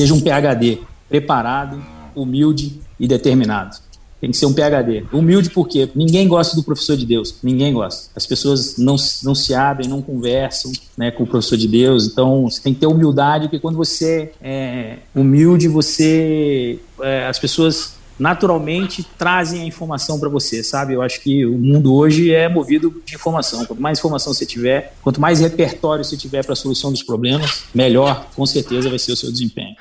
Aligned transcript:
seja 0.00 0.14
um 0.14 0.20
PhD 0.20 0.78
preparado, 1.08 1.82
humilde 2.14 2.80
e 2.98 3.06
determinado. 3.06 3.76
Tem 4.20 4.30
que 4.30 4.36
ser 4.36 4.46
um 4.46 4.52
PhD. 4.52 5.04
Humilde 5.12 5.50
porque 5.50 5.88
ninguém 5.94 6.28
gosta 6.28 6.54
do 6.54 6.62
professor 6.62 6.96
de 6.96 7.06
Deus. 7.06 7.34
Ninguém 7.42 7.72
gosta. 7.72 8.10
As 8.14 8.26
pessoas 8.26 8.76
não, 8.76 8.96
não 9.22 9.34
se 9.34 9.54
abrem, 9.54 9.88
não 9.88 10.02
conversam 10.02 10.70
né, 10.96 11.10
com 11.10 11.22
o 11.22 11.26
professor 11.26 11.56
de 11.56 11.66
Deus. 11.66 12.06
Então, 12.06 12.44
você 12.44 12.60
tem 12.60 12.74
que 12.74 12.80
ter 12.80 12.86
humildade, 12.86 13.46
porque 13.46 13.58
quando 13.58 13.76
você 13.76 14.32
é 14.42 14.98
humilde, 15.14 15.68
você. 15.68 16.78
É, 17.00 17.26
as 17.26 17.38
pessoas 17.38 17.94
naturalmente 18.20 19.04
trazem 19.18 19.62
a 19.62 19.64
informação 19.64 20.20
para 20.20 20.28
você, 20.28 20.62
sabe? 20.62 20.94
Eu 20.94 21.02
acho 21.02 21.20
que 21.20 21.44
o 21.44 21.56
mundo 21.58 21.94
hoje 21.94 22.32
é 22.32 22.48
movido 22.48 23.02
de 23.04 23.14
informação. 23.14 23.64
Quanto 23.64 23.80
mais 23.80 23.98
informação 23.98 24.32
você 24.32 24.46
tiver, 24.46 24.94
quanto 25.02 25.20
mais 25.20 25.40
repertório 25.40 26.04
você 26.04 26.16
tiver 26.16 26.44
para 26.44 26.52
a 26.52 26.56
solução 26.56 26.92
dos 26.92 27.02
problemas, 27.02 27.64
melhor, 27.74 28.26
com 28.36 28.44
certeza, 28.46 28.88
vai 28.88 28.98
ser 28.98 29.12
o 29.12 29.16
seu 29.16 29.32
desempenho. 29.32 29.74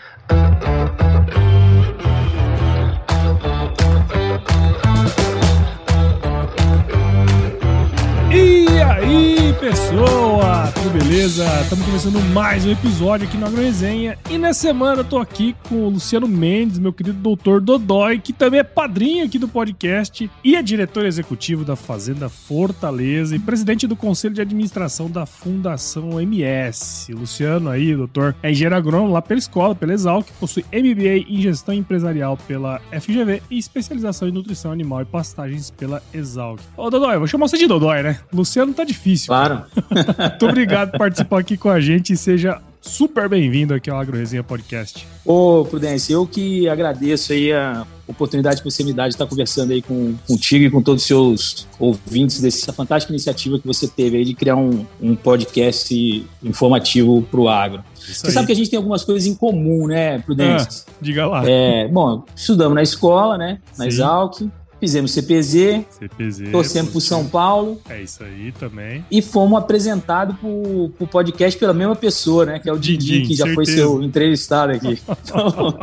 aí, 9.10 9.54
pessoa? 9.60 10.69
Tudo 10.82 10.92
beleza? 10.92 11.46
Estamos 11.62 11.86
começando 11.86 12.22
mais 12.32 12.66
um 12.66 12.72
episódio 12.72 13.28
aqui 13.28 13.36
no 13.36 13.46
Agro 13.46 13.62
Resenha. 13.62 14.18
E 14.30 14.38
nessa 14.38 14.62
semana 14.62 15.02
eu 15.02 15.04
tô 15.04 15.18
aqui 15.18 15.54
com 15.68 15.76
o 15.76 15.90
Luciano 15.90 16.26
Mendes, 16.26 16.80
meu 16.80 16.94
querido 16.94 17.18
doutor 17.20 17.60
Dodói, 17.60 18.18
que 18.18 18.32
também 18.32 18.62
é 18.62 18.64
padrinho 18.64 19.26
aqui 19.26 19.38
do 19.38 19.50
podcast 19.50 20.32
e 20.42 20.56
é 20.56 20.62
diretor 20.62 21.06
executivo 21.06 21.66
da 21.66 21.76
Fazenda 21.76 22.30
Fortaleza 22.30 23.36
e 23.36 23.40
presidente 23.40 23.88
do 23.88 23.96
Conselho 23.96 24.34
de 24.34 24.40
Administração 24.40 25.10
da 25.12 25.26
Fundação 25.26 26.20
MS. 26.22 27.12
Luciano 27.12 27.70
aí, 27.70 27.94
doutor, 27.94 28.34
é 28.42 28.50
engenheiro 28.50 28.78
agrônomo 28.78 29.12
lá 29.12 29.22
pela 29.22 29.38
escola, 29.38 29.76
pela 29.76 29.92
Exalc, 29.92 30.30
possui 30.40 30.64
MBA 30.72 31.26
em 31.28 31.42
Gestão 31.42 31.76
Empresarial 31.76 32.38
pela 32.48 32.80
FGV 32.98 33.44
e 33.52 33.58
especialização 33.58 34.30
em 34.30 34.32
Nutrição 34.32 34.72
Animal 34.72 35.02
e 35.02 35.06
Pastagens 35.06 35.72
pela 35.72 36.02
Exalc. 36.14 36.62
Ô, 36.78 36.90
Dodói, 36.90 37.18
vou 37.18 37.28
chamar 37.28 37.50
você 37.50 37.58
de 37.58 37.68
Dodói, 37.68 38.02
né? 38.02 38.20
Luciano 38.32 38.74
tá 38.74 38.86
difícil. 38.86 39.28
Claro. 39.28 39.64
Muito 40.69 40.69
obrigado 40.70 40.92
por 40.92 41.00
participar 41.00 41.40
aqui 41.40 41.58
com 41.58 41.70
a 41.70 41.80
gente 41.80 42.14
e 42.14 42.18
seja 42.18 42.62
super 42.80 43.28
bem-vindo 43.28 43.74
aqui 43.74 43.90
ao 43.90 44.00
Agro 44.00 44.16
Resenha 44.16 44.44
Podcast. 44.44 45.06
Ô, 45.26 45.66
Prudência, 45.66 46.14
eu 46.14 46.26
que 46.28 46.70
agradeço 46.70 47.34
aí 47.34 47.52
a 47.52 47.86
oportunidade 48.08 48.62
que 48.62 48.70
você 48.70 48.84
me 48.84 48.94
dá 48.94 49.08
de 49.08 49.16
estar 49.16 49.26
conversando 49.26 49.74
aí 49.74 49.82
com, 49.82 50.16
contigo 50.28 50.66
e 50.66 50.70
com 50.70 50.82
todos 50.82 51.02
os 51.02 51.08
seus 51.08 51.68
ouvintes 51.80 52.40
dessa 52.40 52.72
fantástica 52.72 53.12
iniciativa 53.12 53.60
que 53.60 53.66
você 53.66 53.88
teve 53.88 54.18
aí 54.18 54.26
de 54.26 54.34
criar 54.34 54.56
um, 54.56 54.86
um 55.02 55.16
podcast 55.16 56.26
informativo 56.44 57.22
para 57.24 57.40
o 57.40 57.50
agro. 57.50 57.84
Isso 57.96 58.22
você 58.22 58.28
aí. 58.28 58.34
sabe 58.34 58.48
que 58.48 58.54
a 58.54 58.56
gente 58.56 58.70
tem 58.70 58.78
algumas 58.78 59.04
coisas 59.04 59.28
em 59.28 59.36
comum, 59.36 59.88
né, 59.88 60.20
Prudência? 60.20 60.86
Ah, 60.88 60.92
diga 61.02 61.28
lá. 61.28 61.44
É, 61.50 61.88
bom, 61.88 62.24
estudamos 62.36 62.76
na 62.76 62.84
escola, 62.84 63.38
né, 63.38 63.60
na 63.78 63.86
Sim. 63.86 63.90
Exalc, 63.90 64.50
Fizemos 64.80 65.12
CPZ, 65.12 65.84
CPZ 65.90 66.52
torcemos 66.52 66.92
pro 66.92 67.02
São 67.02 67.26
Paulo. 67.28 67.82
É 67.90 68.02
isso 68.02 68.24
aí 68.24 68.54
também. 68.54 69.04
E 69.12 69.22
fomos 69.22 69.60
apresentados 69.60 70.36
pro, 70.38 70.90
pro 70.98 71.08
podcast 71.08 71.60
pela 71.60 71.74
mesma 71.74 71.96
pessoa, 71.96 72.46
né? 72.46 72.60
Que 72.60 72.70
é 72.70 72.74
o 72.74 72.80
Didi, 72.80 73.24
que 73.24 73.36
já 73.36 73.46
certeza. 73.46 73.56
foi 73.56 73.66
seu 73.66 74.02
entrevistado 74.02 74.72
aqui. 74.72 75.00
Então, 75.24 75.78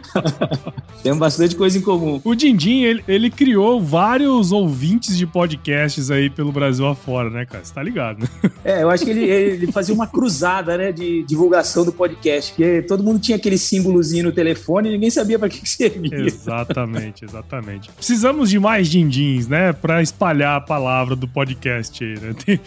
temos 1.02 1.18
bastante 1.18 1.54
coisa 1.54 1.76
em 1.76 1.82
comum. 1.82 2.20
O 2.24 2.34
Dindim, 2.34 2.82
ele, 2.82 3.04
ele, 3.06 3.30
criou 3.30 3.80
vários 3.80 4.52
ouvintes 4.52 5.16
de 5.16 5.26
podcasts 5.26 6.10
aí 6.10 6.30
pelo 6.30 6.50
Brasil 6.50 6.86
afora, 6.86 7.28
né, 7.28 7.44
cara? 7.44 7.64
Você 7.64 7.74
tá 7.74 7.82
ligado, 7.82 8.20
né? 8.20 8.28
É, 8.62 8.82
eu 8.82 8.90
acho 8.90 9.04
que 9.04 9.10
ele, 9.10 9.24
ele 9.24 9.72
fazia 9.72 9.94
uma 9.94 10.06
cruzada, 10.06 10.76
né, 10.76 10.92
de 10.92 11.22
divulgação 11.22 11.82
do 11.82 11.90
podcast, 11.90 12.52
porque 12.52 12.82
todo 12.82 13.02
mundo 13.02 13.18
tinha 13.18 13.36
aquele 13.36 13.56
símbolozinho 13.56 14.24
no 14.24 14.32
telefone 14.32 14.88
e 14.90 14.92
ninguém 14.92 15.10
sabia 15.10 15.38
para 15.38 15.48
que, 15.48 15.60
que 15.60 15.68
servia. 15.68 16.26
Exatamente, 16.26 17.24
exatamente. 17.24 17.90
Precisamos 17.90 18.29
precisamos 18.30 18.50
de 18.50 18.58
mais 18.58 18.88
dindins, 18.88 19.48
né? 19.48 19.72
Pra 19.72 20.02
espalhar 20.02 20.56
a 20.56 20.60
palavra 20.60 21.16
do 21.16 21.26
podcast 21.26 22.02
aí, 22.02 22.18
né? 22.18 22.34
Tem, 22.44 22.60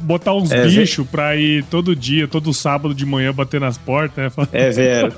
botar 0.00 0.34
uns 0.34 0.50
é, 0.50 0.66
bichos 0.66 1.06
pra 1.06 1.36
ir 1.36 1.64
todo 1.64 1.94
dia, 1.94 2.26
todo 2.26 2.52
sábado 2.52 2.94
de 2.94 3.04
manhã 3.04 3.32
bater 3.32 3.60
nas 3.60 3.76
portas, 3.76 4.34
né? 4.36 4.46
É, 4.52 4.70
velho. 4.70 5.12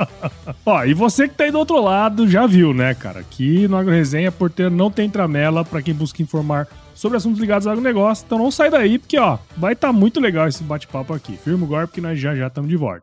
Ó, 0.66 0.84
e 0.84 0.94
você 0.94 1.28
que 1.28 1.34
tá 1.34 1.44
aí 1.44 1.50
do 1.50 1.58
outro 1.58 1.80
lado 1.82 2.28
já 2.28 2.46
viu, 2.46 2.74
né, 2.74 2.94
cara? 2.94 3.20
Aqui 3.20 3.66
no 3.68 3.76
AgroResenha, 3.76 4.30
porteiro 4.30 4.70
não 4.70 4.90
tem 4.90 5.08
tramela 5.08 5.64
pra 5.64 5.82
quem 5.82 5.94
busca 5.94 6.22
informar 6.22 6.68
sobre 6.94 7.16
assuntos 7.16 7.40
ligados 7.40 7.66
ao 7.66 7.72
agronegócio. 7.72 8.24
Então 8.26 8.38
não 8.38 8.50
sai 8.50 8.70
daí, 8.70 8.98
porque 8.98 9.18
ó, 9.18 9.38
vai 9.56 9.72
estar 9.72 9.88
tá 9.88 9.92
muito 9.92 10.20
legal 10.20 10.46
esse 10.48 10.62
bate-papo 10.62 11.12
aqui. 11.12 11.38
Firma 11.42 11.64
o 11.64 11.68
golpe 11.68 11.94
que 11.94 12.00
nós 12.00 12.18
já 12.18 12.34
já 12.34 12.46
estamos 12.46 12.70
de 12.70 12.76
volta. 12.76 13.02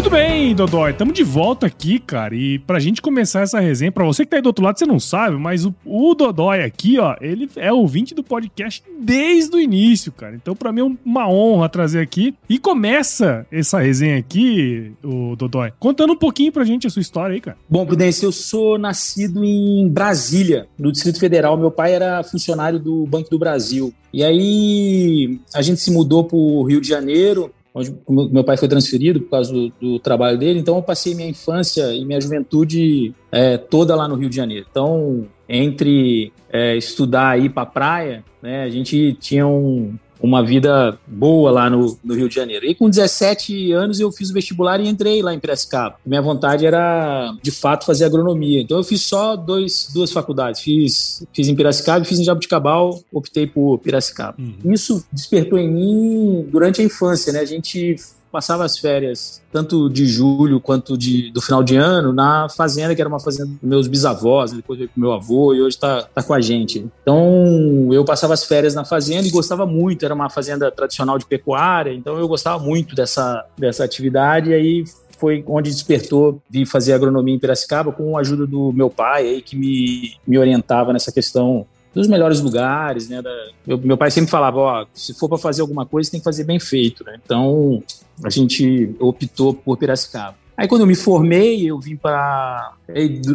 Muito 0.00 0.12
bem, 0.12 0.54
Dodói, 0.54 0.92
estamos 0.92 1.12
de 1.12 1.22
volta 1.22 1.66
aqui, 1.66 1.98
cara. 1.98 2.34
E 2.34 2.58
pra 2.60 2.80
gente 2.80 3.02
começar 3.02 3.42
essa 3.42 3.60
resenha, 3.60 3.92
pra 3.92 4.02
você 4.02 4.24
que 4.24 4.30
tá 4.30 4.38
aí 4.38 4.42
do 4.42 4.46
outro 4.46 4.64
lado, 4.64 4.78
você 4.78 4.86
não 4.86 4.98
sabe, 4.98 5.36
mas 5.36 5.66
o, 5.66 5.74
o 5.84 6.14
Dodói 6.14 6.62
aqui, 6.62 6.98
ó, 6.98 7.16
ele 7.20 7.50
é 7.54 7.70
ouvinte 7.70 8.14
do 8.14 8.24
podcast 8.24 8.82
desde 8.98 9.54
o 9.54 9.60
início, 9.60 10.10
cara. 10.10 10.34
Então, 10.34 10.56
pra 10.56 10.72
mim 10.72 10.80
é 10.80 10.96
uma 11.04 11.28
honra 11.28 11.68
trazer 11.68 12.00
aqui. 12.00 12.34
E 12.48 12.58
começa 12.58 13.46
essa 13.52 13.78
resenha 13.78 14.16
aqui, 14.16 14.90
o 15.04 15.36
Dodói, 15.36 15.70
contando 15.78 16.14
um 16.14 16.18
pouquinho 16.18 16.50
pra 16.50 16.64
gente 16.64 16.86
a 16.86 16.90
sua 16.90 17.02
história 17.02 17.34
aí, 17.34 17.40
cara. 17.42 17.58
Bom, 17.68 17.84
Prudência, 17.84 18.24
eu 18.24 18.32
sou 18.32 18.78
nascido 18.78 19.44
em 19.44 19.86
Brasília, 19.86 20.66
no 20.78 20.90
Distrito 20.90 21.20
Federal. 21.20 21.58
Meu 21.58 21.70
pai 21.70 21.92
era 21.92 22.22
funcionário 22.22 22.78
do 22.78 23.04
Banco 23.04 23.28
do 23.28 23.38
Brasil. 23.38 23.92
E 24.14 24.24
aí 24.24 25.38
a 25.54 25.60
gente 25.60 25.78
se 25.78 25.92
mudou 25.92 26.24
pro 26.24 26.62
Rio 26.62 26.80
de 26.80 26.88
Janeiro 26.88 27.52
onde 27.74 27.94
meu 28.08 28.42
pai 28.42 28.56
foi 28.56 28.68
transferido 28.68 29.20
por 29.20 29.30
causa 29.30 29.52
do, 29.52 29.72
do, 29.80 29.98
trabalho 29.98 30.38
dele. 30.38 30.58
Então, 30.58 30.76
eu 30.76 30.82
passei 30.82 31.14
minha 31.14 31.28
infância 31.28 31.92
e 31.94 32.04
minha 32.04 32.20
juventude 32.20 33.14
é, 33.30 33.56
toda 33.56 33.94
lá 33.94 34.08
no 34.08 34.16
Rio 34.16 34.28
de 34.28 34.36
Janeiro. 34.36 34.66
Então, 34.70 35.26
entre 35.48 36.32
é, 36.52 36.76
estudar 36.76 37.38
e 37.38 37.46
ir 37.46 37.50
para 37.50 37.62
a 37.62 37.66
praia, 37.66 38.24
né, 38.42 38.64
a 38.64 38.68
gente 38.68 39.16
tinha 39.20 39.46
um, 39.46 39.94
uma 40.22 40.44
vida 40.44 40.98
boa 41.06 41.50
lá 41.50 41.70
no, 41.70 41.98
no, 42.04 42.14
Rio 42.14 42.28
de 42.28 42.34
Janeiro. 42.34 42.66
E 42.66 42.74
com 42.74 42.88
17 42.88 43.72
anos 43.72 44.00
eu 44.00 44.12
fiz 44.12 44.30
o 44.30 44.34
vestibular 44.34 44.80
e 44.80 44.88
entrei 44.88 45.22
lá 45.22 45.34
em 45.34 45.40
Piracicaba. 45.40 45.96
Minha 46.04 46.22
vontade 46.22 46.66
era, 46.66 47.34
de 47.42 47.50
fato, 47.50 47.86
fazer 47.86 48.04
agronomia. 48.04 48.60
Então 48.60 48.76
eu 48.76 48.84
fiz 48.84 49.02
só 49.02 49.36
dois, 49.36 49.88
duas 49.92 50.12
faculdades. 50.12 50.60
Fiz, 50.60 51.24
fiz 51.32 51.48
em 51.48 51.56
Piracicaba 51.56 52.04
e 52.04 52.08
fiz 52.08 52.18
em 52.18 52.24
Jabuticabal, 52.24 53.00
optei 53.12 53.46
por 53.46 53.78
Piracicaba. 53.78 54.36
Uhum. 54.38 54.72
Isso 54.72 55.04
despertou 55.12 55.58
em 55.58 55.68
mim 55.68 56.48
durante 56.50 56.80
a 56.80 56.84
infância, 56.84 57.32
né? 57.32 57.40
A 57.40 57.44
gente 57.44 57.96
passava 58.30 58.64
as 58.64 58.78
férias, 58.78 59.42
tanto 59.52 59.88
de 59.88 60.06
julho 60.06 60.60
quanto 60.60 60.96
de, 60.96 61.30
do 61.32 61.40
final 61.40 61.62
de 61.62 61.76
ano, 61.76 62.12
na 62.12 62.48
fazenda, 62.48 62.94
que 62.94 63.00
era 63.00 63.08
uma 63.08 63.20
fazenda 63.20 63.50
dos 63.50 63.62
meus 63.62 63.88
bisavós, 63.88 64.52
depois 64.52 64.78
veio 64.78 64.90
com 64.92 65.00
meu 65.00 65.12
avô 65.12 65.54
e 65.54 65.60
hoje 65.60 65.76
está 65.76 66.02
tá 66.02 66.22
com 66.22 66.32
a 66.32 66.40
gente. 66.40 66.86
Então, 67.02 67.88
eu 67.92 68.04
passava 68.04 68.34
as 68.34 68.44
férias 68.44 68.74
na 68.74 68.84
fazenda 68.84 69.26
e 69.26 69.30
gostava 69.30 69.66
muito, 69.66 70.04
era 70.04 70.14
uma 70.14 70.30
fazenda 70.30 70.70
tradicional 70.70 71.18
de 71.18 71.26
pecuária, 71.26 71.92
então 71.92 72.18
eu 72.18 72.28
gostava 72.28 72.62
muito 72.62 72.94
dessa, 72.94 73.44
dessa 73.58 73.84
atividade, 73.84 74.50
e 74.50 74.54
aí 74.54 74.84
foi 75.20 75.44
onde 75.46 75.70
despertou 75.70 76.40
vir 76.48 76.64
fazer 76.64 76.94
agronomia 76.94 77.34
em 77.34 77.38
Piracicaba 77.38 77.92
com 77.92 78.16
a 78.16 78.20
ajuda 78.20 78.46
do 78.46 78.72
meu 78.72 78.88
pai 78.88 79.28
aí 79.28 79.42
que 79.42 79.54
me, 79.54 80.14
me 80.26 80.38
orientava 80.38 80.94
nessa 80.94 81.12
questão 81.12 81.66
dos 81.94 82.06
melhores 82.06 82.40
lugares, 82.40 83.08
né? 83.08 83.20
Da, 83.20 83.30
meu, 83.66 83.78
meu, 83.78 83.96
pai 83.96 84.10
sempre 84.10 84.30
falava, 84.30 84.58
ó, 84.58 84.86
se 84.94 85.14
for 85.14 85.28
para 85.28 85.38
fazer 85.38 85.62
alguma 85.62 85.84
coisa, 85.84 86.10
tem 86.10 86.20
que 86.20 86.24
fazer 86.24 86.44
bem 86.44 86.60
feito, 86.60 87.04
né? 87.04 87.18
Então, 87.24 87.82
a 88.24 88.30
gente 88.30 88.94
optou 88.98 89.54
por 89.54 89.76
Piracicaba. 89.76 90.36
Aí 90.56 90.68
quando 90.68 90.82
eu 90.82 90.86
me 90.86 90.94
formei, 90.94 91.70
eu 91.70 91.80
vim 91.80 91.96
para 91.96 92.74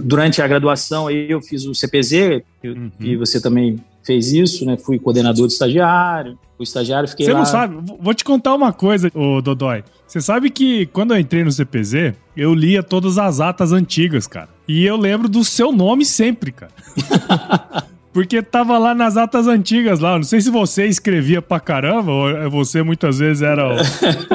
durante 0.03 0.43
a 0.43 0.47
graduação 0.47 1.07
aí 1.07 1.31
eu 1.31 1.41
fiz 1.41 1.65
o 1.65 1.73
CPZ, 1.73 2.43
uhum. 2.63 2.91
e 2.99 3.15
você 3.15 3.41
também 3.41 3.79
fez 4.03 4.31
isso, 4.31 4.63
né? 4.63 4.77
Fui 4.77 4.99
coordenador 4.99 5.47
de 5.47 5.53
estagiário, 5.53 6.37
fui 6.55 6.63
estagiário, 6.63 7.09
fiquei 7.09 7.25
Você 7.25 7.33
lá... 7.33 7.39
não 7.39 7.45
sabe, 7.45 7.77
vou 7.99 8.13
te 8.13 8.23
contar 8.23 8.53
uma 8.53 8.71
coisa, 8.71 9.11
ô 9.15 9.41
Dodói. 9.41 9.83
Você 10.05 10.21
sabe 10.21 10.51
que 10.51 10.85
quando 10.87 11.15
eu 11.15 11.19
entrei 11.19 11.43
no 11.43 11.51
CPZ, 11.51 12.13
eu 12.37 12.53
lia 12.53 12.83
todas 12.83 13.17
as 13.17 13.39
atas 13.39 13.71
antigas, 13.71 14.27
cara. 14.27 14.49
E 14.67 14.85
eu 14.85 14.95
lembro 14.95 15.27
do 15.27 15.43
seu 15.43 15.71
nome 15.71 16.05
sempre, 16.05 16.51
cara. 16.51 16.71
Porque 18.15 18.41
tava 18.41 18.77
lá 18.77 18.95
nas 18.95 19.17
atas 19.17 19.45
antigas 19.45 19.99
lá. 19.99 20.15
Não 20.15 20.23
sei 20.23 20.39
se 20.39 20.49
você 20.49 20.85
escrevia 20.85 21.41
pra 21.41 21.59
caramba, 21.59 22.13
ou 22.13 22.49
você 22.49 22.81
muitas 22.81 23.19
vezes 23.19 23.41
era 23.41 23.67
o, 23.67 23.75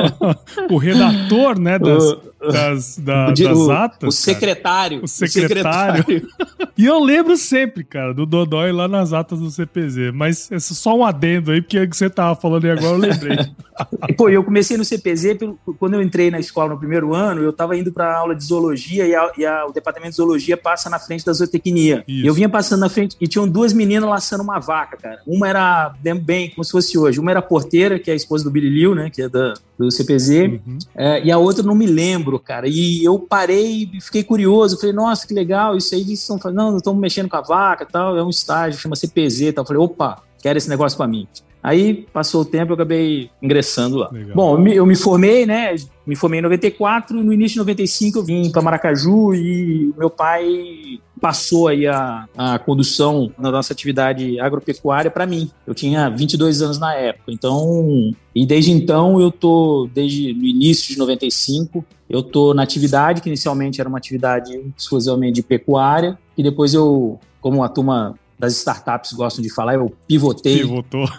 o 0.74 0.76
redator, 0.76 1.58
né? 1.58 1.78
Das, 1.78 2.18
das, 2.52 2.98
da, 2.98 3.30
das 3.30 3.68
atas. 3.70 4.08
O 4.08 4.12
secretário. 4.12 5.02
O 5.02 5.08
secretário. 5.08 6.04
O 6.04 6.04
secretário. 6.04 6.28
e 6.76 6.84
eu 6.84 7.02
lembro 7.02 7.38
sempre, 7.38 7.82
cara, 7.82 8.12
do 8.12 8.26
Dodói 8.26 8.70
lá 8.70 8.86
nas 8.86 9.14
atas 9.14 9.38
do 9.38 9.50
CPZ. 9.50 10.12
Mas 10.12 10.52
é 10.52 10.58
só 10.58 10.94
um 10.94 11.02
adendo 11.02 11.50
aí, 11.50 11.62
porque 11.62 11.78
é 11.78 11.86
que 11.86 11.96
você 11.96 12.10
tava 12.10 12.38
falando 12.38 12.66
e 12.66 12.70
agora 12.70 12.94
eu 12.94 12.98
lembrei. 12.98 13.38
Pô, 14.16 14.28
eu 14.28 14.44
comecei 14.44 14.76
no 14.76 14.84
CPZ, 14.84 15.38
quando 15.78 15.94
eu 15.94 16.02
entrei 16.02 16.30
na 16.30 16.38
escola 16.38 16.70
no 16.70 16.78
primeiro 16.78 17.14
ano, 17.14 17.42
eu 17.42 17.52
tava 17.52 17.76
indo 17.76 17.92
pra 17.92 18.14
aula 18.14 18.34
de 18.34 18.44
zoologia 18.44 19.06
e, 19.06 19.14
a, 19.14 19.32
e 19.38 19.46
a, 19.46 19.66
o 19.66 19.72
departamento 19.72 20.10
de 20.10 20.16
zoologia 20.16 20.56
passa 20.56 20.90
na 20.90 20.98
frente 20.98 21.24
da 21.24 21.32
zootecnia. 21.32 22.04
Isso. 22.06 22.26
Eu 22.26 22.34
vinha 22.34 22.48
passando 22.48 22.80
na 22.80 22.88
frente 22.88 23.16
e 23.20 23.26
tinham 23.26 23.48
duas 23.48 23.69
duas 23.70 23.72
meninas 23.72 24.08
laçando 24.08 24.42
uma 24.42 24.58
vaca, 24.58 24.96
cara. 24.96 25.20
Uma 25.26 25.48
era 25.48 25.94
bem 26.22 26.50
como 26.50 26.64
se 26.64 26.70
fosse 26.70 26.98
hoje. 26.98 27.20
Uma 27.20 27.30
era 27.30 27.40
a 27.40 27.42
porteira, 27.42 27.98
que 27.98 28.10
é 28.10 28.12
a 28.12 28.16
esposa 28.16 28.44
do 28.44 28.50
Billy 28.50 28.68
Liu, 28.68 28.94
né? 28.94 29.10
Que 29.10 29.22
é 29.22 29.28
da, 29.28 29.54
do 29.78 29.90
CPZ. 29.90 30.30
Uhum. 30.30 30.78
É, 30.94 31.24
e 31.24 31.30
a 31.30 31.38
outra 31.38 31.62
não 31.62 31.74
me 31.74 31.86
lembro, 31.86 32.38
cara. 32.38 32.66
E 32.68 33.04
eu 33.04 33.18
parei 33.18 33.88
e 33.92 34.00
fiquei 34.00 34.24
curioso. 34.24 34.78
Falei, 34.78 34.94
nossa, 34.94 35.26
que 35.26 35.34
legal. 35.34 35.76
Isso 35.76 35.94
aí 35.94 36.12
estão 36.12 36.38
falando, 36.38 36.56
não, 36.56 36.76
estamos 36.76 37.00
mexendo 37.00 37.28
com 37.28 37.36
a 37.36 37.40
vaca 37.42 37.86
tal. 37.86 38.16
É 38.16 38.22
um 38.22 38.30
estágio, 38.30 38.80
chama 38.80 38.96
CPZ 38.96 39.52
tal. 39.54 39.66
falei, 39.66 39.82
opa, 39.82 40.22
quero 40.42 40.58
esse 40.58 40.68
negócio 40.68 40.96
para 40.96 41.06
mim. 41.06 41.26
Aí 41.62 42.06
passou 42.12 42.42
o 42.42 42.44
tempo, 42.44 42.72
eu 42.72 42.74
acabei 42.74 43.30
ingressando 43.42 43.96
lá. 43.96 44.08
Legal. 44.10 44.34
Bom, 44.34 44.66
eu 44.68 44.86
me, 44.86 44.96
formei, 44.96 45.44
né? 45.44 45.74
Me 46.06 46.16
formei 46.16 46.40
em 46.40 46.42
94, 46.42 47.22
no 47.22 47.32
início 47.32 47.54
de 47.54 47.58
95 47.58 48.18
eu 48.18 48.24
vim 48.24 48.50
para 48.50 48.62
Maracaju 48.62 49.34
e 49.34 49.92
meu 49.96 50.08
pai 50.08 50.98
passou 51.20 51.68
aí 51.68 51.86
a, 51.86 52.26
a 52.36 52.58
condução 52.58 53.30
da 53.38 53.50
nossa 53.50 53.74
atividade 53.74 54.40
agropecuária 54.40 55.10
para 55.10 55.26
mim. 55.26 55.50
Eu 55.66 55.74
tinha 55.74 56.08
22 56.08 56.62
anos 56.62 56.78
na 56.78 56.94
época, 56.94 57.30
então 57.30 58.14
e 58.34 58.46
desde 58.46 58.70
então 58.70 59.20
eu 59.20 59.30
tô 59.30 59.88
desde 59.92 60.32
no 60.32 60.46
início 60.46 60.92
de 60.92 60.98
95 60.98 61.84
eu 62.08 62.22
tô 62.22 62.54
na 62.54 62.62
atividade 62.62 63.20
que 63.20 63.28
inicialmente 63.28 63.80
era 63.80 63.88
uma 63.88 63.98
atividade 63.98 64.58
exclusivamente 64.76 65.34
de 65.34 65.42
pecuária 65.42 66.18
e 66.38 66.42
depois 66.42 66.72
eu 66.74 67.20
como 67.40 67.62
a 67.62 67.68
turma 67.68 68.14
das 68.40 68.56
startups 68.56 69.12
gostam 69.12 69.42
de 69.42 69.52
falar, 69.52 69.74
eu 69.74 69.94
pivotei. 70.08 70.60
Pivotou. 70.60 71.06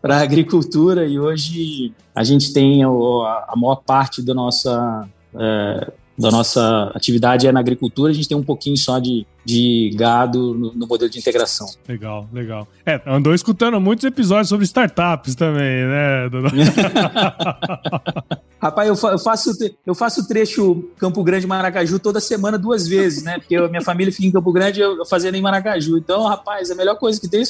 para 0.00 0.16
a 0.16 0.22
agricultura 0.22 1.06
e 1.06 1.20
hoje 1.20 1.92
a 2.14 2.24
gente 2.24 2.54
tem 2.54 2.82
a, 2.82 3.52
maior 3.56 3.76
parte 3.76 4.22
da 4.22 4.32
nossa 4.32 5.06
é, 5.34 5.92
da 6.18 6.30
nossa 6.30 6.90
atividade 6.94 7.46
é 7.46 7.52
na 7.52 7.60
agricultura, 7.60 8.10
a 8.10 8.14
gente 8.14 8.28
tem 8.28 8.36
um 8.36 8.42
pouquinho 8.42 8.76
só 8.76 8.98
de, 8.98 9.24
de 9.44 9.90
gado 9.94 10.54
no, 10.54 10.74
no, 10.74 10.86
modelo 10.86 11.10
de 11.10 11.18
integração. 11.18 11.66
Legal, 11.88 12.28
legal. 12.30 12.68
É, 12.84 13.00
andou 13.06 13.34
escutando 13.34 13.80
muitos 13.80 14.04
episódios 14.04 14.50
sobre 14.50 14.66
startups 14.66 15.34
também, 15.34 15.86
né? 15.86 16.28
Rapaz, 18.60 18.88
eu, 18.88 18.96
faço, 19.18 19.50
eu 19.86 19.94
faço 19.94 20.28
trecho 20.28 20.90
Campo 20.98 21.24
Grande 21.24 21.46
Maracaju 21.46 21.98
toda 21.98 22.20
semana 22.20 22.58
duas 22.58 22.86
vezes, 22.86 23.22
né? 23.22 23.38
Porque 23.38 23.58
minha 23.68 23.80
família 23.80 24.12
fica 24.12 24.26
em 24.26 24.30
Campo 24.30 24.52
Grande 24.52 24.80
eu 24.80 25.06
fazendo 25.06 25.34
em 25.36 25.40
Maracaju. 25.40 25.96
Então, 25.96 26.24
rapaz, 26.24 26.70
a 26.70 26.74
melhor 26.74 26.96
coisa 26.96 27.18
que 27.20 27.28
tem 27.28 27.40
é 27.40 27.42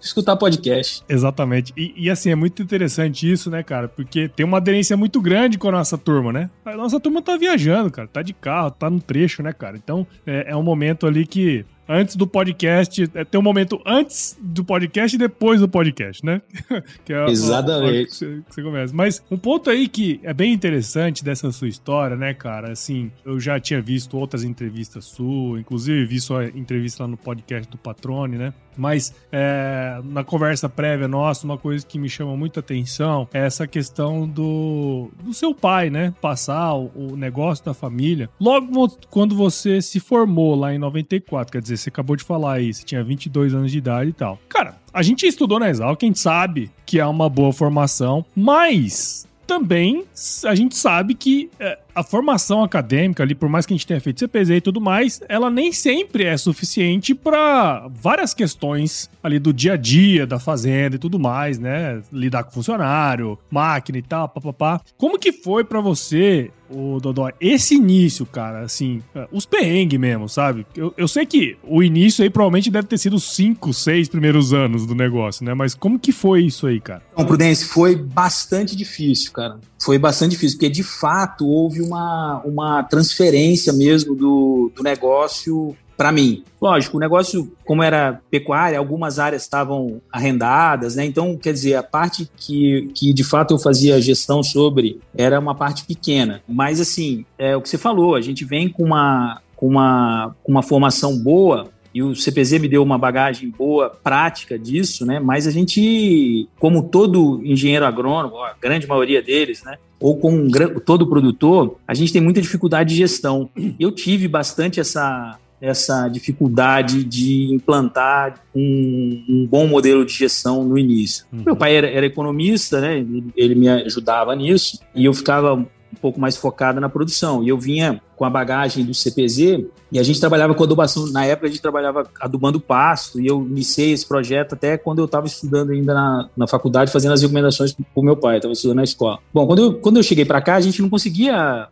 escutar 0.00 0.36
podcast. 0.36 1.02
Exatamente. 1.08 1.72
E, 1.76 1.94
e, 1.96 2.10
assim, 2.10 2.30
é 2.30 2.34
muito 2.34 2.62
interessante 2.62 3.30
isso, 3.30 3.50
né, 3.50 3.62
cara? 3.62 3.88
Porque 3.88 4.28
tem 4.28 4.44
uma 4.44 4.58
aderência 4.58 4.96
muito 4.96 5.20
grande 5.22 5.56
com 5.56 5.68
a 5.68 5.72
nossa 5.72 5.96
turma, 5.96 6.32
né? 6.32 6.50
A 6.64 6.76
nossa 6.76 7.00
turma 7.00 7.22
tá 7.22 7.36
viajando, 7.36 7.90
cara. 7.90 8.06
Tá 8.06 8.20
de 8.20 8.34
carro, 8.34 8.70
tá 8.70 8.90
no 8.90 9.00
trecho, 9.00 9.42
né, 9.42 9.52
cara? 9.52 9.76
Então, 9.76 10.06
é, 10.26 10.50
é 10.50 10.56
um 10.56 10.62
momento 10.62 11.06
ali 11.06 11.26
que 11.26 11.64
antes 11.88 12.14
do 12.14 12.26
podcast. 12.26 13.10
É, 13.14 13.24
tem 13.24 13.40
um 13.40 13.42
momento 13.42 13.80
antes 13.86 14.36
do 14.40 14.62
podcast 14.64 15.16
e 15.16 15.18
depois 15.18 15.60
do 15.60 15.68
podcast, 15.68 16.24
né? 16.24 16.42
que 17.04 17.12
é 17.12 17.24
Exatamente. 17.30 18.10
Que 18.18 18.42
você 18.48 18.62
começa. 18.62 18.94
Mas 18.94 19.22
um 19.30 19.38
ponto 19.38 19.70
aí 19.70 19.88
que 19.88 20.20
é 20.22 20.34
bem 20.34 20.52
interessante 20.52 21.24
dessa 21.24 21.50
sua 21.50 21.68
história, 21.68 22.16
né, 22.16 22.34
cara? 22.34 22.72
Assim, 22.72 23.10
eu 23.24 23.40
já 23.40 23.58
tinha 23.58 23.80
visto 23.80 24.16
outras 24.18 24.44
entrevistas 24.44 25.06
suas, 25.06 25.60
inclusive 25.60 26.04
vi 26.04 26.20
sua 26.20 26.46
entrevista 26.46 27.04
lá 27.04 27.08
no 27.08 27.16
podcast 27.16 27.70
do 27.70 27.78
Patrone, 27.78 28.36
né? 28.36 28.52
Mas 28.78 29.12
é, 29.32 30.00
na 30.04 30.22
conversa 30.22 30.68
prévia 30.68 31.08
nossa, 31.08 31.44
uma 31.44 31.58
coisa 31.58 31.84
que 31.84 31.98
me 31.98 32.08
chama 32.08 32.36
muita 32.36 32.60
atenção 32.60 33.28
é 33.34 33.40
essa 33.40 33.66
questão 33.66 34.26
do, 34.26 35.10
do 35.20 35.34
seu 35.34 35.52
pai, 35.52 35.90
né? 35.90 36.14
Passar 36.20 36.74
o, 36.74 36.92
o 36.94 37.16
negócio 37.16 37.64
da 37.64 37.74
família. 37.74 38.30
Logo 38.40 38.88
quando 39.10 39.34
você 39.34 39.82
se 39.82 39.98
formou 39.98 40.54
lá 40.54 40.72
em 40.72 40.78
94, 40.78 41.52
quer 41.52 41.60
dizer, 41.60 41.76
você 41.78 41.88
acabou 41.88 42.16
de 42.16 42.24
falar 42.24 42.54
aí, 42.54 42.72
você 42.72 42.84
tinha 42.84 43.02
22 43.02 43.54
anos 43.54 43.70
de 43.70 43.78
idade 43.78 44.10
e 44.10 44.12
tal. 44.12 44.38
Cara, 44.48 44.76
a 44.92 45.02
gente 45.02 45.26
estudou 45.26 45.58
na 45.58 45.66
a 46.04 46.08
gente 46.08 46.18
sabe 46.18 46.70
que 46.84 46.98
é 46.98 47.06
uma 47.06 47.28
boa 47.28 47.52
formação, 47.52 48.24
mas 48.34 49.26
também 49.46 50.04
a 50.44 50.54
gente 50.54 50.76
sabe 50.76 51.14
que 51.14 51.50
é, 51.58 51.78
a 51.98 52.02
formação 52.04 52.62
acadêmica 52.62 53.24
ali, 53.24 53.34
por 53.34 53.48
mais 53.48 53.66
que 53.66 53.74
a 53.74 53.76
gente 53.76 53.86
tenha 53.86 54.00
feito 54.00 54.20
CPZ 54.20 54.50
e 54.50 54.60
tudo 54.60 54.80
mais, 54.80 55.20
ela 55.28 55.50
nem 55.50 55.72
sempre 55.72 56.24
é 56.24 56.36
suficiente 56.36 57.12
para 57.12 57.88
várias 57.88 58.32
questões 58.32 59.10
ali 59.20 59.40
do 59.40 59.52
dia 59.52 59.72
a 59.72 59.76
dia 59.76 60.24
da 60.24 60.38
fazenda 60.38 60.94
e 60.94 60.98
tudo 60.98 61.18
mais, 61.18 61.58
né? 61.58 62.00
Lidar 62.12 62.44
com 62.44 62.52
funcionário, 62.52 63.36
máquina 63.50 63.98
e 63.98 64.02
tal, 64.02 64.28
papapá. 64.28 64.80
Como 64.96 65.18
que 65.18 65.32
foi 65.32 65.64
para 65.64 65.80
você, 65.80 66.52
o 66.70 67.00
Dodó, 67.00 67.30
esse 67.40 67.74
início, 67.74 68.24
cara, 68.26 68.60
assim, 68.60 69.02
é, 69.14 69.26
os 69.32 69.44
perrengues 69.44 69.98
mesmo, 69.98 70.28
sabe? 70.28 70.66
Eu, 70.76 70.94
eu 70.96 71.08
sei 71.08 71.26
que 71.26 71.56
o 71.64 71.82
início 71.82 72.22
aí 72.22 72.30
provavelmente 72.30 72.70
deve 72.70 72.86
ter 72.86 72.98
sido 72.98 73.16
os 73.16 73.24
cinco, 73.34 73.72
seis 73.72 74.08
primeiros 74.08 74.52
anos 74.52 74.86
do 74.86 74.94
negócio, 74.94 75.44
né? 75.44 75.54
Mas 75.54 75.74
como 75.74 75.98
que 75.98 76.12
foi 76.12 76.44
isso 76.44 76.66
aí, 76.66 76.80
cara? 76.80 77.02
Então, 77.12 77.26
Prudência, 77.26 77.66
foi 77.66 77.96
bastante 77.96 78.76
difícil, 78.76 79.32
cara. 79.32 79.58
Foi 79.80 79.98
bastante 79.98 80.32
difícil, 80.32 80.58
porque 80.58 80.70
de 80.70 80.82
fato 80.82 81.46
houve 81.46 81.80
uma, 81.88 82.42
uma 82.44 82.82
transferência 82.84 83.72
mesmo 83.72 84.14
do, 84.14 84.70
do 84.74 84.82
negócio 84.82 85.76
para 85.96 86.12
mim. 86.12 86.44
Lógico, 86.62 86.96
o 86.96 87.00
negócio, 87.00 87.52
como 87.64 87.82
era 87.82 88.20
pecuária, 88.30 88.78
algumas 88.78 89.18
áreas 89.18 89.42
estavam 89.42 90.00
arrendadas, 90.12 90.94
né? 90.94 91.04
Então, 91.04 91.36
quer 91.36 91.52
dizer, 91.52 91.74
a 91.74 91.82
parte 91.82 92.30
que, 92.36 92.88
que 92.94 93.12
de 93.12 93.24
fato 93.24 93.52
eu 93.52 93.58
fazia 93.58 94.00
gestão 94.00 94.40
sobre 94.40 95.00
era 95.16 95.40
uma 95.40 95.56
parte 95.56 95.84
pequena. 95.84 96.40
Mas, 96.48 96.80
assim, 96.80 97.24
é 97.36 97.56
o 97.56 97.60
que 97.60 97.68
você 97.68 97.76
falou, 97.76 98.14
a 98.14 98.20
gente 98.20 98.44
vem 98.44 98.68
com 98.68 98.84
uma, 98.84 99.40
com 99.56 99.66
uma, 99.66 100.36
com 100.44 100.52
uma 100.52 100.62
formação 100.62 101.18
boa 101.18 101.68
e 101.94 102.02
o 102.02 102.14
CPZ 102.14 102.60
me 102.60 102.68
deu 102.68 102.82
uma 102.82 102.98
bagagem 102.98 103.50
boa, 103.50 103.90
prática 103.90 104.58
disso, 104.58 105.06
né? 105.06 105.18
Mas 105.18 105.46
a 105.46 105.50
gente, 105.50 106.48
como 106.58 106.82
todo 106.82 107.40
engenheiro 107.44 107.86
agrônomo, 107.86 108.38
a 108.38 108.54
grande 108.60 108.86
maioria 108.86 109.22
deles, 109.22 109.62
né? 109.62 109.76
Ou 110.00 110.16
como 110.16 110.36
um, 110.36 110.48
todo 110.84 111.08
produtor, 111.08 111.76
a 111.86 111.94
gente 111.94 112.12
tem 112.12 112.22
muita 112.22 112.40
dificuldade 112.40 112.90
de 112.90 112.96
gestão. 112.96 113.50
Eu 113.80 113.90
tive 113.90 114.28
bastante 114.28 114.78
essa, 114.78 115.38
essa 115.60 116.08
dificuldade 116.08 117.02
de 117.02 117.52
implantar 117.52 118.40
um, 118.54 119.24
um, 119.28 119.46
bom 119.50 119.66
modelo 119.66 120.04
de 120.04 120.12
gestão 120.12 120.62
no 120.62 120.78
início. 120.78 121.26
Uhum. 121.32 121.42
Meu 121.46 121.56
pai 121.56 121.74
era, 121.74 121.88
era, 121.88 122.06
economista, 122.06 122.80
né? 122.80 122.98
Ele, 122.98 123.24
ele, 123.36 123.54
me 123.54 123.68
ajudava 123.68 124.34
nisso 124.36 124.78
e 124.94 125.04
eu 125.04 125.12
ficava 125.12 125.66
um 125.92 125.96
pouco 126.00 126.20
mais 126.20 126.36
focada 126.36 126.80
na 126.80 126.88
produção. 126.88 127.42
E 127.42 127.48
eu 127.48 127.58
vinha 127.58 128.00
com 128.16 128.24
a 128.24 128.30
bagagem 128.30 128.84
do 128.84 128.94
CPZ 128.94 129.64
e 129.90 129.98
a 129.98 130.02
gente 130.02 130.20
trabalhava 130.20 130.54
com 130.54 130.64
adubação. 130.64 131.10
Na 131.10 131.24
época 131.24 131.46
a 131.46 131.50
gente 131.50 131.62
trabalhava 131.62 132.08
adubando 132.20 132.60
pasto 132.60 133.20
e 133.20 133.26
eu 133.26 133.42
iniciei 133.42 133.92
esse 133.92 134.06
projeto 134.06 134.54
até 134.54 134.76
quando 134.76 134.98
eu 134.98 135.04
estava 135.06 135.26
estudando 135.26 135.70
ainda 135.70 135.94
na, 135.94 136.28
na 136.36 136.46
faculdade, 136.46 136.90
fazendo 136.90 137.12
as 137.12 137.22
recomendações 137.22 137.72
para 137.72 137.84
o 137.94 138.02
meu 138.02 138.16
pai, 138.16 138.36
estava 138.36 138.52
estudando 138.52 138.76
na 138.76 138.84
escola. 138.84 139.18
Bom, 139.32 139.46
quando 139.46 139.62
eu, 139.62 139.74
quando 139.74 139.96
eu 139.96 140.02
cheguei 140.02 140.24
para 140.24 140.40
cá, 140.40 140.56
a 140.56 140.60
gente 140.60 140.82
não 140.82 140.88
conseguia 140.88 141.68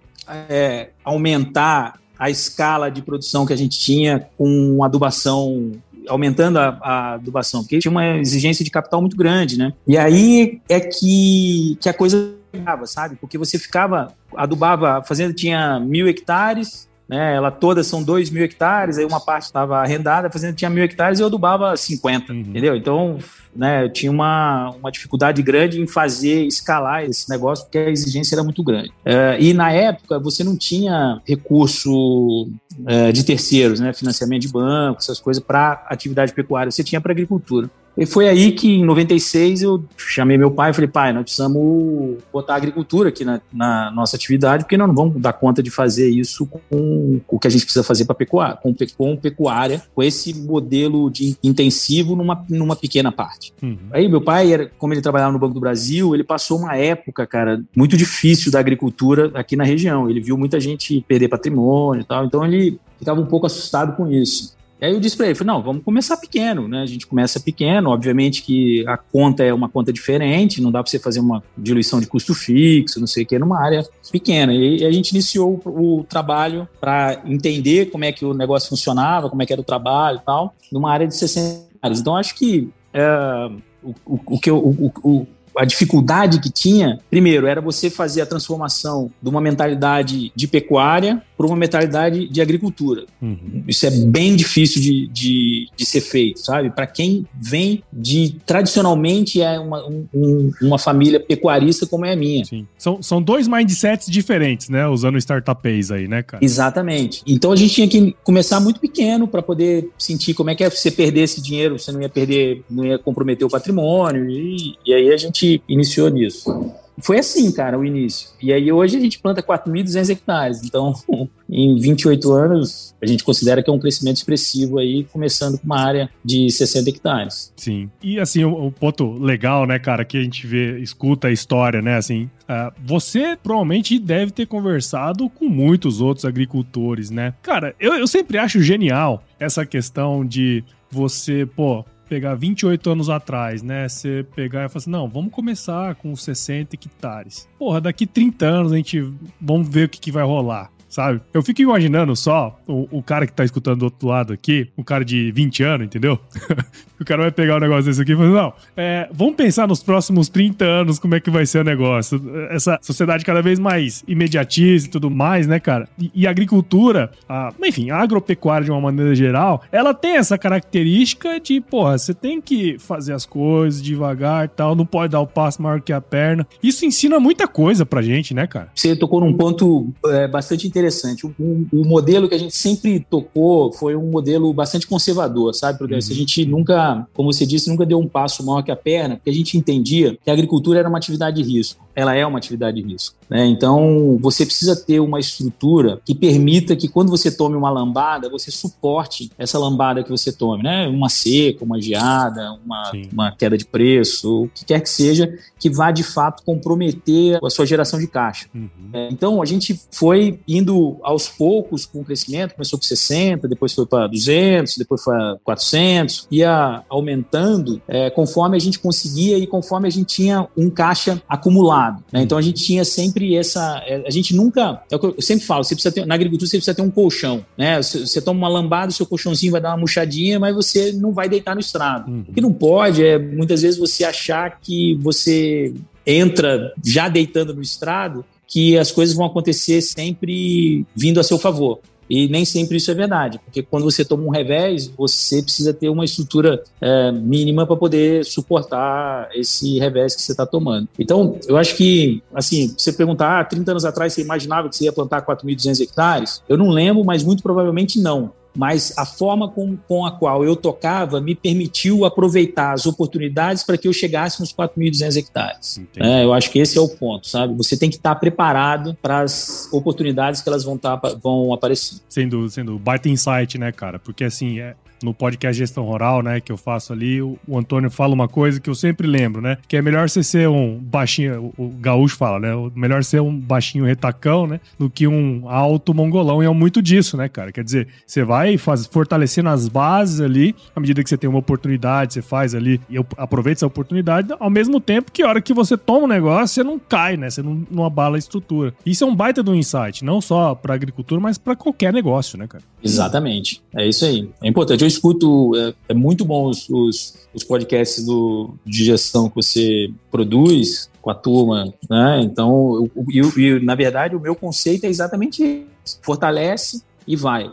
é, 0.48 0.90
aumentar 1.04 2.00
a 2.18 2.30
escala 2.30 2.90
de 2.90 3.02
produção 3.02 3.44
que 3.44 3.52
a 3.52 3.56
gente 3.56 3.78
tinha 3.78 4.28
com 4.38 4.82
adubação 4.82 5.72
aumentando 6.08 6.58
a, 6.58 6.78
a, 6.80 7.14
adubação, 7.14 7.62
porque 7.62 7.78
tinha 7.78 7.90
uma 7.90 8.18
exigência 8.18 8.64
de 8.64 8.70
capital 8.70 9.00
muito 9.00 9.16
grande, 9.16 9.58
né? 9.58 9.72
E 9.86 9.98
aí 9.98 10.60
é 10.68 10.80
que, 10.80 11.76
que 11.80 11.88
a 11.88 11.94
coisa 11.94 12.34
pegava, 12.56 12.86
sabe? 12.86 13.16
Porque 13.16 13.38
você 13.38 13.58
ficava, 13.58 14.12
adubava, 14.34 14.98
a 14.98 15.02
fazenda 15.02 15.32
tinha 15.32 15.78
mil 15.80 16.08
hectares, 16.08 16.88
né? 17.08 17.36
Ela 17.36 17.50
toda 17.50 17.84
são 17.84 18.02
dois 18.02 18.30
mil 18.30 18.42
hectares, 18.42 18.98
aí 18.98 19.04
uma 19.04 19.20
parte 19.20 19.44
estava 19.44 19.78
arrendada, 19.78 20.26
a 20.26 20.30
fazenda 20.30 20.54
tinha 20.54 20.68
mil 20.68 20.82
hectares 20.82 21.18
e 21.18 21.22
eu 21.22 21.26
adubava 21.26 21.76
50, 21.76 22.32
uhum. 22.32 22.40
entendeu? 22.40 22.74
Então, 22.74 23.18
né, 23.54 23.84
eu 23.84 23.92
tinha 23.92 24.10
uma, 24.10 24.70
uma 24.70 24.90
dificuldade 24.90 25.40
grande 25.42 25.80
em 25.80 25.86
fazer 25.86 26.44
escalar 26.44 27.04
esse 27.04 27.28
negócio, 27.30 27.64
porque 27.64 27.78
a 27.78 27.90
exigência 27.90 28.34
era 28.34 28.42
muito 28.42 28.62
grande. 28.62 28.92
É, 29.04 29.36
e 29.40 29.54
na 29.54 29.72
época 29.72 30.18
você 30.18 30.42
não 30.42 30.56
tinha 30.56 31.20
recurso 31.24 32.50
é, 32.86 33.12
de 33.12 33.24
terceiros, 33.24 33.78
né, 33.78 33.92
financiamento 33.92 34.42
de 34.42 34.48
banco, 34.48 34.98
essas 35.00 35.20
coisas 35.20 35.42
para 35.42 35.84
atividade 35.86 36.32
pecuária, 36.32 36.70
você 36.70 36.82
tinha 36.82 37.00
para 37.00 37.12
agricultura. 37.12 37.70
E 37.96 38.04
foi 38.04 38.28
aí 38.28 38.52
que, 38.52 38.68
em 38.68 38.84
96, 38.84 39.62
eu 39.62 39.82
chamei 39.96 40.36
meu 40.36 40.50
pai 40.50 40.70
e 40.70 40.74
falei, 40.74 40.88
pai, 40.88 41.12
nós 41.12 41.24
precisamos 41.24 42.18
botar 42.30 42.54
a 42.54 42.56
agricultura 42.56 43.08
aqui 43.08 43.24
na, 43.24 43.40
na, 43.52 43.90
nossa 43.90 44.16
atividade, 44.16 44.64
porque 44.64 44.76
nós 44.76 44.86
não 44.86 44.94
vamos 44.94 45.20
dar 45.20 45.32
conta 45.32 45.62
de 45.62 45.70
fazer 45.70 46.08
isso 46.08 46.46
com 46.46 47.20
o 47.26 47.38
que 47.38 47.46
a 47.46 47.50
gente 47.50 47.64
precisa 47.64 47.82
fazer 47.82 48.04
para 48.04 48.14
pecuária, 48.14 48.56
com, 48.56 48.74
com 48.96 49.16
pecuária, 49.16 49.82
com 49.94 50.02
esse 50.02 50.34
modelo 50.34 51.10
de 51.10 51.36
intensivo 51.42 52.14
numa, 52.14 52.44
numa 52.50 52.76
pequena 52.76 53.10
parte. 53.10 53.54
Uhum. 53.62 53.78
Aí 53.90 54.08
meu 54.08 54.20
pai, 54.20 54.52
era, 54.52 54.70
como 54.78 54.92
ele 54.92 55.00
trabalhava 55.00 55.32
no 55.32 55.38
Banco 55.38 55.54
do 55.54 55.60
Brasil, 55.60 56.14
ele 56.14 56.24
passou 56.24 56.58
uma 56.58 56.76
época, 56.76 57.26
cara, 57.26 57.62
muito 57.74 57.96
difícil 57.96 58.52
da 58.52 58.60
agricultura 58.60 59.30
aqui 59.34 59.56
na 59.56 59.64
região. 59.64 60.10
Ele 60.10 60.20
viu 60.20 60.36
muita 60.36 60.60
gente 60.60 61.02
perder 61.08 61.28
patrimônio 61.28 62.02
e 62.02 62.04
tal, 62.04 62.24
então 62.26 62.44
ele 62.44 62.78
ficava 62.98 63.20
um 63.20 63.26
pouco 63.26 63.46
assustado 63.46 63.96
com 63.96 64.10
isso. 64.10 64.54
E 64.80 64.84
aí 64.84 64.92
eu 64.92 65.00
disse 65.00 65.16
para 65.16 65.26
ele, 65.26 65.34
falei, 65.34 65.54
não, 65.54 65.62
vamos 65.62 65.82
começar 65.82 66.16
pequeno, 66.18 66.68
né? 66.68 66.82
A 66.82 66.86
gente 66.86 67.06
começa 67.06 67.40
pequeno, 67.40 67.90
obviamente 67.90 68.42
que 68.42 68.86
a 68.86 68.96
conta 68.96 69.42
é 69.42 69.52
uma 69.52 69.68
conta 69.68 69.92
diferente, 69.92 70.60
não 70.60 70.70
dá 70.70 70.82
para 70.82 70.90
você 70.90 70.98
fazer 70.98 71.20
uma 71.20 71.42
diluição 71.56 71.98
de 72.00 72.06
custo 72.06 72.34
fixo, 72.34 73.00
não 73.00 73.06
sei 73.06 73.22
o 73.24 73.26
que, 73.26 73.38
numa 73.38 73.58
área 73.58 73.86
pequena. 74.12 74.52
E 74.52 74.84
a 74.84 74.92
gente 74.92 75.10
iniciou 75.10 75.60
o, 75.64 76.00
o 76.00 76.04
trabalho 76.04 76.68
para 76.78 77.22
entender 77.24 77.86
como 77.86 78.04
é 78.04 78.12
que 78.12 78.24
o 78.24 78.34
negócio 78.34 78.68
funcionava, 78.68 79.30
como 79.30 79.42
é 79.42 79.46
que 79.46 79.52
era 79.52 79.62
o 79.62 79.64
trabalho 79.64 80.18
e 80.18 80.26
tal, 80.26 80.54
numa 80.70 80.92
área 80.92 81.06
de 81.06 81.16
60 81.16 81.66
áreas. 81.82 82.00
Então 82.00 82.14
acho 82.14 82.34
que 82.34 82.68
é, 82.92 83.50
o, 83.82 83.94
o, 84.04 84.20
o, 84.26 84.40
que 84.40 84.50
eu, 84.50 84.58
o, 84.58 85.26
a 85.56 85.64
dificuldade 85.64 86.38
que 86.38 86.50
tinha, 86.50 86.98
primeiro, 87.08 87.46
era 87.46 87.60
você 87.60 87.88
fazer 87.88 88.20
a 88.20 88.26
transformação 88.26 89.10
de 89.22 89.28
uma 89.28 89.40
mentalidade 89.40 90.30
de 90.34 90.46
pecuária 90.46 91.22
para 91.36 91.46
uma 91.46 91.56
mentalidade 91.56 92.28
de 92.28 92.40
agricultura. 92.40 93.04
Uhum. 93.20 93.62
Isso 93.68 93.86
é 93.86 93.90
bem 93.90 94.34
difícil 94.34 94.80
de, 94.80 95.06
de, 95.08 95.68
de 95.76 95.86
ser 95.86 96.00
feito, 96.00 96.40
sabe? 96.40 96.70
Para 96.70 96.86
quem 96.86 97.26
vem 97.34 97.82
de, 97.92 98.36
tradicionalmente, 98.46 99.42
é 99.42 99.58
uma, 99.58 99.86
um, 99.86 100.50
uma 100.62 100.78
família 100.78 101.20
pecuarista 101.20 101.86
como 101.86 102.06
é 102.06 102.12
a 102.12 102.16
minha. 102.16 102.44
Sim. 102.44 102.66
São, 102.78 103.02
são 103.02 103.20
dois 103.20 103.46
mindsets 103.46 104.10
diferentes, 104.10 104.68
né? 104.68 104.86
Usando 104.86 105.18
startups 105.18 105.90
aí, 105.90 106.08
né, 106.08 106.22
cara? 106.22 106.44
Exatamente. 106.44 107.22
Então 107.26 107.52
a 107.52 107.56
gente 107.56 107.74
tinha 107.74 107.88
que 107.88 108.16
começar 108.24 108.60
muito 108.60 108.80
pequeno 108.80 109.28
para 109.28 109.42
poder 109.42 109.90
sentir 109.98 110.34
como 110.34 110.50
é 110.50 110.54
que 110.54 110.64
é 110.64 110.70
você 110.70 110.90
perder 110.90 111.22
esse 111.22 111.42
dinheiro, 111.42 111.78
você 111.78 111.92
não 111.92 112.00
ia 112.00 112.08
perder, 112.08 112.62
não 112.70 112.84
ia 112.84 112.98
comprometer 112.98 113.46
o 113.46 113.50
patrimônio, 113.50 114.30
e, 114.30 114.76
e 114.86 114.94
aí 114.94 115.12
a 115.12 115.16
gente 115.16 115.62
iniciou 115.68 116.08
nisso. 116.08 116.50
Foi 116.98 117.18
assim, 117.18 117.52
cara, 117.52 117.78
o 117.78 117.84
início. 117.84 118.30
E 118.40 118.52
aí 118.52 118.72
hoje 118.72 118.96
a 118.96 119.00
gente 119.00 119.18
planta 119.18 119.42
4.200 119.42 120.10
hectares. 120.10 120.62
Então, 120.64 120.94
em 121.48 121.78
28 121.78 122.32
anos, 122.32 122.94
a 123.00 123.06
gente 123.06 123.22
considera 123.22 123.62
que 123.62 123.70
é 123.70 123.72
um 123.72 123.78
crescimento 123.78 124.16
expressivo 124.16 124.78
aí, 124.78 125.04
começando 125.04 125.58
com 125.58 125.66
uma 125.66 125.78
área 125.78 126.10
de 126.24 126.50
60 126.50 126.90
hectares. 126.90 127.52
Sim. 127.56 127.90
E 128.02 128.18
assim, 128.18 128.44
o, 128.44 128.70
ponto 128.70 129.12
legal, 129.12 129.66
né, 129.66 129.78
cara, 129.78 130.04
que 130.04 130.16
a 130.16 130.22
gente 130.22 130.46
vê, 130.46 130.78
escuta 130.80 131.28
a 131.28 131.32
história, 131.32 131.82
né, 131.82 131.96
assim, 131.96 132.30
uh, 132.44 132.72
você 132.84 133.36
provavelmente 133.40 133.98
deve 133.98 134.32
ter 134.32 134.46
conversado 134.46 135.28
com 135.28 135.48
muitos 135.48 136.00
outros 136.00 136.24
agricultores, 136.24 137.10
né? 137.10 137.34
Cara, 137.42 137.74
eu, 137.78 137.94
eu 137.94 138.06
sempre 138.06 138.38
acho 138.38 138.60
genial 138.62 139.22
essa 139.38 139.64
questão 139.66 140.24
de 140.24 140.64
você, 140.90 141.46
pô, 141.46 141.84
pegar 142.08 142.34
28 142.34 142.90
anos 142.90 143.08
atrás, 143.10 143.62
né? 143.62 143.88
Você 143.88 144.24
pegar 144.34 144.64
e 144.64 144.68
falar 144.68 144.78
assim, 144.78 144.90
não, 144.90 145.08
vamos 145.08 145.32
começar 145.32 145.94
com 145.96 146.14
60 146.14 146.74
hectares. 146.74 147.48
Porra, 147.58 147.80
daqui 147.80 148.06
30 148.06 148.46
anos 148.46 148.72
a 148.72 148.76
gente 148.76 149.12
vamos 149.40 149.68
ver 149.68 149.86
o 149.86 149.88
que, 149.88 150.00
que 150.00 150.12
vai 150.12 150.24
rolar 150.24 150.70
sabe? 150.96 151.20
Eu 151.34 151.42
fico 151.42 151.60
imaginando 151.60 152.16
só 152.16 152.58
o, 152.66 152.88
o, 152.90 153.02
cara 153.02 153.26
que 153.26 153.32
tá 153.32 153.44
escutando 153.44 153.80
do 153.80 153.84
outro 153.84 154.08
lado 154.08 154.32
aqui, 154.32 154.70
um 154.78 154.82
cara 154.82 155.04
de 155.04 155.30
20 155.30 155.62
anos, 155.62 155.86
entendeu? 155.86 156.18
o 156.98 157.04
cara 157.04 157.20
vai 157.20 157.30
pegar 157.30 157.56
um 157.56 157.60
negócio 157.60 157.84
desse 157.84 158.00
aqui 158.00 158.12
e 158.12 158.16
falar, 158.16 158.30
não, 158.30 158.52
é, 158.74 159.06
vamos 159.12 159.34
pensar 159.34 159.68
nos 159.68 159.82
próximos 159.82 160.30
30 160.30 160.64
anos 160.64 160.98
como 160.98 161.14
é 161.14 161.20
que 161.20 161.30
vai 161.30 161.44
ser 161.44 161.58
o 161.58 161.64
negócio. 161.64 162.18
Essa 162.48 162.78
sociedade 162.80 163.26
cada 163.26 163.42
vez 163.42 163.58
mais 163.58 164.02
imediatista 164.08 164.88
e 164.88 164.90
tudo 164.90 165.10
mais, 165.10 165.46
né, 165.46 165.60
cara? 165.60 165.86
E, 165.98 166.10
e 166.14 166.26
a 166.26 166.30
agricultura, 166.30 167.10
a, 167.28 167.52
enfim, 167.62 167.90
a 167.90 167.98
agropecuária 167.98 168.64
de 168.64 168.70
uma 168.70 168.80
maneira 168.80 169.14
geral, 169.14 169.62
ela 169.70 169.92
tem 169.92 170.16
essa 170.16 170.38
característica 170.38 171.38
de, 171.38 171.60
porra, 171.60 171.98
você 171.98 172.14
tem 172.14 172.40
que 172.40 172.78
fazer 172.78 173.12
as 173.12 173.26
coisas 173.26 173.82
devagar 173.82 174.46
e 174.46 174.48
tal, 174.48 174.74
não 174.74 174.86
pode 174.86 175.12
dar 175.12 175.20
o 175.20 175.26
passo 175.26 175.60
maior 175.60 175.82
que 175.82 175.92
a 175.92 176.00
perna. 176.00 176.46
Isso 176.62 176.86
ensina 176.86 177.20
muita 177.20 177.46
coisa 177.46 177.84
pra 177.84 178.00
gente, 178.00 178.32
né, 178.32 178.46
cara? 178.46 178.70
Você 178.74 178.96
tocou 178.96 179.20
num 179.20 179.34
ponto 179.34 179.92
é, 180.06 180.26
bastante 180.26 180.66
interessante 180.66 180.85
interessante. 180.86 181.26
O, 181.26 181.34
o, 181.72 181.84
modelo 181.84 182.28
que 182.28 182.34
a 182.34 182.38
gente 182.38 182.54
sempre 182.56 183.00
tocou 183.00 183.72
foi 183.72 183.96
um 183.96 184.10
modelo 184.10 184.52
bastante 184.52 184.86
conservador, 184.86 185.54
sabe, 185.54 185.78
Porque 185.78 185.94
uhum. 185.94 185.98
A 185.98 186.14
gente 186.14 186.44
nunca, 186.44 187.06
como 187.12 187.32
você 187.32 187.44
disse, 187.44 187.68
nunca 187.68 187.84
deu 187.84 187.98
um 187.98 188.08
passo 188.08 188.44
maior 188.44 188.62
que 188.62 188.70
a 188.70 188.76
perna, 188.76 189.16
porque 189.16 189.30
a 189.30 189.34
gente 189.34 189.58
entendia 189.58 190.16
que 190.22 190.30
a 190.30 190.32
agricultura 190.32 190.78
era 190.78 190.88
uma 190.88 190.98
atividade 190.98 191.42
de 191.42 191.48
risco. 191.48 191.84
Ela 191.94 192.14
é 192.14 192.24
uma 192.26 192.38
atividade 192.38 192.80
de 192.80 192.86
risco. 192.86 193.16
Né? 193.28 193.46
Então, 193.46 194.18
você 194.20 194.46
precisa 194.46 194.76
ter 194.76 195.00
uma 195.00 195.18
estrutura 195.18 196.00
que 196.04 196.14
permita 196.14 196.76
que 196.76 196.88
quando 196.88 197.10
você 197.10 197.30
tome 197.30 197.56
uma 197.56 197.70
lambada, 197.70 198.30
você 198.30 198.50
suporte 198.50 199.30
essa 199.36 199.58
lambada 199.58 200.02
que 200.02 200.10
você 200.10 200.32
tome, 200.32 200.62
né? 200.62 200.86
Uma 200.88 201.08
seca, 201.08 201.64
uma 201.64 201.80
geada, 201.80 202.52
uma, 202.64 202.92
uma 203.12 203.32
queda 203.32 203.58
de 203.58 203.64
preço, 203.64 204.44
o 204.44 204.48
que 204.48 204.64
quer 204.64 204.80
que 204.80 204.88
seja, 204.88 205.36
que 205.58 205.68
vá 205.68 205.90
de 205.90 206.02
fato 206.02 206.42
comprometer 206.44 207.38
a 207.42 207.50
sua 207.50 207.66
geração 207.66 207.98
de 207.98 208.06
caixa. 208.06 208.46
Uhum. 208.54 208.68
É, 208.92 209.08
então, 209.10 209.42
a 209.42 209.44
gente 209.44 209.78
foi 209.90 210.38
indo 210.46 210.96
aos 211.02 211.28
poucos 211.28 211.84
com 211.84 212.00
o 212.00 212.04
crescimento, 212.04 212.54
começou 212.54 212.78
com 212.78 212.84
60, 212.84 213.48
depois 213.48 213.72
foi 213.72 213.86
para 213.86 214.06
200, 214.06 214.76
depois 214.76 215.02
foi 215.02 215.16
para 215.16 215.38
400, 215.42 216.28
ia 216.30 216.82
aumentando 216.88 217.80
é, 217.88 218.10
conforme 218.10 218.56
a 218.56 218.60
gente 218.60 218.78
conseguia 218.78 219.38
e 219.38 219.46
conforme 219.46 219.88
a 219.88 219.90
gente 219.90 220.06
tinha 220.06 220.46
um 220.56 220.70
caixa 220.70 221.22
acumulado. 221.28 222.02
Né? 222.12 222.22
Então 222.22 222.36
a 222.36 222.42
gente 222.42 222.62
tinha 222.62 222.84
sempre 222.84 223.15
essa. 223.36 223.82
É, 223.86 224.02
a 224.06 224.10
gente 224.10 224.34
nunca. 224.34 224.82
É 224.90 224.96
o 224.96 224.98
que 224.98 225.06
eu 225.06 225.22
sempre 225.22 225.46
falo, 225.46 225.64
você 225.64 225.74
precisa 225.74 225.94
ter, 225.94 226.06
na 226.06 226.14
agricultura 226.14 226.48
você 226.48 226.56
precisa 226.56 226.74
ter 226.74 226.82
um 226.82 226.90
colchão. 226.90 227.44
Né? 227.56 227.80
Você, 227.80 228.06
você 228.06 228.20
toma 228.20 228.38
uma 228.38 228.48
lambada, 228.48 228.90
o 228.90 228.94
seu 228.94 229.06
colchãozinho 229.06 229.52
vai 229.52 229.60
dar 229.60 229.70
uma 229.70 229.78
murchadinha, 229.78 230.38
mas 230.38 230.54
você 230.54 230.92
não 230.92 231.12
vai 231.12 231.28
deitar 231.28 231.54
no 231.54 231.60
estrado. 231.60 232.10
Uhum. 232.10 232.24
O 232.28 232.32
que 232.32 232.40
não 232.40 232.52
pode 232.52 233.04
é 233.04 233.18
muitas 233.18 233.62
vezes 233.62 233.78
você 233.78 234.04
achar 234.04 234.60
que 234.60 234.94
você 234.96 235.74
entra 236.06 236.72
já 236.84 237.08
deitando 237.08 237.54
no 237.54 237.62
estrado 237.62 238.24
que 238.46 238.78
as 238.78 238.92
coisas 238.92 239.14
vão 239.14 239.26
acontecer 239.26 239.80
sempre 239.80 240.86
vindo 240.94 241.18
a 241.18 241.24
seu 241.24 241.38
favor. 241.38 241.80
E 242.08 242.28
nem 242.28 242.44
sempre 242.44 242.76
isso 242.76 242.90
é 242.90 242.94
verdade, 242.94 243.38
porque 243.44 243.62
quando 243.62 243.84
você 243.84 244.04
toma 244.04 244.24
um 244.24 244.30
revés, 244.30 244.86
você 244.96 245.42
precisa 245.42 245.72
ter 245.74 245.88
uma 245.88 246.04
estrutura 246.04 246.62
é, 246.80 247.12
mínima 247.12 247.66
para 247.66 247.76
poder 247.76 248.24
suportar 248.24 249.28
esse 249.34 249.78
revés 249.78 250.14
que 250.14 250.22
você 250.22 250.32
está 250.32 250.46
tomando. 250.46 250.88
Então, 250.98 251.38
eu 251.46 251.56
acho 251.56 251.76
que, 251.76 252.22
assim, 252.34 252.74
você 252.76 252.92
perguntar, 252.92 253.40
ah, 253.40 253.44
30 253.44 253.70
anos 253.72 253.84
atrás 253.84 254.12
você 254.12 254.22
imaginava 254.22 254.68
que 254.68 254.76
você 254.76 254.84
ia 254.84 254.92
plantar 254.92 255.24
4.200 255.24 255.80
hectares? 255.82 256.42
Eu 256.48 256.56
não 256.56 256.68
lembro, 256.70 257.04
mas 257.04 257.22
muito 257.22 257.42
provavelmente 257.42 258.00
não 258.00 258.32
mas 258.56 258.96
a 258.96 259.04
forma 259.04 259.48
com, 259.48 259.76
com 259.76 260.04
a 260.04 260.10
qual 260.10 260.44
eu 260.44 260.56
tocava 260.56 261.20
me 261.20 261.34
permitiu 261.34 262.04
aproveitar 262.04 262.72
as 262.72 262.86
oportunidades 262.86 263.62
para 263.62 263.76
que 263.76 263.86
eu 263.86 263.92
chegasse 263.92 264.40
nos 264.40 264.52
4.200 264.52 265.16
hectares. 265.16 265.80
É, 265.96 266.24
eu 266.24 266.32
acho 266.32 266.50
que 266.50 266.58
esse 266.58 266.76
é 266.78 266.80
o 266.80 266.88
ponto, 266.88 267.28
sabe? 267.28 267.54
Você 267.54 267.76
tem 267.76 267.90
que 267.90 267.96
estar 267.96 268.14
preparado 268.16 268.96
para 269.00 269.20
as 269.20 269.68
oportunidades 269.72 270.40
que 270.40 270.48
elas 270.48 270.64
vão, 270.64 270.78
tá, 270.78 270.96
vão 271.22 271.52
aparecer. 271.52 272.00
Sendo, 272.08 272.48
sendo 272.48 272.78
baita 272.78 273.08
insight, 273.08 273.58
né, 273.58 273.70
cara? 273.72 273.98
Porque 273.98 274.24
assim, 274.24 274.60
é, 274.60 274.74
no 275.02 275.14
podcast 275.14 275.58
Gestão 275.58 275.84
Rural, 275.84 276.22
né, 276.22 276.40
que 276.40 276.50
eu 276.50 276.56
faço 276.56 276.92
ali, 276.92 277.20
o, 277.20 277.38
Antônio 277.56 277.90
fala 277.90 278.14
uma 278.14 278.28
coisa 278.28 278.60
que 278.60 278.68
eu 278.68 278.74
sempre 278.74 279.06
lembro, 279.06 279.40
né, 279.40 279.58
que 279.68 279.76
é 279.76 279.82
melhor 279.82 280.08
você 280.08 280.22
ser 280.22 280.48
um 280.48 280.78
baixinho, 280.78 281.52
o, 281.56 281.64
o 281.64 281.68
gaúcho 281.68 282.16
fala, 282.16 282.38
né, 282.38 282.50
melhor 282.74 283.02
ser 283.04 283.20
um 283.20 283.38
baixinho 283.38 283.84
retacão, 283.84 284.46
né, 284.46 284.60
do 284.78 284.88
que 284.88 285.06
um 285.06 285.48
alto 285.48 285.94
mongolão, 285.94 286.42
e 286.42 286.46
é 286.46 286.50
muito 286.50 286.80
disso, 286.80 287.16
né, 287.16 287.28
cara, 287.28 287.52
quer 287.52 287.64
dizer, 287.64 287.88
você 288.06 288.24
vai 288.24 288.56
faz, 288.56 288.86
fortalecendo 288.86 289.48
as 289.48 289.68
bases 289.68 290.20
ali, 290.20 290.54
à 290.74 290.80
medida 290.80 291.02
que 291.02 291.08
você 291.08 291.16
tem 291.16 291.28
uma 291.28 291.38
oportunidade, 291.38 292.14
você 292.14 292.22
faz 292.22 292.54
ali, 292.54 292.80
e 292.88 292.96
aproveita 293.16 293.58
essa 293.58 293.66
oportunidade, 293.66 294.28
ao 294.38 294.50
mesmo 294.50 294.80
tempo 294.80 295.12
que 295.12 295.22
a 295.22 295.28
hora 295.28 295.40
que 295.40 295.54
você 295.54 295.76
toma 295.76 296.04
um 296.04 296.08
negócio, 296.08 296.54
você 296.54 296.64
não 296.64 296.78
cai, 296.78 297.16
né, 297.16 297.30
você 297.30 297.42
não, 297.42 297.66
não 297.70 297.84
abala 297.84 298.16
a 298.16 298.18
estrutura. 298.18 298.74
Isso 298.84 299.04
é 299.04 299.06
um 299.06 299.14
baita 299.14 299.42
do 299.42 299.54
insight, 299.54 300.04
não 300.04 300.20
só 300.20 300.54
para 300.54 300.74
agricultura, 300.74 301.20
mas 301.20 301.38
para 301.38 301.56
qualquer 301.56 301.92
negócio, 301.92 302.38
né, 302.38 302.46
cara? 302.46 302.62
Exatamente, 302.82 303.62
é 303.74 303.86
isso 303.86 304.04
aí. 304.04 304.28
É 304.42 304.48
importante 304.48 304.85
eu 304.86 304.88
escuto, 304.88 305.52
é, 305.56 305.74
é 305.90 305.94
muito 305.94 306.24
bom 306.24 306.48
os, 306.48 306.68
os, 306.70 307.14
os, 307.34 307.44
podcasts 307.44 308.04
do, 308.04 308.54
de 308.64 308.84
gestão 308.84 309.28
que 309.28 309.34
você 309.34 309.90
produz 310.10 310.88
com 311.02 311.10
a 311.10 311.14
turma, 311.14 311.72
né? 311.90 312.20
Então, 312.22 312.88
eu, 313.12 313.62
na 313.62 313.74
verdade, 313.74 314.16
o 314.16 314.20
meu 314.20 314.34
conceito 314.34 314.84
é 314.84 314.88
exatamente 314.88 315.42
isso. 315.84 315.98
Fortalece 316.02 316.82
e 317.06 317.16
vai. 317.16 317.50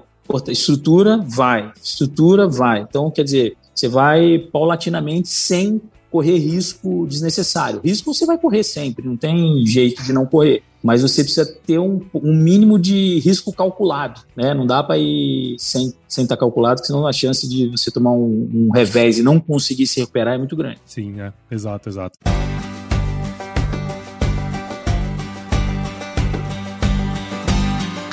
Estrutura, 0.47 1.23
vai. 1.27 1.71
Estrutura, 1.83 2.47
vai. 2.47 2.81
Então, 2.81 3.11
quer 3.11 3.23
dizer, 3.23 3.57
você 3.73 3.87
vai 3.87 4.39
paulatinamente 4.39 5.27
sem 5.27 5.81
correr 6.09 6.37
risco 6.37 7.05
desnecessário. 7.07 7.81
Risco 7.83 8.13
você 8.13 8.25
vai 8.25 8.37
correr 8.37 8.63
sempre, 8.63 9.05
não 9.05 9.17
tem 9.17 9.65
jeito 9.65 10.03
de 10.03 10.13
não 10.13 10.25
correr 10.25 10.63
mas 10.83 11.01
você 11.01 11.23
precisa 11.23 11.45
ter 11.65 11.79
um, 11.79 12.01
um 12.13 12.35
mínimo 12.35 12.77
de 12.77 13.19
risco 13.19 13.53
calculado, 13.53 14.21
né? 14.35 14.53
Não 14.53 14.67
dá 14.67 14.83
para 14.83 14.97
ir 14.97 15.55
sem 15.57 15.93
sem 16.07 16.25
estar 16.25 16.35
tá 16.35 16.39
calculado, 16.41 16.85
senão 16.85 17.07
a 17.07 17.13
chance 17.13 17.49
de 17.49 17.67
você 17.69 17.89
tomar 17.89 18.11
um, 18.11 18.49
um 18.53 18.69
revés 18.71 19.17
e 19.17 19.23
não 19.23 19.39
conseguir 19.39 19.87
se 19.87 19.99
recuperar 19.99 20.35
é 20.35 20.37
muito 20.37 20.55
grande. 20.55 20.79
Sim, 20.85 21.19
é. 21.19 21.33
Exato, 21.49 21.89
exato. 21.89 22.19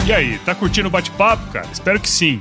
E 0.06 0.12
aí, 0.12 0.38
tá 0.38 0.54
curtindo 0.54 0.88
o 0.88 0.90
bate-papo, 0.90 1.52
cara? 1.52 1.68
Espero 1.70 2.00
que 2.00 2.08
sim. 2.08 2.40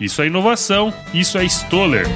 Isso 0.00 0.22
é 0.22 0.28
inovação, 0.28 0.94
isso 1.12 1.36
é 1.36 1.44
Stoller. 1.44 2.06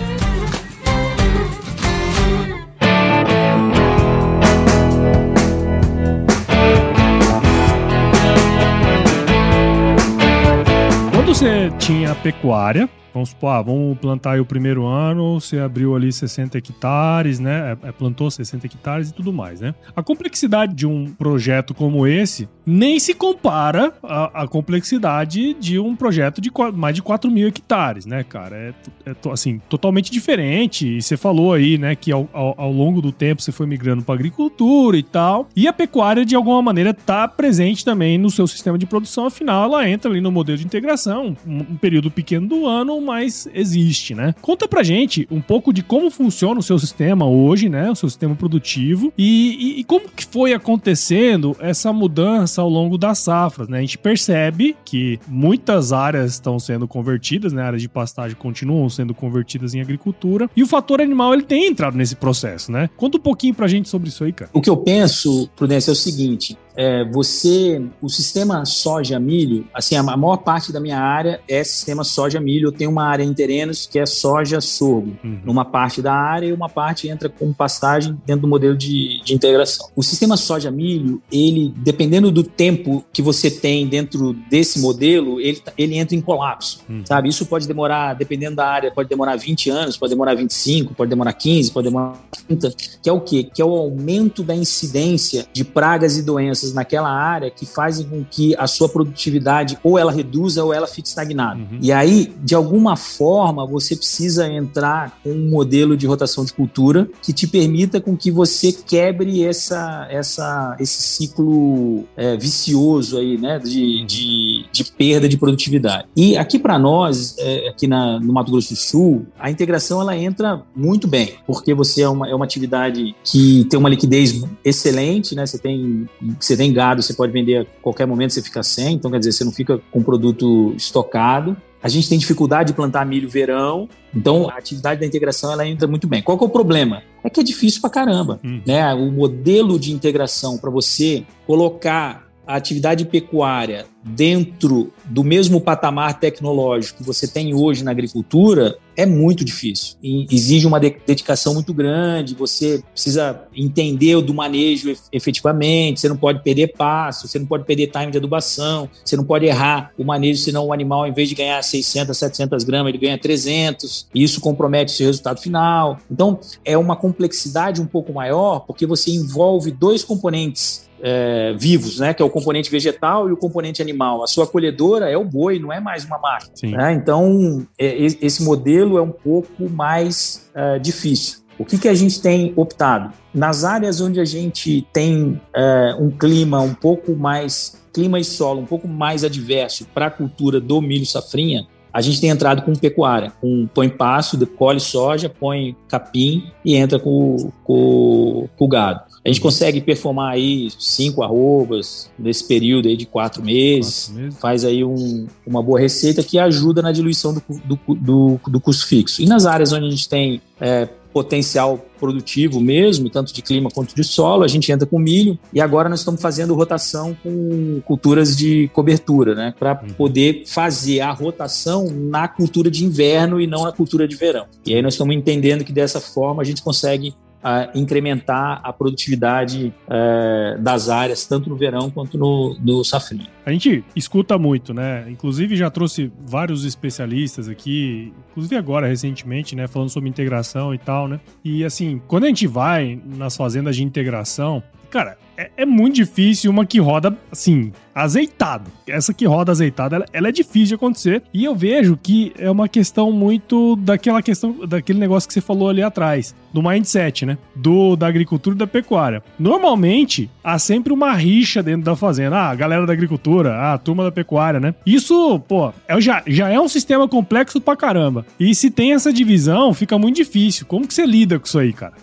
Quando 11.12 11.35
você 11.35 11.71
tinha 11.79 12.14
pecuária, 12.14 12.88
Vamos 13.14 13.28
supor, 13.28 13.50
ah, 13.50 13.62
vamos 13.62 13.97
plantar 13.99 14.33
aí 14.33 14.40
o 14.40 14.44
primeiro 14.44 14.85
ano, 14.85 15.40
você 15.40 15.61
abriu 15.61 15.94
ali 15.94 16.12
60 16.12 16.59
hectares, 16.59 17.38
né? 17.38 17.78
É, 17.85 17.88
é 17.88 17.92
plantou 17.92 18.28
60 18.28 18.66
hectares 18.66 19.11
e 19.11 19.14
tudo 19.14 19.33
mais, 19.33 19.61
né? 19.61 19.73
A 19.94 20.02
complexidade 20.02 20.75
de 20.75 20.85
um 20.85 21.06
projeto 21.06 21.73
como 21.73 22.09
esse 22.09 22.49
nem 22.66 22.99
se 22.99 23.14
compara 23.14 23.94
à, 24.02 24.42
à 24.42 24.49
complexidade 24.49 25.55
de 25.55 25.79
um 25.79 25.94
projeto 25.94 26.40
de 26.40 26.50
mais 26.74 26.96
de 26.96 27.03
4 27.03 27.31
mil 27.31 27.46
hectares, 27.46 28.05
né, 28.05 28.24
cara? 28.24 28.57
É, 28.57 29.11
é 29.11 29.14
assim, 29.31 29.61
totalmente 29.68 30.11
diferente. 30.11 30.96
E 30.96 31.00
você 31.00 31.16
falou 31.16 31.53
aí, 31.53 31.79
né, 31.79 31.94
que 31.94 32.11
ao, 32.11 32.29
ao, 32.33 32.55
ao 32.59 32.72
longo 32.72 33.00
do 33.00 33.12
tempo 33.12 33.42
você 33.42 33.53
foi 33.53 33.66
migrando 33.66 34.03
para 34.03 34.14
agricultura 34.14 34.96
e 34.96 35.03
tal. 35.05 35.48
E 35.55 35.68
a 35.68 35.72
pecuária, 35.72 36.24
de 36.24 36.35
alguma 36.35 36.61
maneira, 36.61 36.90
está 36.90 37.29
presente 37.29 37.85
também 37.85 38.18
no 38.18 38.29
seu 38.29 38.48
sistema 38.48 38.77
de 38.77 38.87
produção, 38.87 39.27
afinal, 39.27 39.64
ela 39.64 39.88
entra 39.88 40.11
ali 40.11 40.20
no 40.20 40.33
modelo 40.33 40.59
de 40.59 40.64
integração, 40.64 41.37
um, 41.46 41.59
um 41.59 41.77
período 41.77 42.11
pequeno 42.11 42.48
do 42.48 42.66
ano, 42.66 43.04
mas 43.05 43.49
existe, 43.53 44.14
né? 44.14 44.35
Conta 44.40 44.67
pra 44.67 44.83
gente 44.83 45.27
um 45.31 45.40
pouco 45.40 45.73
de 45.73 45.83
como 45.83 46.11
funciona 46.11 46.61
o 46.61 46.62
seu 46.62 46.79
sistema 46.79 47.27
hoje, 47.27 47.69
né? 47.69 47.90
O 47.90 47.95
seu 47.95 48.09
sistema 48.09 48.35
produtivo 48.35 49.12
e, 49.17 49.77
e, 49.77 49.81
e 49.81 49.85
como 49.85 50.09
que 50.09 50.25
foi 50.25 50.53
acontecendo 50.53 51.57
essa 51.61 51.93
mudança 51.93 52.62
ao 52.62 52.69
longo 52.69 52.97
das 52.97 53.19
safras, 53.19 53.69
né? 53.69 53.79
A 53.79 53.81
gente 53.81 53.99
percebe 53.99 54.77
que 54.85 55.19
muitas 55.29 55.93
áreas 55.93 56.33
estão 56.33 56.59
sendo 56.59 56.88
convertidas, 56.88 57.53
né? 57.53 57.62
Áreas 57.62 57.83
de 57.83 57.88
pastagem 57.88 58.37
continuam 58.37 58.88
sendo 58.88 59.14
convertidas 59.14 59.75
em 59.75 59.81
agricultura 59.81 60.49
e 60.57 60.62
o 60.62 60.67
fator 60.67 61.01
animal 61.01 61.35
ele 61.35 61.43
tem 61.43 61.67
entrado 61.67 61.97
nesse 61.97 62.17
processo, 62.17 62.73
né? 62.73 62.88
Conta 62.97 63.19
um 63.19 63.21
pouquinho 63.21 63.55
pra 63.55 63.69
gente 63.69 63.88
sobre 63.88 64.09
isso 64.09 64.25
aí, 64.25 64.33
cara. 64.33 64.51
O 64.53 64.61
que 64.61 64.71
eu 64.71 64.77
penso, 64.77 65.49
Prudência, 65.57 65.90
é 65.90 65.93
o 65.93 65.97
seguinte: 65.97 66.57
é, 66.77 67.05
você, 67.05 67.83
o 68.01 68.09
sistema 68.09 68.65
soja-milho, 68.65 69.67
assim, 69.73 69.97
a 69.97 70.03
maior 70.03 70.39
parte 70.39 70.73
da 70.73 70.81
minha 70.81 70.99
área 70.99 71.41
é 71.49 71.63
sistema 71.63 72.03
soja-milho. 72.03 72.69
Eu 72.69 72.73
tenho 72.73 72.91
uma 72.91 73.05
área 73.05 73.23
em 73.23 73.33
terrenos 73.33 73.87
que 73.87 73.99
é 73.99 74.07
soja-sorgo, 74.07 75.17
uhum. 75.23 75.41
numa 75.45 75.65
parte 75.65 76.03
da 76.03 76.13
área 76.13 76.47
e 76.47 76.53
uma 76.53 76.69
parte 76.69 77.09
entra 77.09 77.29
com 77.29 77.53
pastagem 77.53 78.19
dentro 78.27 78.43
do 78.43 78.49
modelo 78.49 78.77
de, 78.77 79.23
de 79.23 79.35
integração. 79.35 79.89
O 79.95 80.03
sistema 80.03 80.37
soja-milho, 80.37 81.23
ele, 81.31 81.73
dependendo 81.77 82.31
do 82.31 82.43
tempo 82.43 83.05
que 83.13 83.23
você 83.23 83.51
tem 83.51 83.87
dentro 83.87 84.33
desse 84.51 84.81
modelo, 84.81 85.41
ele, 85.41 85.63
ele 85.79 85.97
entra 85.97 86.17
em 86.17 86.21
colapso, 86.21 86.81
uhum. 86.89 87.03
sabe? 87.05 87.29
Isso 87.29 87.47
pode 87.47 87.69
demorar, 87.69 88.15
dependendo 88.15 88.57
da 88.57 88.67
área, 88.67 88.91
pode 88.91 89.09
demorar 89.09 89.37
20 89.37 89.71
anos, 89.71 89.97
pode 89.97 90.11
demorar 90.11 90.35
25, 90.35 90.95
pode 90.95 91.09
demorar 91.09 91.33
15, 91.33 91.71
pode 91.71 91.89
demorar 91.89 92.19
30, 92.49 92.75
que 93.03 93.09
é 93.09 93.13
o 93.13 93.21
quê? 93.21 93.45
Que 93.45 93.63
é 93.63 93.65
o 93.65 93.75
aumento 93.75 94.43
da 94.43 94.55
incidência 94.55 95.47
de 95.53 95.65
pragas 95.65 96.17
e 96.17 96.23
doenças 96.23 96.63
naquela 96.72 97.11
área 97.11 97.50
que 97.50 97.66
fazem 97.66 98.07
com 98.07 98.24
que 98.24 98.55
a 98.57 98.66
sua 98.66 98.88
produtividade 98.88 99.79
ou 99.83 99.98
ela 99.98 100.12
reduza 100.12 100.64
ou 100.64 100.72
ela 100.72 100.87
fique 100.87 101.09
estagnada. 101.09 101.61
Uhum. 101.61 101.79
E 101.81 101.92
aí, 101.92 102.33
de 102.42 102.55
alguma 102.55 102.96
forma, 102.96 103.66
você 103.66 103.96
precisa 103.96 104.48
entrar 104.48 105.18
com 105.22 105.31
um 105.31 105.50
modelo 105.50 105.96
de 105.96 106.07
rotação 106.07 106.44
de 106.44 106.53
cultura 106.53 107.09
que 107.22 107.33
te 107.33 107.46
permita 107.46 108.00
com 108.00 108.16
que 108.16 108.31
você 108.31 108.72
quebre 108.72 109.44
essa, 109.44 110.07
essa, 110.11 110.77
esse 110.79 111.03
ciclo 111.03 112.05
é, 112.16 112.37
vicioso 112.37 113.18
aí, 113.18 113.37
né, 113.37 113.59
de, 113.59 114.05
de, 114.05 114.63
de, 114.75 114.85
perda 114.85 115.29
de 115.29 115.37
produtividade. 115.37 116.07
E 116.17 116.37
aqui 116.37 116.59
para 116.59 116.79
nós, 116.79 117.37
é, 117.39 117.69
aqui 117.69 117.87
na, 117.87 118.19
no 118.19 118.33
Mato 118.33 118.51
Grosso 118.51 118.75
do 118.75 118.77
Sul, 118.77 119.27
a 119.39 119.51
integração 119.51 120.01
ela 120.01 120.17
entra 120.17 120.63
muito 120.75 121.07
bem, 121.07 121.35
porque 121.47 121.73
você 121.73 122.03
é 122.03 122.09
uma, 122.09 122.29
é 122.29 122.35
uma 122.35 122.45
atividade 122.45 123.15
que 123.25 123.65
tem 123.71 123.79
uma 123.79 123.89
liquidez 123.89 124.43
excelente, 124.65 125.35
né, 125.35 125.47
você 125.47 125.59
tem, 125.59 126.09
você 126.39 126.57
tem 126.57 126.73
gado, 126.73 127.03
você 127.03 127.15
pode 127.15 127.33
vender 127.33 127.63
a 127.63 127.65
qualquer 127.81 128.07
momento, 128.07 128.33
você 128.33 128.43
fica 128.43 128.63
sem, 128.63 128.97
então 128.97 129.11
quer 129.11 129.19
dizer, 129.19 129.33
você 129.33 129.45
não 129.45 129.53
fica 129.53 129.81
com 129.91 130.03
produto 130.03 130.75
estocado. 130.77 131.57
A 131.83 131.89
gente 131.89 132.09
tem 132.09 132.19
dificuldade 132.19 132.69
de 132.69 132.73
plantar 132.75 133.05
milho 133.05 133.29
verão, 133.29 133.87
então 134.15 134.49
a 134.49 134.55
atividade 134.55 135.01
da 135.01 135.07
integração 135.07 135.53
ela 135.53 135.67
entra 135.69 135.87
muito 135.87 136.09
bem. 136.09 136.23
Qual 136.23 136.39
que 136.39 136.43
é 136.43 136.47
o 136.47 136.51
problema? 136.51 137.03
É 137.23 137.29
que 137.29 137.41
é 137.41 137.43
difícil 137.43 137.83
pra 137.83 137.91
caramba, 137.91 138.41
hum. 138.43 138.63
né? 138.67 138.95
O 138.95 139.13
modelo 139.13 139.79
de 139.79 139.93
integração 139.93 140.57
para 140.57 140.71
você 140.71 141.27
colocar 141.47 142.24
a 142.46 142.57
atividade 142.57 143.04
pecuária 143.04 143.87
dentro 144.04 144.92
do 145.07 145.24
mesmo 145.24 145.61
patamar 145.61 146.18
tecnológico 146.20 146.98
que 146.98 147.04
você 147.04 147.26
tem 147.26 147.54
hoje 147.54 147.83
na 147.83 147.90
agricultura 147.90 148.76
é 148.96 149.07
muito 149.07 149.44
difícil. 149.44 149.96
E 150.02 150.26
exige 150.30 150.66
uma 150.66 150.78
dedicação 150.78 151.54
muito 151.54 151.72
grande, 151.74 152.35
você 152.35 152.83
precisa 152.92 153.42
entender 153.54 154.20
do 154.20 154.33
manejo 154.33 154.94
efetivamente, 155.11 156.00
você 156.00 156.09
não 156.09 156.16
pode 156.16 156.42
perder 156.42 156.74
passo, 156.76 157.26
você 157.26 157.38
não 157.38 157.46
pode 157.46 157.64
perder 157.64 157.88
time 157.88 158.12
de 158.12 158.18
adubação, 158.18 158.88
você 159.04 159.16
não 159.16 159.24
pode 159.24 159.46
errar 159.46 159.90
o 159.98 160.04
manejo, 160.04 160.40
senão 160.40 160.66
o 160.66 160.72
animal, 160.72 161.07
em 161.07 161.12
vez 161.12 161.28
de 161.28 161.35
ganhar 161.35 161.61
600, 161.62 162.16
700 162.16 162.64
gramas, 162.64 162.90
ele 162.90 162.98
ganha 162.98 163.18
300, 163.18 164.07
e 164.14 164.22
isso 164.22 164.40
compromete 164.40 164.92
o 164.92 164.96
seu 164.96 165.07
resultado 165.07 165.40
final. 165.40 165.98
Então, 166.11 166.38
é 166.64 166.78
uma 166.78 166.94
complexidade 166.94 167.80
um 167.80 167.87
pouco 167.87 168.12
maior, 168.12 168.61
porque 168.61 168.87
você 168.87 169.11
envolve 169.11 169.72
dois 169.72 170.04
componentes 170.04 170.84
é, 171.05 171.53
vivos, 171.59 172.01
né? 172.01 172.14
Que 172.14 172.23
é 172.23 172.25
o 172.25 172.31
componente 172.31 172.71
vegetal 172.71 173.29
e 173.29 173.33
o 173.33 173.37
componente 173.37 173.83
animal. 173.83 174.25
A 174.25 174.27
sua 174.27 174.47
colhedora 174.47 175.11
é 175.11 175.17
o 175.19 175.25
boi, 175.25 175.59
não 175.59 175.71
é 175.71 175.79
mais 175.79 176.03
uma 176.07 176.19
máquina. 176.19 176.79
Né? 176.79 176.95
Então, 176.95 177.67
é, 177.79 177.95
esse 177.95 178.43
modelo 178.43 178.97
é 178.97 179.03
um 179.03 179.11
pouco 179.11 179.69
mais 179.69 180.49
é, 180.55 180.79
difícil. 180.79 181.45
O 181.59 181.64
que, 181.64 181.79
que 181.79 181.88
a 181.88 181.95
gente 181.95 182.21
tem 182.21 182.55
optado? 182.57 183.12
Nas 183.33 183.64
áreas 183.64 184.01
onde 184.01 184.19
a 184.19 184.25
gente 184.25 184.87
tem 184.93 185.40
é, 185.55 185.95
um 186.01 186.11
clima 186.11 186.61
um 186.62 186.75
pouco 186.75 187.14
mais, 187.14 187.81
clima 187.93 188.19
e 188.19 188.25
solo 188.25 188.62
um 188.62 188.67
pouco 188.67 188.88
mais 188.88 189.23
adverso 189.23 189.87
para 189.93 190.07
a 190.07 190.11
cultura 190.11 190.59
do 190.59 190.81
milho 190.81 191.07
safrinha, 191.07 191.67
a 191.93 192.01
gente 192.01 192.21
tem 192.21 192.31
entrado 192.31 192.62
com 192.62 192.73
pecuária, 192.75 193.33
com, 193.40 193.69
põe 193.73 193.88
pasto, 193.88 194.45
colhe 194.49 194.81
soja, 194.81 195.29
põe 195.29 195.77
capim 195.87 196.51
e 196.64 196.75
entra 196.75 196.99
com, 196.99 197.53
com, 197.62 198.49
com 198.57 198.64
o 198.64 198.69
gado. 198.69 199.13
A 199.25 199.29
gente 199.29 199.41
consegue 199.41 199.81
performar 199.81 200.33
aí 200.33 200.69
cinco 200.79 201.23
arrobas 201.23 202.11
nesse 202.19 202.47
período 202.47 202.89
aí 202.89 202.97
de 202.97 203.07
quatro 203.07 203.43
meses, 203.43 204.07
quatro 204.09 204.23
meses. 204.23 204.39
faz 204.39 204.65
aí 204.65 204.85
um, 204.85 205.27
uma 205.47 205.63
boa 205.63 205.81
receita 205.81 206.23
que 206.23 206.39
ajuda 206.39 206.83
na 206.83 206.93
diluição 206.93 207.33
do, 207.33 207.43
do, 207.65 207.95
do, 207.95 208.41
do 208.47 208.61
custo 208.61 208.87
fixo. 208.87 209.23
E 209.23 209.27
nas 209.27 209.47
áreas 209.47 209.73
onde 209.73 209.87
a 209.87 209.91
gente 209.91 210.09
tem 210.09 210.43
é, 210.61 210.87
potencial 211.15 211.79
produtivo 211.99 212.61
mesmo, 212.61 213.09
tanto 213.09 213.33
de 213.33 213.41
clima 213.41 213.71
quanto 213.71 213.95
de 213.95 214.03
solo, 214.03 214.43
a 214.43 214.49
gente 214.49 214.71
entra 214.71 214.85
com 214.85 214.99
milho 214.99 215.39
e 215.53 215.61
agora 215.61 215.89
nós 215.89 216.01
estamos 216.01 216.21
fazendo 216.21 216.53
rotação 216.55 217.17
com 217.23 217.81
culturas 217.87 218.37
de 218.37 218.69
cobertura, 218.75 219.35
né, 219.35 219.55
para 219.57 219.81
uhum. 219.81 219.95
poder 219.95 220.43
fazer 220.45 221.01
a 221.01 221.13
rotação 221.13 221.87
na 221.89 222.27
cultura 222.27 222.69
de 222.69 222.85
inverno 222.85 223.41
e 223.41 223.47
não 223.47 223.63
na 223.63 223.73
cultura 223.73 224.09
de 224.09 224.17
verão. 224.17 224.47
E 224.67 224.75
aí 224.75 224.83
nós 224.83 224.95
estamos 224.95 225.15
entendendo 225.15 225.65
que 225.65 225.73
dessa 225.73 226.01
forma 226.01 226.43
a 226.43 226.45
gente 226.45 226.61
consegue 226.61 227.15
a 227.44 227.68
incrementar 227.74 228.59
a 228.64 228.72
produtividade 228.72 229.72
é, 229.87 230.57
das 230.59 230.88
áreas, 230.88 231.26
tanto 231.26 231.50
no 231.50 231.57
verão 231.57 231.90
quanto 231.90 232.16
no, 232.16 232.57
no 232.59 232.83
safrinha. 232.83 233.28
A 233.44 233.52
gente 233.52 233.85
escuta 233.94 234.38
muito, 234.38 234.72
né? 234.72 235.04
Inclusive 235.11 235.54
já 235.54 235.70
trouxe 235.70 236.11
vários 236.26 236.64
especialistas 236.64 237.46
aqui, 237.46 238.14
inclusive 238.30 238.57
agora 238.57 238.87
recentemente, 238.87 239.54
né, 239.54 239.66
falando 239.66 239.90
sobre 239.90 240.09
integração 240.09 240.74
e 240.74 240.78
tal, 240.78 241.07
né? 241.07 241.20
E 241.44 241.62
assim, 241.62 242.00
quando 242.09 242.24
a 242.24 242.28
gente 242.28 242.46
vai 242.46 242.98
nas 243.04 243.37
fazendas 243.37 243.76
de 243.76 243.85
integração, 243.85 244.62
cara, 244.88 245.18
é, 245.37 245.51
é, 245.59 245.66
muito 245.66 245.97
difícil 245.97 246.51
uma 246.51 246.64
que 246.64 246.79
roda 246.81 247.16
assim, 247.31 247.73
azeitado. 247.94 248.70
Essa 248.87 249.14
que 249.14 249.25
roda 249.25 249.53
azeitada, 249.53 249.97
ela, 249.97 250.07
ela, 250.12 250.29
é 250.29 250.33
difícil 250.33 250.68
de 250.68 250.75
acontecer. 250.75 251.23
E 251.33 251.44
eu 251.44 251.55
vejo 251.55 251.99
que 252.01 252.33
é 252.38 252.51
uma 252.51 252.68
questão 252.68 253.12
muito 253.12 253.77
daquela 253.77 254.23
questão, 254.23 254.66
daquele 254.66 254.99
negócio 254.99 255.27
que 255.29 255.35
você 255.35 255.40
falou 255.40 255.68
ali 255.68 255.83
atrás, 255.83 256.35
do 256.53 256.62
mindset, 256.62 257.25
né? 257.25 257.38
Do, 257.55 257.97
da 257.97 258.07
agricultura 258.07 258.55
e 258.55 258.59
da 258.59 258.66
pecuária. 258.66 259.23
Normalmente, 259.38 260.31
há 260.42 260.59
sempre 260.59 260.92
uma 260.92 261.12
rixa 261.12 261.62
dentro 261.62 261.85
da 261.85 261.97
fazenda. 261.97 262.37
Ah, 262.37 262.51
a 262.51 262.55
galera 262.55 262.87
da 262.87 262.92
agricultura, 262.92 263.55
ah, 263.55 263.75
a 263.75 263.79
turma 263.79 264.05
da 264.05 264.12
pecuária, 264.12 264.61
né? 264.61 264.75
Isso, 264.85 265.38
pô, 265.40 265.73
é, 265.87 266.01
já, 266.01 266.23
já 266.27 266.49
é 266.49 266.59
um 266.59 266.68
sistema 266.68 267.09
complexo 267.09 267.61
pra 267.61 267.77
caramba. 267.77 268.27
E 268.38 268.55
se 268.55 268.70
tem 268.70 268.92
essa 268.92 269.12
divisão, 269.12 269.73
fica 269.73 269.99
muito 269.99 270.16
difícil. 270.16 270.66
Como 270.66 270.87
que 270.87 270.94
você 270.94 271.07
lida 271.07 271.38
com 271.38 271.47
isso 271.47 271.59
aí, 271.59 271.73
cara? 271.73 271.94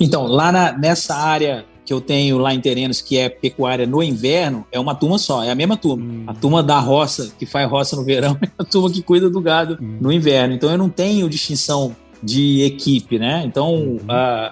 Então, 0.00 0.24
lá 0.26 0.52
na, 0.52 0.72
nessa 0.72 1.14
área 1.14 1.64
que 1.88 1.94
eu 1.94 2.02
tenho 2.02 2.36
lá 2.36 2.52
em 2.52 2.60
Terenos, 2.60 3.00
que 3.00 3.16
é 3.16 3.30
pecuária 3.30 3.86
no 3.86 4.02
inverno, 4.02 4.66
é 4.70 4.78
uma 4.78 4.94
turma 4.94 5.16
só, 5.16 5.42
é 5.42 5.50
a 5.50 5.54
mesma 5.54 5.74
turma. 5.74 6.04
Hum. 6.04 6.24
A 6.26 6.34
turma 6.34 6.62
da 6.62 6.78
roça, 6.78 7.32
que 7.38 7.46
faz 7.46 7.66
roça 7.66 7.96
no 7.96 8.04
verão, 8.04 8.36
é 8.44 8.48
a 8.58 8.62
turma 8.62 8.90
que 8.90 9.00
cuida 9.00 9.30
do 9.30 9.40
gado 9.40 9.78
hum. 9.80 9.96
no 9.98 10.12
inverno. 10.12 10.52
Então 10.52 10.70
eu 10.70 10.76
não 10.76 10.90
tenho 10.90 11.26
distinção 11.30 11.96
de 12.22 12.60
equipe, 12.60 13.18
né? 13.18 13.42
Então, 13.46 13.72
uhum. 13.72 14.00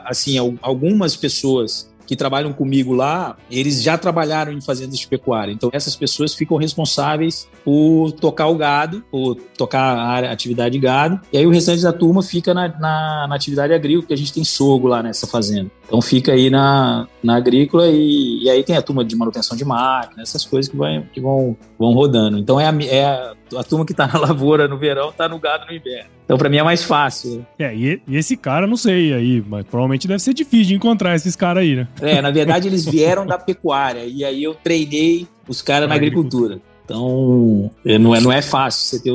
assim, 0.07 0.39
algumas 0.63 1.15
pessoas 1.15 1.91
que 2.07 2.17
trabalham 2.17 2.53
comigo 2.53 2.95
lá, 2.95 3.37
eles 3.51 3.83
já 3.83 3.99
trabalharam 3.99 4.53
em 4.53 4.61
fazendas 4.61 4.99
de 4.99 5.07
pecuária. 5.07 5.53
Então, 5.53 5.69
essas 5.73 5.97
pessoas 5.97 6.35
ficam 6.35 6.57
responsáveis 6.57 7.49
por 7.65 8.13
tocar 8.13 8.47
o 8.47 8.55
gado, 8.55 9.05
por 9.11 9.35
tocar 9.59 9.99
a 9.99 10.33
atividade 10.33 10.75
de 10.75 10.79
gado. 10.79 11.21
E 11.33 11.39
aí 11.39 11.47
o 11.47 11.51
restante 11.51 11.83
da 11.83 11.93
turma 11.93 12.23
fica 12.23 12.55
na, 12.55 12.69
na, 12.69 13.27
na 13.29 13.35
atividade 13.35 13.75
agrícola, 13.75 14.03
porque 14.03 14.15
a 14.15 14.17
gente 14.17 14.33
tem 14.33 14.45
sorgo 14.45 14.87
lá 14.87 15.03
nessa 15.03 15.27
fazenda. 15.27 15.71
Então 15.87 16.03
fica 16.03 16.33
aí 16.33 16.51
na, 16.51 17.07
na 17.23 17.37
agrícola 17.37 17.87
e, 17.89 18.45
e 18.45 18.51
aí 18.51 18.63
tem 18.65 18.77
a 18.77 18.83
turma 18.83 19.05
de 19.05 19.15
manutenção 19.15 19.57
de 19.57 19.65
máquina, 19.65 20.23
essas 20.23 20.45
coisas 20.45 20.71
que, 20.71 20.77
vai, 20.77 21.05
que 21.13 21.21
vão, 21.21 21.57
vão 21.79 21.93
rodando. 21.93 22.39
Então 22.39 22.61
é 22.61 22.67
a, 22.67 22.75
é 22.85 23.05
a, 23.05 23.35
a 23.57 23.65
turma 23.65 23.87
que 23.87 23.93
está 23.93 24.07
na 24.07 24.19
lavoura 24.21 24.67
no 24.67 24.77
verão, 24.77 25.11
está 25.11 25.29
no 25.29 25.39
gado 25.39 25.67
no 25.67 25.73
inverno. 25.73 26.11
Então 26.25 26.37
para 26.37 26.49
mim 26.49 26.57
é 26.57 26.63
mais 26.63 26.83
fácil. 26.83 27.47
É, 27.59 27.75
e, 27.75 28.03
e, 28.07 28.17
esse 28.17 28.37
cara, 28.37 28.67
não 28.67 28.77
sei 28.77 29.15
aí, 29.15 29.45
mas 29.47 29.65
provavelmente 29.65 30.09
deve 30.09 30.21
ser 30.21 30.35
difícil 30.35 30.67
de 30.67 30.75
encontrar 30.75 31.15
esses 31.15 31.37
caras 31.37 31.63
aí, 31.63 31.77
né? 31.77 31.89
É, 32.01 32.21
na 32.21 32.33
verdade 32.33 32.67
eles 32.67 32.85
vieram 32.91 33.25
da 33.25 33.39
pecuária 33.39 34.05
e 34.05 34.25
aí 34.25 34.43
eu 34.43 34.55
treinei 34.55 35.29
os 35.49 35.63
caras 35.63 35.89
na 35.89 35.95
agricultura. 35.95 36.55
agricultura. 36.55 36.76
Então, 36.87 37.69
é, 37.85 37.99
não 37.99 38.15
é, 38.15 38.21
não 38.21 38.31
é 38.31 38.41
fácil 38.41 38.87
você 38.87 39.03
ter 39.03 39.13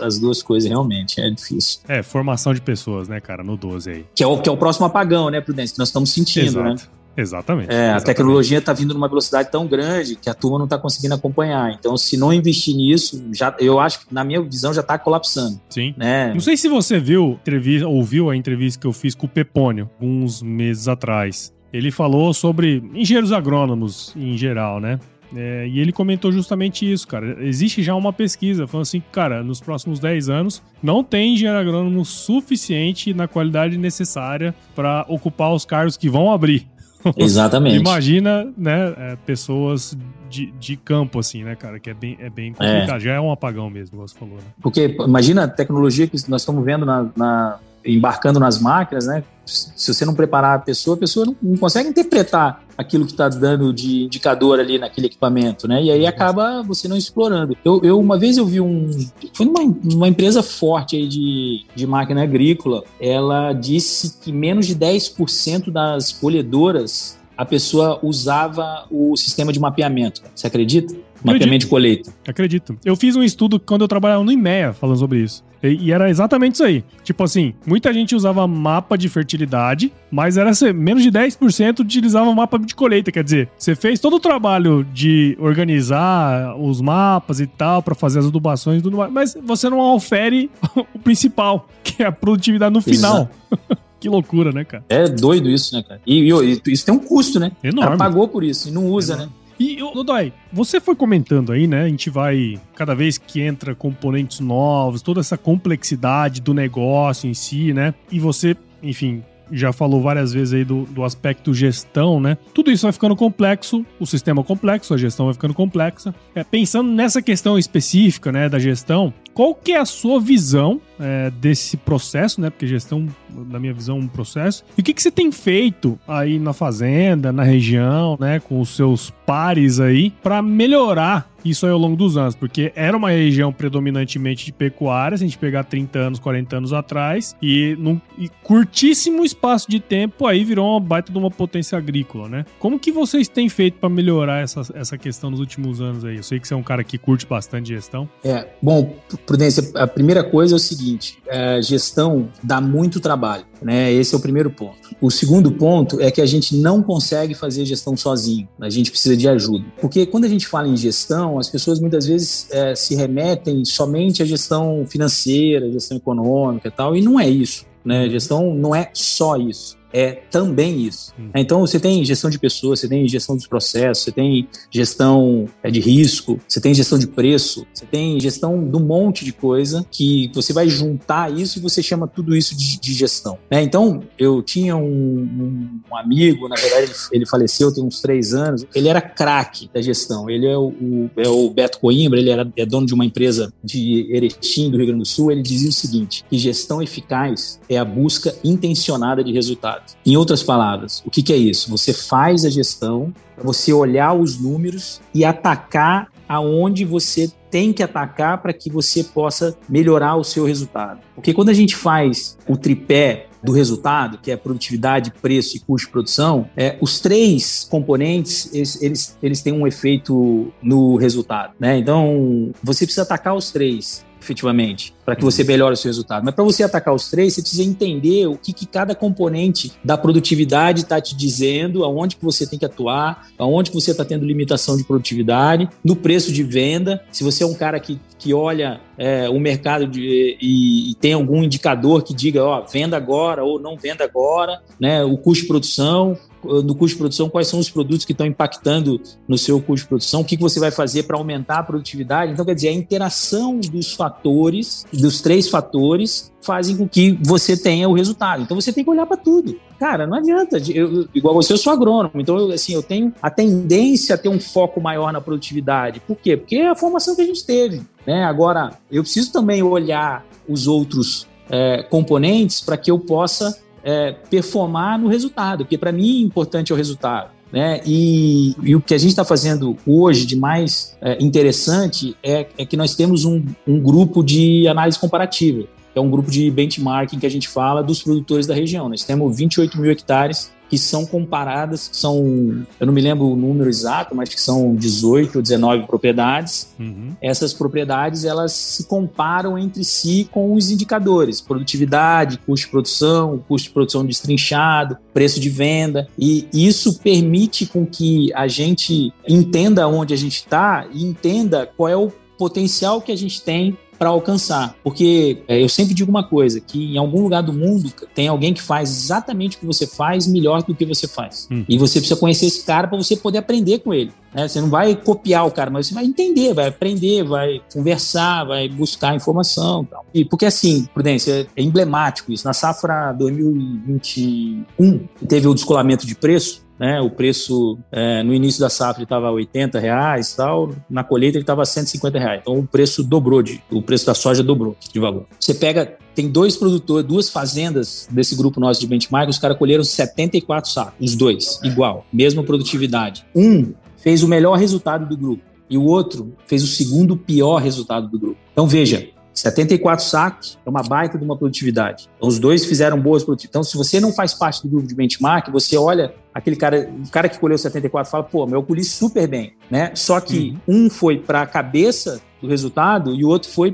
as 0.00 0.18
duas 0.20 0.40
coisas 0.40 0.70
realmente, 0.70 1.20
é 1.20 1.28
difícil. 1.28 1.80
É, 1.88 2.00
formação 2.00 2.54
de 2.54 2.60
pessoas, 2.60 3.08
né, 3.08 3.20
cara, 3.20 3.42
no 3.42 3.56
12 3.56 3.90
aí. 3.90 4.06
Que 4.14 4.22
é 4.22 4.26
o, 4.26 4.40
que 4.40 4.48
é 4.48 4.52
o 4.52 4.56
próximo 4.56 4.86
apagão, 4.86 5.28
né, 5.28 5.40
Prudência, 5.40 5.74
que 5.74 5.80
nós 5.80 5.88
estamos 5.88 6.12
sentindo, 6.12 6.60
Exato. 6.60 6.64
né? 6.64 6.76
Exatamente. 7.16 7.70
É, 7.70 7.74
exatamente. 7.74 8.02
a 8.02 8.04
tecnologia 8.04 8.58
está 8.58 8.72
vindo 8.72 8.94
numa 8.94 9.08
velocidade 9.08 9.50
tão 9.50 9.66
grande 9.66 10.16
que 10.16 10.30
a 10.30 10.34
turma 10.34 10.58
não 10.58 10.64
está 10.64 10.78
conseguindo 10.78 11.14
acompanhar. 11.14 11.72
Então, 11.78 11.96
se 11.96 12.16
não 12.16 12.32
investir 12.32 12.74
nisso, 12.74 13.22
já, 13.32 13.54
eu 13.58 13.78
acho 13.78 14.06
que, 14.06 14.14
na 14.14 14.24
minha 14.24 14.40
visão, 14.40 14.72
já 14.72 14.80
está 14.80 14.98
colapsando. 14.98 15.60
Sim. 15.68 15.94
Né? 15.96 16.32
Não 16.32 16.40
sei 16.40 16.56
se 16.56 16.68
você 16.68 16.98
viu, 16.98 17.38
entrevista, 17.40 17.86
ouviu 17.86 18.30
a 18.30 18.36
entrevista 18.36 18.80
que 18.80 18.86
eu 18.86 18.92
fiz 18.92 19.14
com 19.14 19.26
o 19.26 19.28
Pepônio, 19.28 19.90
uns 20.00 20.40
meses 20.40 20.88
atrás. 20.88 21.52
Ele 21.72 21.90
falou 21.90 22.34
sobre 22.34 22.82
engenheiros 22.94 23.32
agrônomos 23.32 24.14
em 24.16 24.36
geral, 24.36 24.78
né? 24.78 24.98
É, 25.34 25.66
e 25.66 25.78
ele 25.80 25.92
comentou 25.92 26.30
justamente 26.30 26.90
isso, 26.90 27.06
cara. 27.06 27.36
Existe 27.44 27.82
já 27.82 27.94
uma 27.94 28.12
pesquisa 28.12 28.66
falando 28.66 28.82
assim, 28.82 29.02
cara, 29.12 29.42
nos 29.42 29.60
próximos 29.60 29.98
10 29.98 30.28
anos 30.28 30.62
não 30.82 31.02
tem 31.02 31.34
engenheiro 31.34 31.58
agrônomo 31.58 32.04
suficiente 32.04 33.14
na 33.14 33.26
qualidade 33.26 33.76
necessária 33.78 34.54
para 34.74 35.04
ocupar 35.08 35.52
os 35.52 35.64
cargos 35.64 35.96
que 35.96 36.08
vão 36.08 36.32
abrir. 36.32 36.66
Exatamente. 37.16 37.76
Imagina, 37.76 38.52
né, 38.56 38.94
é, 38.96 39.16
pessoas 39.26 39.96
de, 40.30 40.52
de 40.52 40.76
campo, 40.76 41.18
assim, 41.18 41.42
né, 41.42 41.54
cara, 41.56 41.78
que 41.78 41.90
é 41.90 41.94
bem, 41.94 42.16
é 42.20 42.30
bem 42.30 42.52
complicado. 42.52 42.96
É. 42.96 43.00
Já 43.00 43.12
é 43.14 43.20
um 43.20 43.32
apagão 43.32 43.68
mesmo, 43.68 43.98
você 43.98 44.16
falou, 44.16 44.36
né? 44.36 44.44
Porque 44.60 44.96
imagina 45.00 45.44
a 45.44 45.48
tecnologia 45.48 46.06
que 46.06 46.16
nós 46.28 46.42
estamos 46.42 46.64
vendo 46.64 46.86
na, 46.86 47.08
na 47.16 47.58
embarcando 47.84 48.38
nas 48.38 48.58
máquinas, 48.58 49.06
né? 49.06 49.24
Se 49.44 49.92
você 49.92 50.04
não 50.04 50.14
preparar 50.14 50.56
a 50.56 50.58
pessoa, 50.58 50.96
a 50.96 51.00
pessoa 51.00 51.26
não, 51.26 51.36
não 51.42 51.56
consegue 51.56 51.88
interpretar 51.88 52.62
aquilo 52.78 53.04
que 53.04 53.12
está 53.12 53.28
dando 53.28 53.72
de 53.72 54.04
indicador 54.04 54.60
ali 54.60 54.78
naquele 54.78 55.08
equipamento, 55.08 55.66
né? 55.66 55.82
E 55.82 55.90
aí 55.90 56.06
acaba 56.06 56.62
você 56.62 56.86
não 56.86 56.96
explorando. 56.96 57.56
Eu, 57.64 57.80
eu 57.82 57.98
uma 57.98 58.18
vez 58.18 58.36
eu 58.36 58.46
vi 58.46 58.60
um, 58.60 58.90
foi 59.34 59.46
numa, 59.46 59.76
numa 59.82 60.08
empresa 60.08 60.42
forte 60.42 60.96
aí 60.96 61.08
de, 61.08 61.66
de 61.74 61.86
máquina 61.86 62.22
agrícola, 62.22 62.84
ela 63.00 63.52
disse 63.52 64.18
que 64.20 64.32
menos 64.32 64.66
de 64.66 64.76
10% 64.76 65.70
das 65.70 66.12
colhedoras 66.12 67.18
a 67.36 67.44
pessoa 67.44 67.98
usava 68.02 68.86
o 68.90 69.16
sistema 69.16 69.52
de 69.52 69.58
mapeamento. 69.58 70.22
Você 70.34 70.46
acredita? 70.46 70.94
Mapeamento 71.24 71.64
de 71.64 71.66
colheita. 71.66 72.12
Acredito. 72.26 72.76
Eu 72.84 72.96
fiz 72.96 73.16
um 73.16 73.22
estudo 73.22 73.60
quando 73.60 73.82
eu 73.82 73.88
trabalhava 73.88 74.22
no 74.22 74.32
IMEA 74.32 74.72
falando 74.72 74.98
sobre 74.98 75.20
isso. 75.20 75.44
E, 75.62 75.86
e 75.86 75.92
era 75.92 76.10
exatamente 76.10 76.54
isso 76.54 76.64
aí. 76.64 76.84
Tipo 77.04 77.22
assim, 77.22 77.54
muita 77.64 77.92
gente 77.92 78.14
usava 78.14 78.46
mapa 78.46 78.98
de 78.98 79.08
fertilidade, 79.08 79.92
mas 80.10 80.36
era 80.36 80.50
assim, 80.50 80.72
menos 80.72 81.02
de 81.02 81.10
10% 81.10 81.80
utilizava 81.80 82.32
mapa 82.34 82.58
de 82.58 82.74
colheita. 82.74 83.12
Quer 83.12 83.24
dizer, 83.24 83.48
você 83.56 83.74
fez 83.74 84.00
todo 84.00 84.16
o 84.16 84.20
trabalho 84.20 84.84
de 84.92 85.36
organizar 85.40 86.56
os 86.58 86.80
mapas 86.80 87.40
e 87.40 87.46
tal, 87.46 87.82
para 87.82 87.94
fazer 87.94 88.18
as 88.18 88.26
adubações 88.26 88.80
e 88.80 88.82
tudo 88.82 88.96
mais, 88.96 89.12
mas 89.12 89.36
você 89.42 89.70
não 89.70 89.78
ofere 89.78 90.50
o 90.94 90.98
principal, 90.98 91.68
que 91.84 92.02
é 92.02 92.06
a 92.06 92.12
produtividade 92.12 92.72
no 92.72 92.80
final. 92.80 93.30
Que 94.02 94.08
loucura, 94.08 94.50
né, 94.50 94.64
cara? 94.64 94.84
É 94.88 95.06
doido 95.06 95.48
isso, 95.48 95.76
né, 95.76 95.84
cara? 95.84 96.00
E, 96.04 96.28
e, 96.28 96.60
isso 96.72 96.84
tem 96.84 96.92
um 96.92 96.98
custo, 96.98 97.38
né? 97.38 97.52
Enorme. 97.62 97.96
Cara 97.96 97.96
pagou 97.96 98.26
por 98.26 98.42
isso 98.42 98.68
e 98.68 98.72
não 98.72 98.88
usa, 98.88 99.12
Enorme. 99.12 99.32
né? 99.32 99.41
E, 99.58 99.76
Dodói, 99.76 100.32
você 100.52 100.80
foi 100.80 100.94
comentando 100.94 101.52
aí, 101.52 101.66
né? 101.66 101.82
A 101.82 101.88
gente 101.88 102.10
vai, 102.10 102.60
cada 102.74 102.94
vez 102.94 103.18
que 103.18 103.40
entra 103.40 103.74
componentes 103.74 104.40
novos, 104.40 105.02
toda 105.02 105.20
essa 105.20 105.36
complexidade 105.36 106.40
do 106.40 106.52
negócio 106.52 107.28
em 107.28 107.34
si, 107.34 107.72
né? 107.72 107.94
E 108.10 108.18
você, 108.18 108.56
enfim, 108.82 109.22
já 109.52 109.72
falou 109.72 110.00
várias 110.00 110.32
vezes 110.32 110.54
aí 110.54 110.64
do, 110.64 110.84
do 110.86 111.04
aspecto 111.04 111.52
gestão, 111.52 112.18
né? 112.18 112.38
Tudo 112.54 112.70
isso 112.70 112.84
vai 112.84 112.92
ficando 112.92 113.14
complexo, 113.14 113.84
o 114.00 114.06
sistema 114.06 114.42
complexo, 114.42 114.94
a 114.94 114.96
gestão 114.96 115.26
vai 115.26 115.34
ficando 115.34 115.54
complexa. 115.54 116.14
É, 116.34 116.42
pensando 116.42 116.90
nessa 116.90 117.20
questão 117.20 117.58
específica, 117.58 118.32
né, 118.32 118.48
da 118.48 118.58
gestão, 118.58 119.12
qual 119.34 119.54
que 119.54 119.72
é 119.72 119.78
a 119.78 119.84
sua 119.84 120.18
visão 120.18 120.80
é, 121.02 121.30
desse 121.30 121.76
processo, 121.76 122.40
né? 122.40 122.48
Porque 122.48 122.66
gestão, 122.66 123.06
na 123.30 123.58
minha 123.58 123.74
visão, 123.74 123.96
é 123.96 124.00
um 124.00 124.06
processo. 124.06 124.64
E 124.78 124.80
o 124.80 124.84
que, 124.84 124.94
que 124.94 125.02
você 125.02 125.10
tem 125.10 125.32
feito 125.32 125.98
aí 126.06 126.38
na 126.38 126.52
fazenda, 126.52 127.32
na 127.32 127.42
região, 127.42 128.16
né? 128.20 128.40
Com 128.40 128.60
os 128.60 128.76
seus 128.76 129.10
pares 129.26 129.80
aí, 129.80 130.10
para 130.22 130.40
melhorar 130.40 131.32
isso 131.44 131.66
aí 131.66 131.72
ao 131.72 131.78
longo 131.78 131.96
dos 131.96 132.16
anos, 132.16 132.34
porque 132.34 132.72
era 132.74 132.96
uma 132.96 133.10
região 133.10 133.52
predominantemente 133.52 134.44
de 134.44 134.52
pecuária, 134.52 135.16
se 135.16 135.24
a 135.24 135.26
gente 135.26 135.38
pegar 135.38 135.64
30 135.64 135.98
anos, 135.98 136.18
40 136.18 136.56
anos 136.56 136.72
atrás, 136.72 137.36
e 137.42 137.76
num 137.78 138.00
e 138.18 138.28
curtíssimo 138.42 139.24
espaço 139.24 139.68
de 139.68 139.80
tempo 139.80 140.26
aí 140.26 140.44
virou 140.44 140.70
uma 140.70 140.80
baita 140.80 141.12
de 141.12 141.18
uma 141.18 141.30
potência 141.30 141.76
agrícola, 141.76 142.28
né? 142.28 142.46
Como 142.58 142.78
que 142.78 142.92
vocês 142.92 143.28
têm 143.28 143.48
feito 143.48 143.78
para 143.78 143.88
melhorar 143.88 144.42
essa, 144.42 144.62
essa 144.74 144.96
questão 144.96 145.30
nos 145.30 145.40
últimos 145.40 145.80
anos 145.80 146.04
aí? 146.04 146.16
Eu 146.16 146.22
sei 146.22 146.38
que 146.38 146.46
você 146.46 146.54
é 146.54 146.56
um 146.56 146.62
cara 146.62 146.84
que 146.84 146.98
curte 146.98 147.26
bastante 147.26 147.68
gestão. 147.68 148.08
É, 148.22 148.46
bom, 148.60 148.96
Prudência, 149.26 149.70
a 149.74 149.86
primeira 149.86 150.22
coisa 150.22 150.54
é 150.54 150.56
o 150.56 150.60
seguinte, 150.60 150.91
a 151.28 151.36
é, 151.36 151.62
gestão 151.62 152.28
dá 152.42 152.60
muito 152.60 153.00
trabalho, 153.00 153.44
né? 153.60 153.92
Esse 153.92 154.14
é 154.14 154.18
o 154.18 154.20
primeiro 154.20 154.50
ponto. 154.50 154.76
O 155.00 155.10
segundo 155.10 155.52
ponto 155.52 156.00
é 156.00 156.10
que 156.10 156.20
a 156.20 156.26
gente 156.26 156.56
não 156.56 156.82
consegue 156.82 157.34
fazer 157.34 157.64
gestão 157.64 157.96
sozinho, 157.96 158.48
a 158.60 158.70
gente 158.70 158.90
precisa 158.90 159.16
de 159.16 159.28
ajuda. 159.28 159.64
Porque 159.80 160.06
quando 160.06 160.24
a 160.24 160.28
gente 160.28 160.46
fala 160.46 160.68
em 160.68 160.76
gestão, 160.76 161.38
as 161.38 161.48
pessoas 161.48 161.80
muitas 161.80 162.06
vezes 162.06 162.48
é, 162.50 162.74
se 162.74 162.94
remetem 162.94 163.64
somente 163.64 164.22
à 164.22 164.26
gestão 164.26 164.84
financeira, 164.88 165.70
gestão 165.70 165.96
econômica 165.96 166.68
e 166.68 166.70
tal, 166.70 166.96
e 166.96 167.02
não 167.02 167.18
é 167.18 167.28
isso. 167.28 167.66
Né? 167.84 168.08
Gestão 168.08 168.54
não 168.54 168.74
é 168.74 168.90
só 168.92 169.36
isso 169.36 169.81
é 169.92 170.12
também 170.30 170.82
isso. 170.82 171.12
Hum. 171.18 171.30
Então 171.34 171.60
você 171.60 171.78
tem 171.78 172.04
gestão 172.04 172.30
de 172.30 172.38
pessoas, 172.38 172.80
você 172.80 172.88
tem 172.88 173.06
gestão 173.06 173.36
dos 173.36 173.46
processos, 173.46 174.04
você 174.04 174.12
tem 174.12 174.48
gestão 174.70 175.46
é, 175.62 175.70
de 175.70 175.80
risco, 175.80 176.40
você 176.48 176.60
tem 176.60 176.74
gestão 176.74 176.98
de 176.98 177.06
preço, 177.06 177.66
você 177.72 177.84
tem 177.84 178.18
gestão 178.20 178.68
de 178.68 178.76
um 178.76 178.80
monte 178.80 179.24
de 179.24 179.32
coisa 179.32 179.84
que 179.90 180.30
você 180.34 180.52
vai 180.52 180.68
juntar 180.68 181.32
isso 181.32 181.58
e 181.58 181.62
você 181.62 181.82
chama 181.82 182.06
tudo 182.06 182.36
isso 182.36 182.56
de, 182.56 182.80
de 182.80 182.94
gestão. 182.94 183.38
Né? 183.50 183.62
Então 183.62 184.02
eu 184.18 184.42
tinha 184.42 184.76
um, 184.76 185.80
um, 185.90 185.96
amigo, 185.96 186.48
na 186.48 186.56
verdade 186.56 186.84
ele, 186.84 186.94
ele, 187.12 187.26
faleceu 187.26 187.72
tem 187.72 187.84
uns 187.84 188.00
três 188.00 188.34
anos, 188.34 188.66
ele 188.74 188.88
era 188.88 189.00
craque 189.00 189.70
da 189.72 189.80
gestão. 189.80 190.28
Ele 190.28 190.46
é 190.46 190.56
o, 190.56 190.68
o, 190.68 191.10
é 191.16 191.28
o 191.28 191.50
Beto 191.50 191.78
Coimbra, 191.78 192.18
ele 192.18 192.30
era, 192.30 192.50
é 192.56 192.64
dono 192.64 192.86
de 192.86 192.94
uma 192.94 193.04
empresa 193.04 193.52
de 193.62 194.06
Erechim, 194.10 194.70
do 194.70 194.76
Rio 194.76 194.86
Grande 194.86 195.02
do 195.02 195.06
Sul. 195.06 195.30
Ele 195.30 195.42
dizia 195.42 195.68
o 195.68 195.72
seguinte: 195.72 196.24
que 196.28 196.38
gestão 196.38 196.82
eficaz 196.82 197.60
é 197.68 197.76
a 197.76 197.84
busca 197.84 198.34
intencionada 198.42 199.22
de 199.22 199.32
resultados. 199.32 199.81
Em 200.04 200.16
outras 200.16 200.42
palavras, 200.42 201.02
o 201.06 201.10
que, 201.10 201.22
que 201.22 201.32
é 201.32 201.36
isso? 201.36 201.70
Você 201.70 201.92
faz 201.92 202.44
a 202.44 202.50
gestão 202.50 203.12
você 203.42 203.72
olhar 203.72 204.14
os 204.14 204.38
números 204.38 205.00
e 205.14 205.24
atacar 205.24 206.08
aonde 206.28 206.84
você 206.84 207.30
tem 207.50 207.72
que 207.72 207.82
atacar 207.82 208.40
para 208.40 208.52
que 208.52 208.70
você 208.70 209.04
possa 209.04 209.56
melhorar 209.68 210.16
o 210.16 210.24
seu 210.24 210.46
resultado. 210.46 211.00
Porque 211.14 211.34
quando 211.34 211.50
a 211.50 211.54
gente 211.54 211.76
faz 211.76 212.38
o 212.48 212.56
tripé 212.56 213.26
do 213.42 213.52
resultado, 213.52 214.18
que 214.18 214.30
é 214.30 214.36
produtividade, 214.36 215.12
preço 215.20 215.56
e 215.56 215.60
custo 215.60 215.88
de 215.88 215.92
produção, 215.92 216.48
é, 216.56 216.78
os 216.80 217.00
três 217.00 217.66
componentes, 217.68 218.48
eles, 218.54 218.80
eles, 218.80 219.18
eles 219.22 219.42
têm 219.42 219.52
um 219.52 219.66
efeito 219.66 220.50
no 220.62 220.96
resultado. 220.96 221.52
Né? 221.58 221.76
Então, 221.76 222.52
você 222.62 222.86
precisa 222.86 223.02
atacar 223.02 223.34
os 223.34 223.50
três 223.50 224.06
efetivamente, 224.22 224.94
para 225.04 225.16
que 225.16 225.24
você 225.24 225.42
melhore 225.42 225.74
o 225.74 225.76
seu 225.76 225.88
resultado. 225.88 226.24
Mas 226.24 226.34
para 226.34 226.44
você 226.44 226.62
atacar 226.62 226.94
os 226.94 227.10
três, 227.10 227.34
você 227.34 227.42
precisa 227.42 227.64
entender 227.64 228.26
o 228.26 228.36
que, 228.36 228.52
que 228.52 228.66
cada 228.66 228.94
componente 228.94 229.72
da 229.84 229.98
produtividade 229.98 230.82
está 230.82 231.00
te 231.00 231.16
dizendo, 231.16 231.84
aonde 231.84 232.16
que 232.16 232.24
você 232.24 232.46
tem 232.46 232.58
que 232.58 232.64
atuar, 232.64 233.28
aonde 233.36 233.70
que 233.70 233.80
você 233.80 233.90
está 233.90 234.04
tendo 234.04 234.24
limitação 234.24 234.76
de 234.76 234.84
produtividade, 234.84 235.68
no 235.84 235.96
preço 235.96 236.32
de 236.32 236.42
venda. 236.42 237.02
Se 237.10 237.24
você 237.24 237.42
é 237.42 237.46
um 237.46 237.54
cara 237.54 237.78
que, 237.80 237.98
que 238.18 238.32
olha 238.32 238.80
é, 238.96 239.28
o 239.28 239.40
mercado 239.40 239.86
de, 239.86 240.38
e, 240.40 240.92
e, 240.92 240.94
tem 240.94 241.12
algum 241.12 241.42
indicador 241.42 242.02
que 242.02 242.14
diga, 242.14 242.44
ó, 242.44 242.60
venda 242.62 242.96
agora 242.96 243.42
ou 243.42 243.58
não 243.58 243.76
venda 243.76 244.04
agora, 244.04 244.60
né, 244.78 245.02
o 245.02 245.16
custo 245.16 245.42
de 245.42 245.48
produção, 245.48 246.16
no 246.44 246.74
custo 246.74 246.94
de 246.94 246.98
produção, 246.98 247.28
quais 247.28 247.48
são 247.48 247.58
os 247.58 247.70
produtos 247.70 248.04
que 248.04 248.12
estão 248.12 248.26
impactando 248.26 249.00
no 249.26 249.38
seu 249.38 249.60
custo 249.60 249.84
de 249.84 249.88
produção, 249.88 250.20
o 250.20 250.24
que, 250.24 250.36
que 250.36 250.42
você 250.42 250.58
vai 250.58 250.70
fazer 250.70 251.04
para 251.04 251.16
aumentar 251.16 251.58
a 251.58 251.62
produtividade. 251.62 252.32
Então, 252.32 252.44
quer 252.44 252.54
dizer, 252.54 252.68
a 252.68 252.72
interação 252.72 253.58
dos 253.58 253.92
fatores, 253.92 254.84
dos 254.92 255.20
três 255.20 255.48
fatores, 255.48 256.32
fazem 256.40 256.76
com 256.76 256.88
que 256.88 257.18
você 257.22 257.56
tenha 257.56 257.88
o 257.88 257.92
resultado. 257.92 258.42
Então, 258.42 258.60
você 258.60 258.72
tem 258.72 258.82
que 258.82 258.90
olhar 258.90 259.06
para 259.06 259.16
tudo. 259.16 259.58
Cara, 259.78 260.06
não 260.06 260.18
adianta. 260.18 260.58
Eu, 260.72 261.08
igual 261.14 261.34
você, 261.34 261.52
eu 261.52 261.58
sou 261.58 261.72
agrônomo, 261.72 262.20
então, 262.20 262.36
eu, 262.36 262.50
assim, 262.50 262.72
eu 262.74 262.82
tenho 262.82 263.12
a 263.22 263.30
tendência 263.30 264.14
a 264.14 264.18
ter 264.18 264.28
um 264.28 264.40
foco 264.40 264.80
maior 264.80 265.12
na 265.12 265.20
produtividade. 265.20 266.00
Por 266.00 266.16
quê? 266.16 266.36
Porque 266.36 266.56
é 266.56 266.68
a 266.68 266.74
formação 266.74 267.14
que 267.14 267.22
a 267.22 267.26
gente 267.26 267.44
teve. 267.44 267.82
Né? 268.06 268.24
Agora, 268.24 268.78
eu 268.90 269.02
preciso 269.02 269.32
também 269.32 269.62
olhar 269.62 270.24
os 270.48 270.66
outros 270.66 271.26
é, 271.50 271.82
componentes 271.82 272.60
para 272.60 272.76
que 272.76 272.90
eu 272.90 272.98
possa 272.98 273.60
é, 273.84 274.12
performar 274.30 274.98
no 274.98 275.08
resultado, 275.08 275.64
porque 275.64 275.78
para 275.78 275.92
mim 275.92 276.22
importante 276.22 276.72
é 276.72 276.74
o 276.74 276.78
resultado. 276.78 277.30
Né? 277.52 277.82
E, 277.84 278.56
e, 278.62 278.74
o 278.74 278.80
que 278.80 278.94
a 278.94 278.98
gente 278.98 279.10
está 279.10 279.26
fazendo 279.26 279.76
hoje 279.86 280.24
de 280.24 280.34
mais 280.34 280.96
é, 281.02 281.22
interessante 281.22 282.16
é, 282.22 282.46
é, 282.56 282.64
que 282.64 282.78
nós 282.78 282.94
temos 282.94 283.26
um, 283.26 283.44
um 283.66 283.78
grupo 283.78 284.22
de 284.22 284.66
análise 284.66 284.98
comparativa, 284.98 285.64
que 285.92 285.98
é 285.98 286.00
um 286.00 286.10
grupo 286.10 286.30
de 286.30 286.50
benchmarking 286.50 287.18
que 287.18 287.26
a 287.26 287.30
gente 287.30 287.48
fala 287.48 287.82
dos 287.82 288.02
produtores 288.02 288.46
da 288.46 288.54
região. 288.54 288.88
Nós 288.88 289.04
temos 289.04 289.36
28 289.36 289.78
mil 289.78 289.90
hectares 289.90 290.50
que 290.72 290.78
são 290.78 291.04
comparadas, 291.04 291.90
são, 291.92 292.64
eu 292.80 292.86
não 292.86 292.94
me 292.94 293.02
lembro 293.02 293.26
o 293.26 293.36
número 293.36 293.68
exato, 293.68 294.14
mas 294.16 294.30
que 294.30 294.40
são 294.40 294.74
18 294.74 295.36
ou 295.36 295.42
19 295.42 295.86
propriedades. 295.86 296.72
Uhum. 296.80 297.14
Essas 297.20 297.52
propriedades, 297.52 298.24
elas 298.24 298.52
se 298.52 298.84
comparam 298.84 299.58
entre 299.58 299.84
si 299.84 300.26
com 300.32 300.54
os 300.54 300.70
indicadores, 300.70 301.42
produtividade, 301.42 302.38
custo 302.38 302.64
de 302.64 302.70
produção, 302.70 303.44
custo 303.46 303.68
de 303.68 303.74
produção 303.74 304.06
destrinchado, 304.06 304.96
preço 305.12 305.38
de 305.38 305.50
venda, 305.50 306.08
e 306.18 306.48
isso 306.54 306.98
permite 307.00 307.66
com 307.66 307.84
que 307.84 308.32
a 308.32 308.48
gente 308.48 309.12
entenda 309.28 309.86
onde 309.86 310.14
a 310.14 310.16
gente 310.16 310.36
está 310.36 310.86
e 310.90 311.04
entenda 311.04 311.70
qual 311.76 311.88
é 311.90 311.96
o 311.98 312.10
potencial 312.38 313.02
que 313.02 313.12
a 313.12 313.16
gente 313.16 313.42
tem 313.42 313.76
para 314.02 314.10
alcançar. 314.10 314.74
Porque 314.82 315.44
é, 315.46 315.62
eu 315.62 315.68
sempre 315.68 315.94
digo 315.94 316.10
uma 316.10 316.24
coisa, 316.24 316.58
que 316.58 316.92
em 316.92 316.98
algum 316.98 317.22
lugar 317.22 317.40
do 317.40 317.52
mundo 317.52 317.88
tem 318.12 318.26
alguém 318.26 318.52
que 318.52 318.60
faz 318.60 318.90
exatamente 318.90 319.56
o 319.56 319.60
que 319.60 319.66
você 319.66 319.86
faz 319.86 320.26
melhor 320.26 320.60
do 320.64 320.74
que 320.74 320.84
você 320.84 321.06
faz. 321.06 321.46
Hum. 321.48 321.64
E 321.68 321.78
você 321.78 322.00
precisa 322.00 322.18
conhecer 322.18 322.46
esse 322.46 322.64
cara 322.64 322.88
para 322.88 322.98
você 322.98 323.16
poder 323.16 323.38
aprender 323.38 323.78
com 323.78 323.94
ele. 323.94 324.10
Né? 324.34 324.48
Você 324.48 324.60
não 324.60 324.68
vai 324.68 324.96
copiar 324.96 325.46
o 325.46 325.52
cara, 325.52 325.70
mas 325.70 325.86
você 325.86 325.94
vai 325.94 326.04
entender, 326.04 326.52
vai 326.52 326.66
aprender, 326.66 327.22
vai 327.22 327.62
conversar, 327.72 328.42
vai 328.42 328.68
buscar 328.68 329.14
informação. 329.14 329.84
Tal. 329.84 330.04
E 330.12 330.24
porque 330.24 330.46
assim, 330.46 330.88
Prudência, 330.92 331.46
é 331.56 331.62
emblemático 331.62 332.32
isso. 332.32 332.44
Na 332.44 332.52
safra 332.52 333.12
2021, 333.12 335.06
teve 335.28 335.46
o 335.46 335.54
descolamento 335.54 336.04
de 336.04 336.16
preço, 336.16 336.64
né? 336.82 337.00
O 337.00 337.08
preço 337.08 337.78
é, 337.92 338.24
no 338.24 338.34
início 338.34 338.60
da 338.60 338.68
safra 338.68 339.04
estava 339.04 339.30
80 339.30 339.78
reais, 339.78 340.34
tal. 340.34 340.74
Na 340.90 341.04
colheita 341.04 341.38
ele 341.38 341.44
estava 341.44 341.64
150 341.64 342.18
reais. 342.18 342.40
Então 342.42 342.58
o 342.58 342.66
preço 342.66 343.04
dobrou 343.04 343.40
de, 343.40 343.62
o 343.70 343.80
preço 343.80 344.04
da 344.04 344.14
soja 344.14 344.42
dobrou 344.42 344.76
de 344.92 344.98
valor. 344.98 345.24
Você 345.38 345.54
pega 345.54 345.96
tem 346.12 346.28
dois 346.28 346.56
produtores, 346.56 347.06
duas 347.06 347.30
fazendas 347.30 348.08
desse 348.10 348.34
grupo 348.34 348.58
nosso 348.58 348.80
de 348.80 348.88
benchmark, 348.88 349.30
os 349.30 349.38
caras 349.38 349.56
colheram 349.56 349.84
74 349.84 350.70
sacos, 350.70 350.94
os 351.00 351.14
dois, 351.14 351.60
igual, 351.62 352.04
mesma 352.12 352.42
produtividade. 352.42 353.24
Um 353.34 353.72
fez 353.96 354.24
o 354.24 354.28
melhor 354.28 354.58
resultado 354.58 355.08
do 355.08 355.16
grupo 355.16 355.42
e 355.70 355.78
o 355.78 355.84
outro 355.84 356.34
fez 356.48 356.64
o 356.64 356.66
segundo 356.66 357.16
pior 357.16 357.62
resultado 357.62 358.08
do 358.08 358.18
grupo. 358.18 358.38
Então 358.52 358.66
veja, 358.66 359.08
74 359.32 360.04
sacos 360.04 360.58
é 360.66 360.68
uma 360.68 360.82
baita 360.82 361.16
de 361.16 361.24
uma 361.24 361.36
produtividade. 361.36 362.08
Então, 362.16 362.28
os 362.28 362.38
dois 362.38 362.64
fizeram 362.64 363.00
boas 363.00 363.24
produtividades. 363.24 363.50
Então, 363.50 363.62
se 363.62 363.76
você 363.76 364.00
não 364.00 364.12
faz 364.12 364.34
parte 364.34 364.62
do 364.62 364.68
grupo 364.68 364.86
de 364.86 364.94
benchmark, 364.94 365.48
você 365.50 365.76
olha 365.76 366.12
aquele 366.34 366.56
cara, 366.56 366.90
o 367.04 367.10
cara 367.10 367.28
que 367.28 367.38
colheu 367.38 367.58
74 367.58 368.10
fala, 368.10 368.24
pô, 368.24 368.46
meu 368.46 368.60
eu 368.60 368.62
colhi 368.62 368.84
super 368.84 369.26
bem, 369.26 369.54
né? 369.70 369.92
Só 369.94 370.20
que 370.20 370.56
uhum. 370.68 370.84
um 370.84 370.90
foi 370.90 371.18
para 371.18 371.42
a 371.42 371.46
cabeça 371.46 372.20
do 372.40 372.48
resultado 372.48 373.14
e 373.14 373.24
o 373.24 373.28
outro 373.28 373.50
foi 373.50 373.72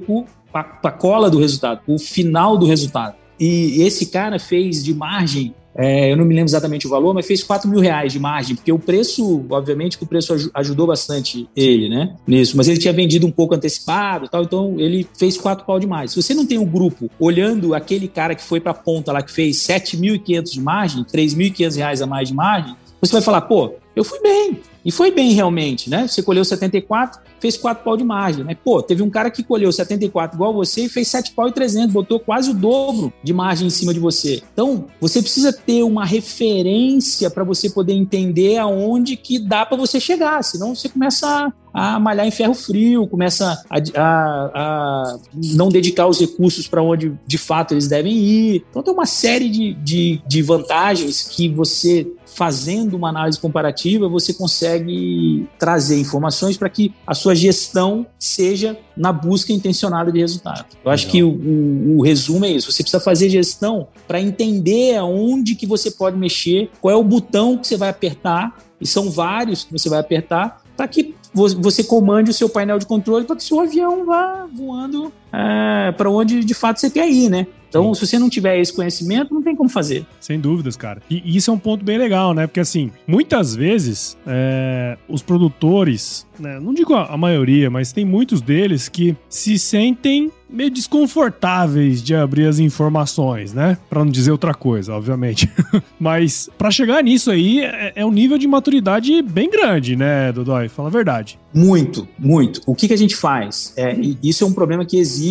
para 0.52 0.78
a 0.82 0.90
cola 0.90 1.30
do 1.30 1.38
resultado, 1.38 1.80
o 1.86 1.98
final 1.98 2.56
do 2.56 2.66
resultado. 2.66 3.16
E 3.38 3.82
esse 3.82 4.06
cara 4.06 4.38
fez 4.38 4.82
de 4.82 4.92
margem 4.92 5.54
é, 5.74 6.10
eu 6.10 6.16
não 6.16 6.24
me 6.24 6.34
lembro 6.34 6.48
exatamente 6.48 6.86
o 6.86 6.90
valor, 6.90 7.14
mas 7.14 7.26
fez 7.26 7.42
4 7.42 7.68
mil 7.68 7.80
reais 7.80 8.12
de 8.12 8.18
margem, 8.18 8.56
porque 8.56 8.72
o 8.72 8.78
preço, 8.78 9.44
obviamente, 9.50 9.96
que 9.96 10.04
o 10.04 10.06
preço 10.06 10.34
ajudou 10.54 10.86
bastante 10.86 11.48
ele, 11.54 11.88
né? 11.88 12.16
Nisso. 12.26 12.56
Mas 12.56 12.68
ele 12.68 12.78
tinha 12.78 12.92
vendido 12.92 13.26
um 13.26 13.30
pouco 13.30 13.54
antecipado 13.54 14.28
tal, 14.28 14.42
então 14.42 14.74
ele 14.78 15.06
fez 15.16 15.36
4 15.36 15.64
pau 15.64 15.78
de 15.78 15.86
mais. 15.86 16.12
Se 16.12 16.22
você 16.22 16.34
não 16.34 16.46
tem 16.46 16.58
um 16.58 16.64
grupo 16.64 17.10
olhando 17.18 17.74
aquele 17.74 18.08
cara 18.08 18.34
que 18.34 18.42
foi 18.42 18.60
para 18.60 18.72
a 18.72 18.74
ponta 18.74 19.12
lá, 19.12 19.22
que 19.22 19.30
fez 19.30 19.58
7.500 19.58 20.50
de 20.50 20.60
margem, 20.60 21.04
3.500 21.04 21.76
reais 21.76 22.02
a 22.02 22.06
mais 22.06 22.28
de 22.28 22.34
margem, 22.34 22.74
você 23.00 23.12
vai 23.12 23.22
falar, 23.22 23.42
pô, 23.42 23.74
eu 23.94 24.04
fui 24.04 24.20
bem. 24.20 24.60
E 24.88 24.90
foi 24.90 25.10
bem 25.10 25.32
realmente, 25.32 25.90
né? 25.90 26.08
Você 26.08 26.22
colheu 26.22 26.42
74, 26.42 27.20
fez 27.38 27.58
4 27.58 27.84
pau 27.84 27.94
de 27.94 28.02
margem, 28.02 28.42
né? 28.42 28.56
Pô, 28.64 28.82
teve 28.82 29.02
um 29.02 29.10
cara 29.10 29.30
que 29.30 29.42
colheu 29.42 29.70
74 29.70 30.34
igual 30.34 30.54
você 30.54 30.86
e 30.86 30.88
fez 30.88 31.08
7 31.08 31.32
pau 31.32 31.46
e 31.46 31.52
300, 31.52 31.92
botou 31.92 32.18
quase 32.18 32.50
o 32.50 32.54
dobro 32.54 33.12
de 33.22 33.34
margem 33.34 33.66
em 33.66 33.70
cima 33.70 33.92
de 33.92 34.00
você. 34.00 34.42
Então, 34.50 34.86
você 34.98 35.20
precisa 35.20 35.52
ter 35.52 35.82
uma 35.82 36.06
referência 36.06 37.28
para 37.28 37.44
você 37.44 37.68
poder 37.68 37.92
entender 37.92 38.56
aonde 38.56 39.14
que 39.14 39.38
dá 39.38 39.66
para 39.66 39.76
você 39.76 40.00
chegar, 40.00 40.42
senão 40.42 40.74
você 40.74 40.88
começa 40.88 41.52
a, 41.70 42.00
malhar 42.00 42.26
em 42.26 42.30
ferro 42.30 42.54
frio, 42.54 43.06
começa 43.06 43.62
a, 43.68 43.78
a, 43.94 44.50
a 44.54 45.18
não 45.34 45.68
dedicar 45.68 46.06
os 46.06 46.18
recursos 46.18 46.66
para 46.66 46.82
onde 46.82 47.12
de 47.26 47.36
fato 47.36 47.74
eles 47.74 47.88
devem 47.88 48.16
ir. 48.16 48.64
Então, 48.70 48.82
tem 48.82 48.94
uma 48.94 49.04
série 49.04 49.50
de, 49.50 49.74
de, 49.74 50.22
de 50.26 50.40
vantagens 50.40 51.28
que 51.28 51.46
você 51.46 52.10
fazendo 52.38 52.94
uma 52.94 53.08
análise 53.08 53.36
comparativa, 53.36 54.08
você 54.08 54.32
consegue 54.32 55.48
trazer 55.58 55.98
informações 55.98 56.56
para 56.56 56.68
que 56.68 56.94
a 57.04 57.12
sua 57.12 57.34
gestão 57.34 58.06
seja 58.16 58.78
na 58.96 59.12
busca 59.12 59.52
intencionada 59.52 60.12
de 60.12 60.20
resultado. 60.20 60.66
Eu 60.84 60.90
acho 60.92 61.08
que 61.08 61.20
o, 61.20 61.30
o, 61.30 61.98
o, 61.98 62.00
resumo 62.00 62.44
é 62.44 62.50
isso. 62.50 62.70
Você 62.70 62.84
precisa 62.84 63.02
fazer 63.02 63.28
gestão 63.28 63.88
para 64.06 64.20
entender 64.20 64.94
aonde 64.96 65.56
que 65.56 65.66
você 65.66 65.90
pode 65.90 66.16
mexer, 66.16 66.70
qual 66.80 66.94
é 66.94 66.96
o 66.96 67.02
botão 67.02 67.58
que 67.58 67.66
você 67.66 67.76
vai 67.76 67.88
apertar, 67.88 68.56
e 68.80 68.86
são 68.86 69.10
vários 69.10 69.64
que 69.64 69.72
você 69.72 69.88
vai 69.88 69.98
apertar, 69.98 70.62
para 70.76 70.86
que 70.86 71.16
você 71.34 71.82
comande 71.82 72.30
o 72.30 72.34
seu 72.34 72.48
painel 72.48 72.78
de 72.78 72.86
controle 72.86 73.24
para 73.24 73.34
que 73.34 73.42
o 73.42 73.46
seu 73.46 73.60
avião 73.60 74.06
vá 74.06 74.46
voando 74.54 75.12
é, 75.32 75.92
para 75.92 76.10
onde 76.10 76.44
de 76.44 76.54
fato 76.54 76.80
você 76.80 76.90
quer 76.90 77.08
ir, 77.08 77.28
né? 77.28 77.46
Então, 77.68 77.92
Sim. 77.92 78.00
se 78.00 78.06
você 78.06 78.18
não 78.18 78.30
tiver 78.30 78.58
esse 78.58 78.72
conhecimento, 78.72 79.32
não 79.32 79.42
tem 79.42 79.54
como 79.54 79.68
fazer. 79.68 80.06
Sem 80.20 80.40
dúvidas, 80.40 80.76
cara. 80.76 81.02
E 81.10 81.36
isso 81.36 81.50
é 81.50 81.54
um 81.54 81.58
ponto 81.58 81.84
bem 81.84 81.98
legal, 81.98 82.32
né? 82.32 82.46
Porque, 82.46 82.60
assim, 82.60 82.90
muitas 83.06 83.54
vezes 83.54 84.16
é, 84.26 84.96
os 85.06 85.22
produtores, 85.22 86.26
né, 86.38 86.58
não 86.58 86.72
digo 86.72 86.94
a 86.94 87.16
maioria, 87.16 87.68
mas 87.68 87.92
tem 87.92 88.04
muitos 88.04 88.40
deles 88.40 88.88
que 88.88 89.14
se 89.28 89.58
sentem 89.58 90.32
meio 90.48 90.70
desconfortáveis 90.70 92.02
de 92.02 92.14
abrir 92.14 92.46
as 92.46 92.58
informações, 92.58 93.52
né? 93.52 93.76
Para 93.88 94.04
não 94.04 94.10
dizer 94.10 94.32
outra 94.32 94.54
coisa, 94.54 94.94
obviamente. 94.94 95.50
Mas 96.00 96.48
para 96.56 96.70
chegar 96.70 97.02
nisso 97.02 97.30
aí 97.30 97.60
é, 97.60 97.92
é, 97.96 98.06
um 98.06 98.10
nível 98.10 98.38
de 98.38 98.46
maturidade 98.46 99.20
bem 99.20 99.50
grande, 99.50 99.94
né, 99.94 100.32
Dodói? 100.32 100.68
Fala 100.68 100.88
a 100.88 100.92
verdade. 100.92 101.38
Muito, 101.52 102.08
muito. 102.18 102.62
O 102.66 102.74
que, 102.74 102.88
que 102.88 102.94
a 102.94 102.98
gente 102.98 103.16
faz? 103.16 103.74
É, 103.76 103.96
isso 104.22 104.44
é 104.44 104.46
um 104.46 104.52
problema 104.52 104.84
que 104.84 104.96
existe. 104.98 105.27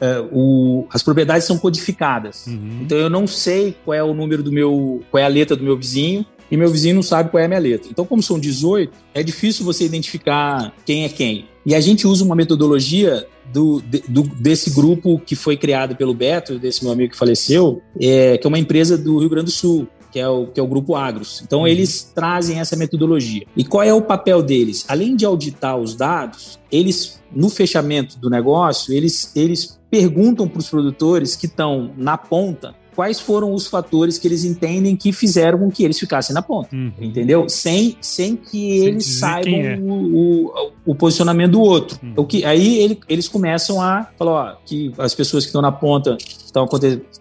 É, 0.00 0.24
o, 0.32 0.86
as 0.90 1.02
propriedades 1.02 1.46
são 1.46 1.58
codificadas. 1.58 2.46
Uhum. 2.46 2.80
Então 2.82 2.98
eu 2.98 3.10
não 3.10 3.26
sei 3.26 3.76
qual 3.84 3.94
é 3.94 4.02
o 4.02 4.14
número 4.14 4.42
do 4.42 4.52
meu, 4.52 5.02
qual 5.10 5.20
é 5.20 5.24
a 5.24 5.28
letra 5.28 5.56
do 5.56 5.64
meu 5.64 5.76
vizinho 5.76 6.24
e 6.50 6.56
meu 6.56 6.70
vizinho 6.70 6.94
não 6.94 7.02
sabe 7.02 7.30
qual 7.30 7.40
é 7.40 7.44
a 7.44 7.48
minha 7.48 7.60
letra. 7.60 7.88
Então, 7.90 8.06
como 8.06 8.22
são 8.22 8.38
18, 8.38 8.92
é 9.14 9.22
difícil 9.22 9.64
você 9.64 9.84
identificar 9.84 10.72
quem 10.84 11.04
é 11.04 11.08
quem. 11.08 11.46
E 11.66 11.74
a 11.74 11.80
gente 11.80 12.06
usa 12.06 12.24
uma 12.24 12.34
metodologia 12.34 13.26
do, 13.52 13.82
do, 14.08 14.22
desse 14.22 14.70
grupo 14.70 15.20
que 15.24 15.36
foi 15.36 15.56
criado 15.56 15.94
pelo 15.96 16.14
Beto, 16.14 16.58
desse 16.58 16.82
meu 16.82 16.92
amigo 16.92 17.12
que 17.12 17.18
faleceu, 17.18 17.82
é, 18.00 18.38
que 18.38 18.46
é 18.46 18.48
uma 18.48 18.58
empresa 18.58 18.96
do 18.96 19.18
Rio 19.18 19.28
Grande 19.28 19.46
do 19.46 19.50
Sul, 19.50 19.86
que 20.10 20.18
é 20.18 20.28
o, 20.28 20.46
que 20.46 20.58
é 20.58 20.62
o 20.62 20.66
grupo 20.66 20.94
Agros. 20.94 21.42
Então, 21.44 21.60
uhum. 21.60 21.66
eles 21.66 22.10
trazem 22.14 22.60
essa 22.60 22.76
metodologia. 22.76 23.46
E 23.56 23.64
qual 23.64 23.82
é 23.82 23.92
o 23.92 24.02
papel 24.02 24.42
deles? 24.42 24.84
Além 24.88 25.16
de 25.16 25.24
auditar 25.24 25.76
os 25.76 25.94
dados, 25.94 26.58
eles, 26.70 27.20
no 27.30 27.48
fechamento 27.48 28.18
do 28.18 28.30
negócio, 28.30 28.92
eles, 28.92 29.34
eles 29.36 29.78
perguntam 29.90 30.46
para 30.46 30.58
os 30.58 30.68
produtores 30.68 31.34
que 31.34 31.46
estão 31.46 31.92
na 31.96 32.16
ponta 32.16 32.74
quais 32.98 33.20
foram 33.20 33.54
os 33.54 33.68
fatores 33.68 34.18
que 34.18 34.26
eles 34.26 34.42
entendem 34.42 34.96
que 34.96 35.12
fizeram 35.12 35.60
com 35.60 35.70
que 35.70 35.84
eles 35.84 35.96
ficassem 35.96 36.34
na 36.34 36.42
ponta, 36.42 36.74
uhum. 36.74 36.90
entendeu? 37.00 37.48
Sem, 37.48 37.96
sem 38.00 38.34
que 38.34 38.50
sem 38.50 38.86
eles 38.88 39.06
saibam 39.06 39.54
é. 39.54 39.78
o, 39.78 40.48
o, 40.48 40.72
o, 40.84 40.94
posicionamento 40.96 41.52
do 41.52 41.60
outro. 41.60 41.96
Uhum. 42.02 42.14
O 42.16 42.24
que, 42.24 42.44
aí 42.44 42.78
ele, 42.78 42.98
eles 43.08 43.28
começam 43.28 43.80
a 43.80 44.08
falar 44.18 44.32
ó, 44.32 44.56
que 44.66 44.92
as 44.98 45.14
pessoas 45.14 45.44
que 45.44 45.50
estão 45.50 45.62
na 45.62 45.70
ponta 45.70 46.18
estão 46.20 46.66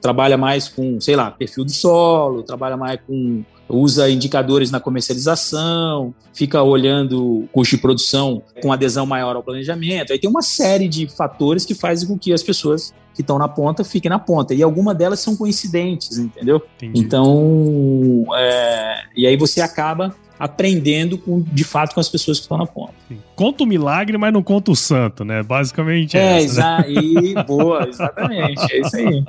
trabalha 0.01 0.35
mais 0.35 0.67
com, 0.67 0.99
sei 0.99 1.15
lá, 1.15 1.29
perfil 1.29 1.63
do 1.63 1.71
solo, 1.71 2.41
trabalha 2.41 2.75
mais 2.75 2.99
com 3.05 3.45
usa 3.69 4.10
indicadores 4.10 4.71
na 4.71 4.80
comercialização, 4.80 6.13
fica 6.34 6.62
olhando 6.62 7.47
custo 7.51 7.75
de 7.75 7.82
produção 7.82 8.41
com 8.62 8.71
adesão 8.71 9.06
maior 9.06 9.36
ao 9.36 9.43
planejamento. 9.43 10.13
Aí 10.13 10.19
tem 10.19 10.30
uma 10.30 10.41
série 10.41 10.88
de 10.88 11.08
fatores 11.08 11.65
que 11.65 11.73
fazem 11.73 12.08
com 12.08 12.17
que 12.17 12.32
as 12.32 12.43
pessoas 12.43 12.93
que 13.13 13.21
estão 13.21 13.39
na 13.39 13.47
ponta 13.47 13.84
fiquem 13.84 14.10
na 14.10 14.19
ponta. 14.19 14.53
E 14.53 14.62
algumas 14.62 14.95
delas 14.95 15.19
são 15.19 15.36
coincidentes, 15.36 16.17
entendeu? 16.17 16.62
Entendi. 16.77 16.99
Então, 16.99 18.25
é, 18.36 19.03
e 19.15 19.25
aí 19.25 19.36
você 19.36 19.60
acaba 19.60 20.15
aprendendo 20.39 21.17
com, 21.17 21.41
de 21.41 21.63
fato 21.63 21.93
com 21.93 22.00
as 22.00 22.10
pessoas 22.10 22.38
que 22.39 22.43
estão 22.43 22.58
na 22.58 22.65
ponta. 22.65 22.93
Sim. 23.08 23.17
Conta 23.36 23.63
o 23.63 23.67
milagre, 23.67 24.17
mas 24.17 24.34
não 24.34 24.43
conta 24.43 24.71
o 24.71 24.76
santo, 24.76 25.23
né? 25.23 25.43
Basicamente 25.43 26.17
é, 26.17 26.21
é 26.21 26.43
essa, 26.43 26.80
né? 26.80 26.86
e 26.89 27.34
boa, 27.45 27.88
exatamente, 27.88 28.73
é 28.73 28.80
isso 28.80 28.95
aí. 28.95 29.26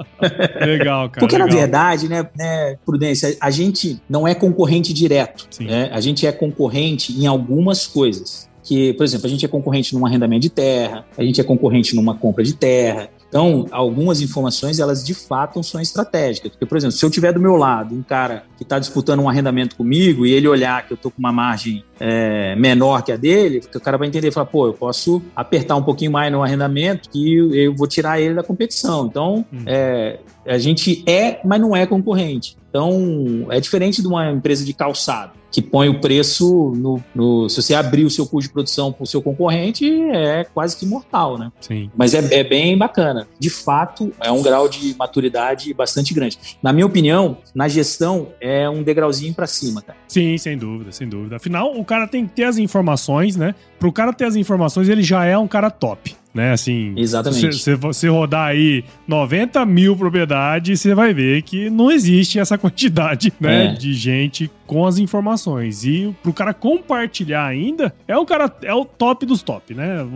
Legal, 0.66 1.08
cara. 1.10 1.20
Porque 1.20 1.36
legal. 1.36 1.48
na 1.48 1.54
verdade, 1.54 2.08
né, 2.08 2.28
né, 2.36 2.76
Prudência, 2.84 3.36
a 3.40 3.50
gente 3.50 4.00
não 4.08 4.26
é 4.26 4.34
concorrente 4.34 4.92
direto, 4.92 5.48
né? 5.60 5.90
A 5.92 6.00
gente 6.00 6.26
é 6.26 6.32
concorrente 6.32 7.12
em 7.12 7.26
algumas 7.26 7.86
coisas. 7.86 8.48
Que, 8.62 8.92
por 8.94 9.04
exemplo, 9.04 9.26
a 9.26 9.30
gente 9.30 9.46
é 9.46 9.48
concorrente 9.48 9.94
num 9.94 10.04
arrendamento 10.04 10.42
de 10.42 10.50
terra, 10.50 11.06
a 11.16 11.22
gente 11.22 11.40
é 11.40 11.44
concorrente 11.44 11.96
numa 11.96 12.14
compra 12.14 12.44
de 12.44 12.52
terra, 12.52 13.08
então, 13.28 13.66
algumas 13.70 14.20
informações, 14.22 14.78
elas 14.78 15.04
de 15.04 15.12
fato 15.12 15.62
são 15.62 15.80
estratégicas. 15.80 16.50
Porque, 16.52 16.64
por 16.64 16.78
exemplo, 16.78 16.96
se 16.96 17.04
eu 17.04 17.10
tiver 17.10 17.32
do 17.32 17.40
meu 17.40 17.56
lado 17.56 17.94
um 17.94 18.02
cara 18.02 18.44
que 18.56 18.62
está 18.62 18.78
disputando 18.78 19.20
um 19.20 19.28
arrendamento 19.28 19.76
comigo 19.76 20.24
e 20.24 20.32
ele 20.32 20.48
olhar 20.48 20.86
que 20.86 20.92
eu 20.92 20.96
estou 20.96 21.10
com 21.10 21.18
uma 21.18 21.32
margem 21.32 21.84
é, 22.00 22.56
menor 22.56 23.02
que 23.02 23.12
a 23.12 23.16
dele, 23.16 23.60
o 23.74 23.80
cara 23.80 23.98
vai 23.98 24.08
entender 24.08 24.28
e 24.28 24.30
falar, 24.30 24.46
pô, 24.46 24.66
eu 24.66 24.72
posso 24.72 25.22
apertar 25.36 25.76
um 25.76 25.82
pouquinho 25.82 26.10
mais 26.10 26.32
no 26.32 26.42
arrendamento 26.42 27.10
que 27.10 27.34
eu 27.36 27.74
vou 27.74 27.86
tirar 27.86 28.20
ele 28.20 28.34
da 28.34 28.42
competição. 28.42 29.06
Então, 29.06 29.44
hum. 29.52 29.62
é, 29.66 30.18
a 30.46 30.58
gente 30.58 31.04
é, 31.06 31.40
mas 31.44 31.60
não 31.60 31.76
é 31.76 31.86
concorrente. 31.86 32.56
Então, 32.68 33.46
é 33.50 33.60
diferente 33.60 34.02
de 34.02 34.08
uma 34.08 34.30
empresa 34.30 34.64
de 34.64 34.72
calçado, 34.72 35.32
que 35.50 35.62
põe 35.62 35.88
o 35.88 36.00
preço 36.00 36.72
no. 36.76 37.02
no 37.14 37.48
se 37.48 37.62
você 37.62 37.74
abrir 37.74 38.04
o 38.04 38.10
seu 38.10 38.26
custo 38.26 38.48
de 38.48 38.52
produção 38.52 38.92
para 38.92 39.02
o 39.02 39.06
seu 39.06 39.22
concorrente, 39.22 39.90
é 40.12 40.44
quase 40.44 40.76
que 40.76 40.84
mortal, 40.84 41.38
né? 41.38 41.50
Sim. 41.60 41.90
Mas 41.96 42.14
é, 42.14 42.40
é, 42.40 42.44
bem 42.44 42.76
bacana. 42.76 43.26
De 43.38 43.48
fato, 43.48 44.12
é 44.20 44.30
um 44.30 44.42
grau 44.42 44.68
de 44.68 44.94
maturidade 44.98 45.72
bastante 45.72 46.12
grande. 46.12 46.38
Na 46.62 46.72
minha 46.72 46.86
opinião, 46.86 47.38
na 47.54 47.68
gestão, 47.68 48.28
é 48.40 48.68
um 48.68 48.82
degrauzinho 48.82 49.32
para 49.32 49.46
cima, 49.46 49.80
cara. 49.80 49.98
Sim, 50.06 50.36
sem 50.36 50.58
dúvida, 50.58 50.92
sem 50.92 51.08
dúvida. 51.08 51.36
Afinal, 51.36 51.74
o 51.74 51.84
cara 51.84 52.06
tem 52.06 52.26
que 52.26 52.34
ter 52.34 52.44
as 52.44 52.58
informações, 52.58 53.36
né? 53.36 53.54
Para 53.78 53.88
o 53.88 53.92
cara 53.92 54.12
ter 54.12 54.26
as 54.26 54.36
informações, 54.36 54.88
ele 54.88 55.02
já 55.02 55.24
é 55.24 55.38
um 55.38 55.48
cara 55.48 55.70
top 55.70 56.17
né? 56.34 56.52
Assim, 56.52 56.94
Exatamente. 56.96 57.56
Se 57.56 57.74
você 57.74 58.08
rodar 58.08 58.48
aí 58.48 58.84
90 59.06 59.64
mil 59.66 59.96
propriedades, 59.96 60.80
você 60.80 60.94
vai 60.94 61.12
ver 61.12 61.42
que 61.42 61.70
não 61.70 61.90
existe 61.90 62.38
essa 62.38 62.56
quantidade, 62.58 63.32
né? 63.40 63.66
É. 63.66 63.72
De 63.72 63.92
gente 63.94 64.50
com 64.68 64.86
as 64.86 64.98
informações. 64.98 65.84
E 65.84 66.14
pro 66.22 66.32
cara 66.32 66.54
compartilhar 66.54 67.44
ainda, 67.44 67.92
é 68.06 68.16
o 68.16 68.24
cara, 68.24 68.54
é 68.62 68.72
o 68.72 68.84
top 68.84 69.26
dos 69.26 69.42
top, 69.42 69.74
né? 69.74 70.06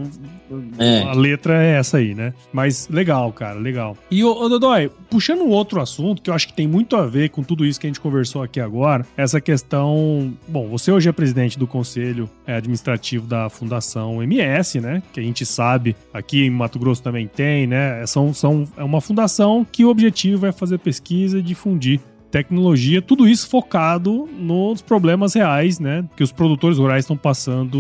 É. 0.79 1.03
A 1.05 1.15
letra 1.15 1.65
é 1.65 1.79
essa 1.79 1.97
aí, 1.97 2.15
né? 2.15 2.35
Mas 2.53 2.87
legal, 2.89 3.33
cara, 3.33 3.59
legal. 3.59 3.97
E, 4.11 4.23
ô, 4.23 4.49
Dodói, 4.49 4.91
puxando 5.11 5.41
um 5.41 5.49
outro 5.49 5.81
assunto 5.81 6.21
que 6.21 6.29
eu 6.29 6.35
acho 6.35 6.47
que 6.47 6.53
tem 6.53 6.69
muito 6.69 6.95
a 6.95 7.07
ver 7.07 7.31
com 7.31 7.43
tudo 7.43 7.65
isso 7.65 7.81
que 7.81 7.87
a 7.87 7.91
gente 7.91 8.01
conversou 8.01 8.43
aqui 8.43 8.61
agora, 8.61 9.07
essa 9.17 9.41
questão. 9.41 10.35
Bom, 10.47 10.69
você 10.69 10.93
hoje 10.93 11.09
é 11.09 11.13
presidente 11.13 11.59
do 11.59 11.67
conselho 11.67 12.29
é, 12.47 12.57
administrativo 12.57 13.27
da 13.27 13.49
Fundação 13.49 14.23
MS, 14.23 14.81
né? 14.81 15.03
Que 15.13 15.21
a 15.21 15.23
gente 15.23 15.47
sabe 15.47 15.97
aqui 16.13 16.45
em 16.45 16.51
Mato 16.51 16.79
Grosso 16.79 17.03
também 17.03 17.27
tem, 17.27 17.67
né? 17.67 18.05
São, 18.07 18.35
são, 18.35 18.69
é 18.77 18.85
uma 18.85 19.01
fundação 19.01 19.67
que 19.71 19.83
o 19.83 19.89
objetivo 19.89 20.45
é 20.45 20.53
fazer 20.53 20.79
pesquisa 20.79 21.39
e 21.39 21.43
difundir 21.43 22.01
tecnologia, 22.33 23.03
tudo 23.03 23.29
isso 23.29 23.49
focado 23.49 24.27
nos 24.33 24.81
problemas 24.81 25.35
reais, 25.35 25.79
né, 25.79 26.05
que 26.17 26.25
os 26.25 26.33
produtores 26.33 26.79
rurais 26.79 27.05
estão 27.05 27.17
passando 27.17 27.79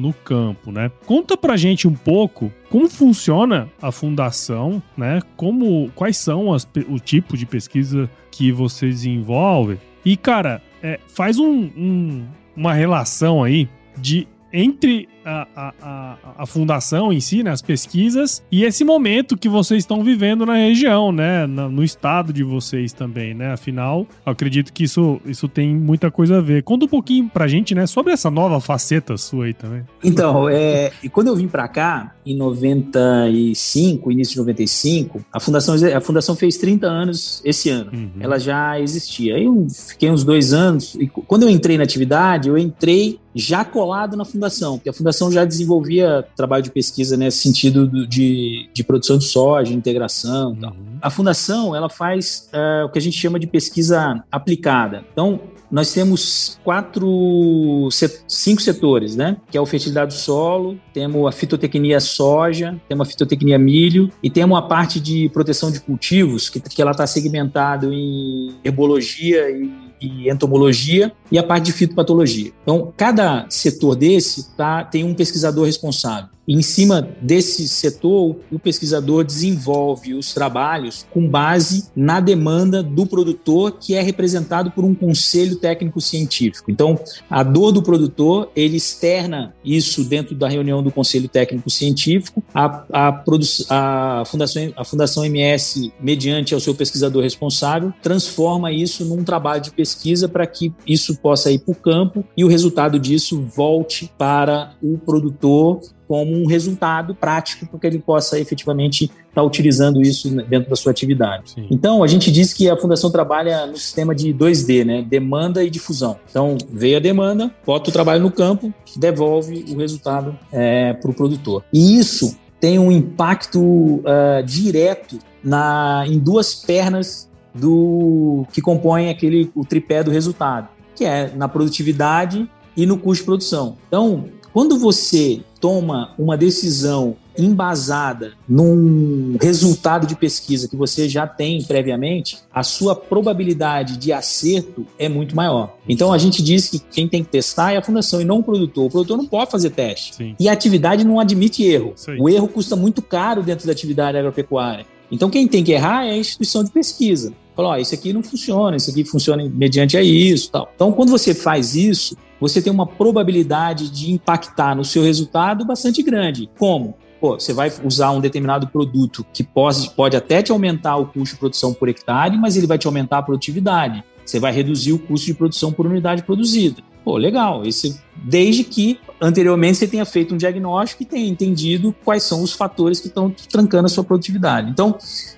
no 0.00 0.12
campo, 0.12 0.72
né? 0.72 0.90
Conta 1.06 1.36
pra 1.36 1.56
gente 1.56 1.86
um 1.86 1.94
pouco 1.94 2.50
como 2.70 2.88
funciona 2.88 3.68
a 3.82 3.92
fundação, 3.92 4.82
né? 4.96 5.20
Como, 5.36 5.90
quais 5.94 6.16
são 6.16 6.52
as, 6.52 6.66
o 6.88 6.98
tipo 6.98 7.36
de 7.36 7.44
pesquisa 7.44 8.08
que 8.30 8.50
vocês 8.50 8.96
desenvolvem 8.96 9.78
e, 10.04 10.16
cara, 10.16 10.62
é, 10.82 10.98
faz 11.08 11.38
um, 11.38 11.70
um, 11.76 12.24
uma 12.56 12.72
relação 12.72 13.44
aí 13.44 13.68
de 13.98 14.26
entre 14.52 15.08
a, 15.30 15.72
a, 15.82 16.16
a, 16.38 16.46
fundação 16.46 17.12
em 17.12 17.20
si, 17.20 17.42
né, 17.42 17.50
as 17.50 17.62
pesquisas, 17.62 18.42
e 18.50 18.64
esse 18.64 18.84
momento 18.84 19.36
que 19.36 19.48
vocês 19.48 19.82
estão 19.82 20.02
vivendo 20.02 20.44
na 20.44 20.54
região, 20.54 21.12
né, 21.12 21.46
no, 21.46 21.70
no 21.70 21.84
estado 21.84 22.32
de 22.32 22.42
vocês 22.42 22.92
também, 22.92 23.34
né? 23.34 23.52
Afinal, 23.52 24.06
eu 24.26 24.32
acredito 24.32 24.72
que 24.72 24.84
isso, 24.84 25.20
isso 25.24 25.48
tem 25.48 25.74
muita 25.74 26.10
coisa 26.10 26.38
a 26.38 26.40
ver. 26.40 26.62
Conta 26.62 26.84
um 26.84 26.88
pouquinho 26.88 27.28
pra 27.28 27.46
gente, 27.46 27.74
né, 27.74 27.86
sobre 27.86 28.12
essa 28.12 28.30
nova 28.30 28.60
faceta 28.60 29.16
sua 29.16 29.46
aí 29.46 29.54
também. 29.54 29.82
Então, 30.02 30.48
é, 30.48 30.92
quando 31.12 31.28
eu 31.28 31.36
vim 31.36 31.48
para 31.48 31.68
cá, 31.68 32.14
em 32.24 32.36
95, 32.36 34.12
início 34.12 34.34
de 34.34 34.40
95, 34.40 35.24
a 35.32 35.40
fundação, 35.40 35.74
a 35.96 36.00
fundação 36.00 36.36
fez 36.36 36.56
30 36.56 36.86
anos 36.86 37.42
esse 37.44 37.70
ano. 37.70 37.90
Uhum. 37.92 38.10
Ela 38.20 38.38
já 38.38 38.78
existia. 38.80 39.36
Aí 39.36 39.44
eu 39.44 39.66
fiquei 39.70 40.10
uns 40.10 40.24
dois 40.24 40.52
anos, 40.52 40.94
e 40.94 41.06
quando 41.06 41.44
eu 41.44 41.50
entrei 41.50 41.76
na 41.76 41.84
atividade, 41.84 42.48
eu 42.48 42.58
entrei 42.58 43.18
já 43.34 43.64
colado 43.64 44.16
na 44.16 44.24
fundação, 44.24 44.76
porque 44.76 44.90
a 44.90 44.92
fundação 44.92 45.19
já 45.28 45.44
desenvolvia 45.44 46.24
trabalho 46.36 46.62
de 46.62 46.70
pesquisa 46.70 47.16
nesse 47.16 47.38
sentido 47.38 48.06
de, 48.06 48.68
de 48.72 48.84
produção 48.84 49.18
de 49.18 49.24
soja, 49.24 49.72
integração 49.72 50.54
tal. 50.54 50.70
Uhum. 50.70 50.98
A 51.02 51.10
fundação, 51.10 51.74
ela 51.74 51.88
faz 51.88 52.48
uh, 52.52 52.86
o 52.86 52.88
que 52.90 52.98
a 52.98 53.02
gente 53.02 53.18
chama 53.18 53.40
de 53.40 53.48
pesquisa 53.48 54.22
aplicada. 54.30 55.04
Então, 55.12 55.40
nós 55.70 55.92
temos 55.92 56.58
quatro, 56.64 57.88
cinco 58.26 58.60
setores, 58.60 59.14
né? 59.14 59.36
Que 59.50 59.56
é 59.56 59.60
o 59.60 59.66
fertilidade 59.66 60.14
do 60.14 60.18
solo, 60.18 60.78
temos 60.92 61.26
a 61.28 61.32
fitotecnia 61.32 62.00
soja, 62.00 62.80
temos 62.88 63.06
a 63.06 63.10
fitotecnia 63.10 63.58
milho 63.58 64.10
e 64.22 64.28
temos 64.28 64.58
a 64.58 64.62
parte 64.62 64.98
de 64.98 65.28
proteção 65.28 65.70
de 65.70 65.80
cultivos, 65.80 66.48
que, 66.48 66.60
que 66.60 66.82
ela 66.82 66.90
está 66.90 67.06
segmentado 67.06 67.92
em 67.92 68.56
herbologia 68.64 69.48
e 69.50 69.89
e 70.00 70.30
entomologia 70.30 71.12
e 71.30 71.38
a 71.38 71.42
parte 71.42 71.66
de 71.66 71.72
fitopatologia. 71.72 72.52
Então, 72.62 72.92
cada 72.96 73.46
setor 73.48 73.94
desse 73.96 74.54
tá, 74.56 74.84
tem 74.84 75.04
um 75.04 75.14
pesquisador 75.14 75.66
responsável. 75.66 76.30
Em 76.52 76.62
cima 76.62 77.08
desse 77.22 77.68
setor, 77.68 78.40
o 78.50 78.58
pesquisador 78.58 79.22
desenvolve 79.22 80.14
os 80.14 80.34
trabalhos 80.34 81.06
com 81.08 81.28
base 81.28 81.84
na 81.94 82.18
demanda 82.18 82.82
do 82.82 83.06
produtor, 83.06 83.78
que 83.78 83.94
é 83.94 84.02
representado 84.02 84.72
por 84.72 84.84
um 84.84 84.92
conselho 84.92 85.54
técnico 85.54 86.00
científico. 86.00 86.68
Então, 86.68 86.98
a 87.30 87.44
dor 87.44 87.70
do 87.70 87.80
produtor, 87.80 88.50
ele 88.56 88.78
externa 88.78 89.54
isso 89.64 90.02
dentro 90.02 90.34
da 90.34 90.48
reunião 90.48 90.82
do 90.82 90.90
conselho 90.90 91.28
técnico 91.28 91.70
científico. 91.70 92.42
A, 92.52 92.84
a, 92.92 93.22
a, 93.68 94.24
Fundação, 94.24 94.72
a 94.76 94.84
Fundação 94.84 95.24
MS, 95.24 95.92
mediante 96.00 96.52
ao 96.52 96.58
seu 96.58 96.74
pesquisador 96.74 97.22
responsável, 97.22 97.92
transforma 98.02 98.72
isso 98.72 99.04
num 99.04 99.22
trabalho 99.22 99.62
de 99.62 99.70
pesquisa 99.70 100.28
para 100.28 100.48
que 100.48 100.72
isso 100.84 101.16
possa 101.18 101.52
ir 101.52 101.60
para 101.60 101.70
o 101.70 101.76
campo 101.76 102.24
e 102.36 102.42
o 102.42 102.48
resultado 102.48 102.98
disso 102.98 103.40
volte 103.40 104.10
para 104.18 104.74
o 104.82 104.98
produtor 104.98 105.80
como 106.10 106.36
um 106.36 106.44
resultado 106.44 107.14
prático 107.14 107.64
para 107.68 107.78
que 107.78 107.86
ele 107.86 108.00
possa 108.00 108.36
efetivamente 108.36 109.04
estar 109.04 109.14
tá 109.32 109.42
utilizando 109.44 110.02
isso 110.02 110.28
dentro 110.42 110.68
da 110.68 110.74
sua 110.74 110.90
atividade. 110.90 111.52
Sim. 111.52 111.68
Então, 111.70 112.02
a 112.02 112.08
gente 112.08 112.32
diz 112.32 112.52
que 112.52 112.68
a 112.68 112.76
Fundação 112.76 113.12
trabalha 113.12 113.64
no 113.64 113.76
sistema 113.76 114.12
de 114.12 114.34
2D, 114.34 114.84
né? 114.84 115.06
Demanda 115.08 115.62
e 115.62 115.70
difusão. 115.70 116.18
Então, 116.28 116.58
veio 116.68 116.96
a 116.96 117.00
demanda, 117.00 117.54
bota 117.64 117.90
o 117.90 117.92
trabalho 117.92 118.20
no 118.20 118.32
campo, 118.32 118.74
devolve 118.96 119.64
o 119.68 119.76
resultado 119.76 120.36
é, 120.50 120.94
para 120.94 121.12
o 121.12 121.14
produtor. 121.14 121.62
E 121.72 121.96
isso 121.96 122.36
tem 122.58 122.76
um 122.76 122.90
impacto 122.90 123.60
uh, 123.60 124.42
direto 124.44 125.16
na, 125.44 126.02
em 126.08 126.18
duas 126.18 126.56
pernas 126.56 127.30
do 127.54 128.44
que 128.52 128.60
compõem 128.60 129.10
aquele 129.10 129.48
o 129.54 129.64
tripé 129.64 130.02
do 130.02 130.10
resultado, 130.10 130.70
que 130.96 131.04
é 131.04 131.30
na 131.36 131.46
produtividade 131.46 132.50
e 132.76 132.84
no 132.84 132.98
custo 132.98 133.22
de 133.22 133.26
produção. 133.26 133.76
Então, 133.86 134.24
quando 134.52 134.78
você 134.78 135.40
toma 135.60 136.12
uma 136.18 136.36
decisão 136.36 137.16
embasada 137.38 138.32
num 138.48 139.36
resultado 139.40 140.06
de 140.06 140.16
pesquisa 140.16 140.68
que 140.68 140.76
você 140.76 141.08
já 141.08 141.26
tem 141.26 141.62
previamente, 141.62 142.38
a 142.52 142.62
sua 142.62 142.94
probabilidade 142.94 143.96
de 143.96 144.12
acerto 144.12 144.86
é 144.98 145.08
muito 145.08 145.36
maior. 145.36 145.76
Então 145.88 146.12
a 146.12 146.18
gente 146.18 146.42
diz 146.42 146.68
que 146.68 146.78
quem 146.78 147.06
tem 147.08 147.22
que 147.22 147.30
testar 147.30 147.72
é 147.72 147.76
a 147.76 147.82
fundação 147.82 148.20
e 148.20 148.24
não 148.24 148.38
o 148.38 148.42
produtor. 148.42 148.86
O 148.86 148.90
produtor 148.90 149.16
não 149.16 149.26
pode 149.26 149.50
fazer 149.50 149.70
teste. 149.70 150.14
Sim. 150.16 150.34
E 150.38 150.48
a 150.48 150.52
atividade 150.52 151.04
não 151.04 151.20
admite 151.20 151.62
erro. 151.62 151.94
O 152.18 152.28
erro 152.28 152.48
custa 152.48 152.74
muito 152.74 153.00
caro 153.00 153.42
dentro 153.42 153.66
da 153.66 153.72
atividade 153.72 154.18
agropecuária. 154.18 154.86
Então 155.10 155.30
quem 155.30 155.46
tem 155.46 155.64
que 155.64 155.72
errar 155.72 156.06
é 156.06 156.12
a 156.12 156.18
instituição 156.18 156.64
de 156.64 156.70
pesquisa. 156.70 157.32
Falou, 157.54 157.72
oh, 157.72 157.76
isso 157.76 157.94
aqui 157.94 158.12
não 158.12 158.22
funciona, 158.22 158.76
isso 158.76 158.90
aqui 158.90 159.04
funciona 159.04 159.46
mediante 159.52 159.96
a 159.96 160.02
isso, 160.02 160.50
tal. 160.50 160.70
Então 160.74 160.92
quando 160.92 161.10
você 161.10 161.34
faz 161.34 161.74
isso, 161.74 162.16
você 162.40 162.62
tem 162.62 162.72
uma 162.72 162.86
probabilidade 162.86 163.90
de 163.90 164.10
impactar 164.10 164.74
no 164.74 164.84
seu 164.84 165.02
resultado 165.02 165.64
bastante 165.64 166.02
grande. 166.02 166.48
Como? 166.58 166.96
Pô, 167.20 167.38
você 167.38 167.52
vai 167.52 167.70
usar 167.84 168.12
um 168.12 168.20
determinado 168.20 168.68
produto 168.68 169.26
que 169.32 169.44
pode, 169.44 169.90
pode 169.90 170.16
até 170.16 170.42
te 170.42 170.50
aumentar 170.50 170.96
o 170.96 171.06
custo 171.06 171.34
de 171.34 171.40
produção 171.40 171.74
por 171.74 171.88
hectare, 171.88 172.38
mas 172.38 172.56
ele 172.56 172.66
vai 172.66 172.78
te 172.78 172.86
aumentar 172.86 173.18
a 173.18 173.22
produtividade. 173.22 174.02
Você 174.24 174.40
vai 174.40 174.52
reduzir 174.52 174.92
o 174.92 174.98
custo 174.98 175.26
de 175.26 175.34
produção 175.34 175.70
por 175.70 175.86
unidade 175.86 176.22
produzida. 176.22 176.82
Pô, 177.04 177.18
legal. 177.18 177.66
Esse, 177.66 178.00
desde 178.24 178.64
que 178.64 178.98
anteriormente 179.20 179.78
você 179.78 179.86
tenha 179.86 180.04
feito 180.04 180.34
um 180.34 180.38
diagnóstico 180.38 181.02
e 181.02 181.06
tenha 181.06 181.28
entendido 181.28 181.94
quais 182.04 182.22
são 182.22 182.42
os 182.42 182.52
fatores 182.52 183.00
que 183.00 183.08
estão 183.08 183.34
trancando 183.50 183.86
a 183.86 183.88
sua 183.88 184.02
produtividade. 184.02 184.70
Então, 184.70 184.96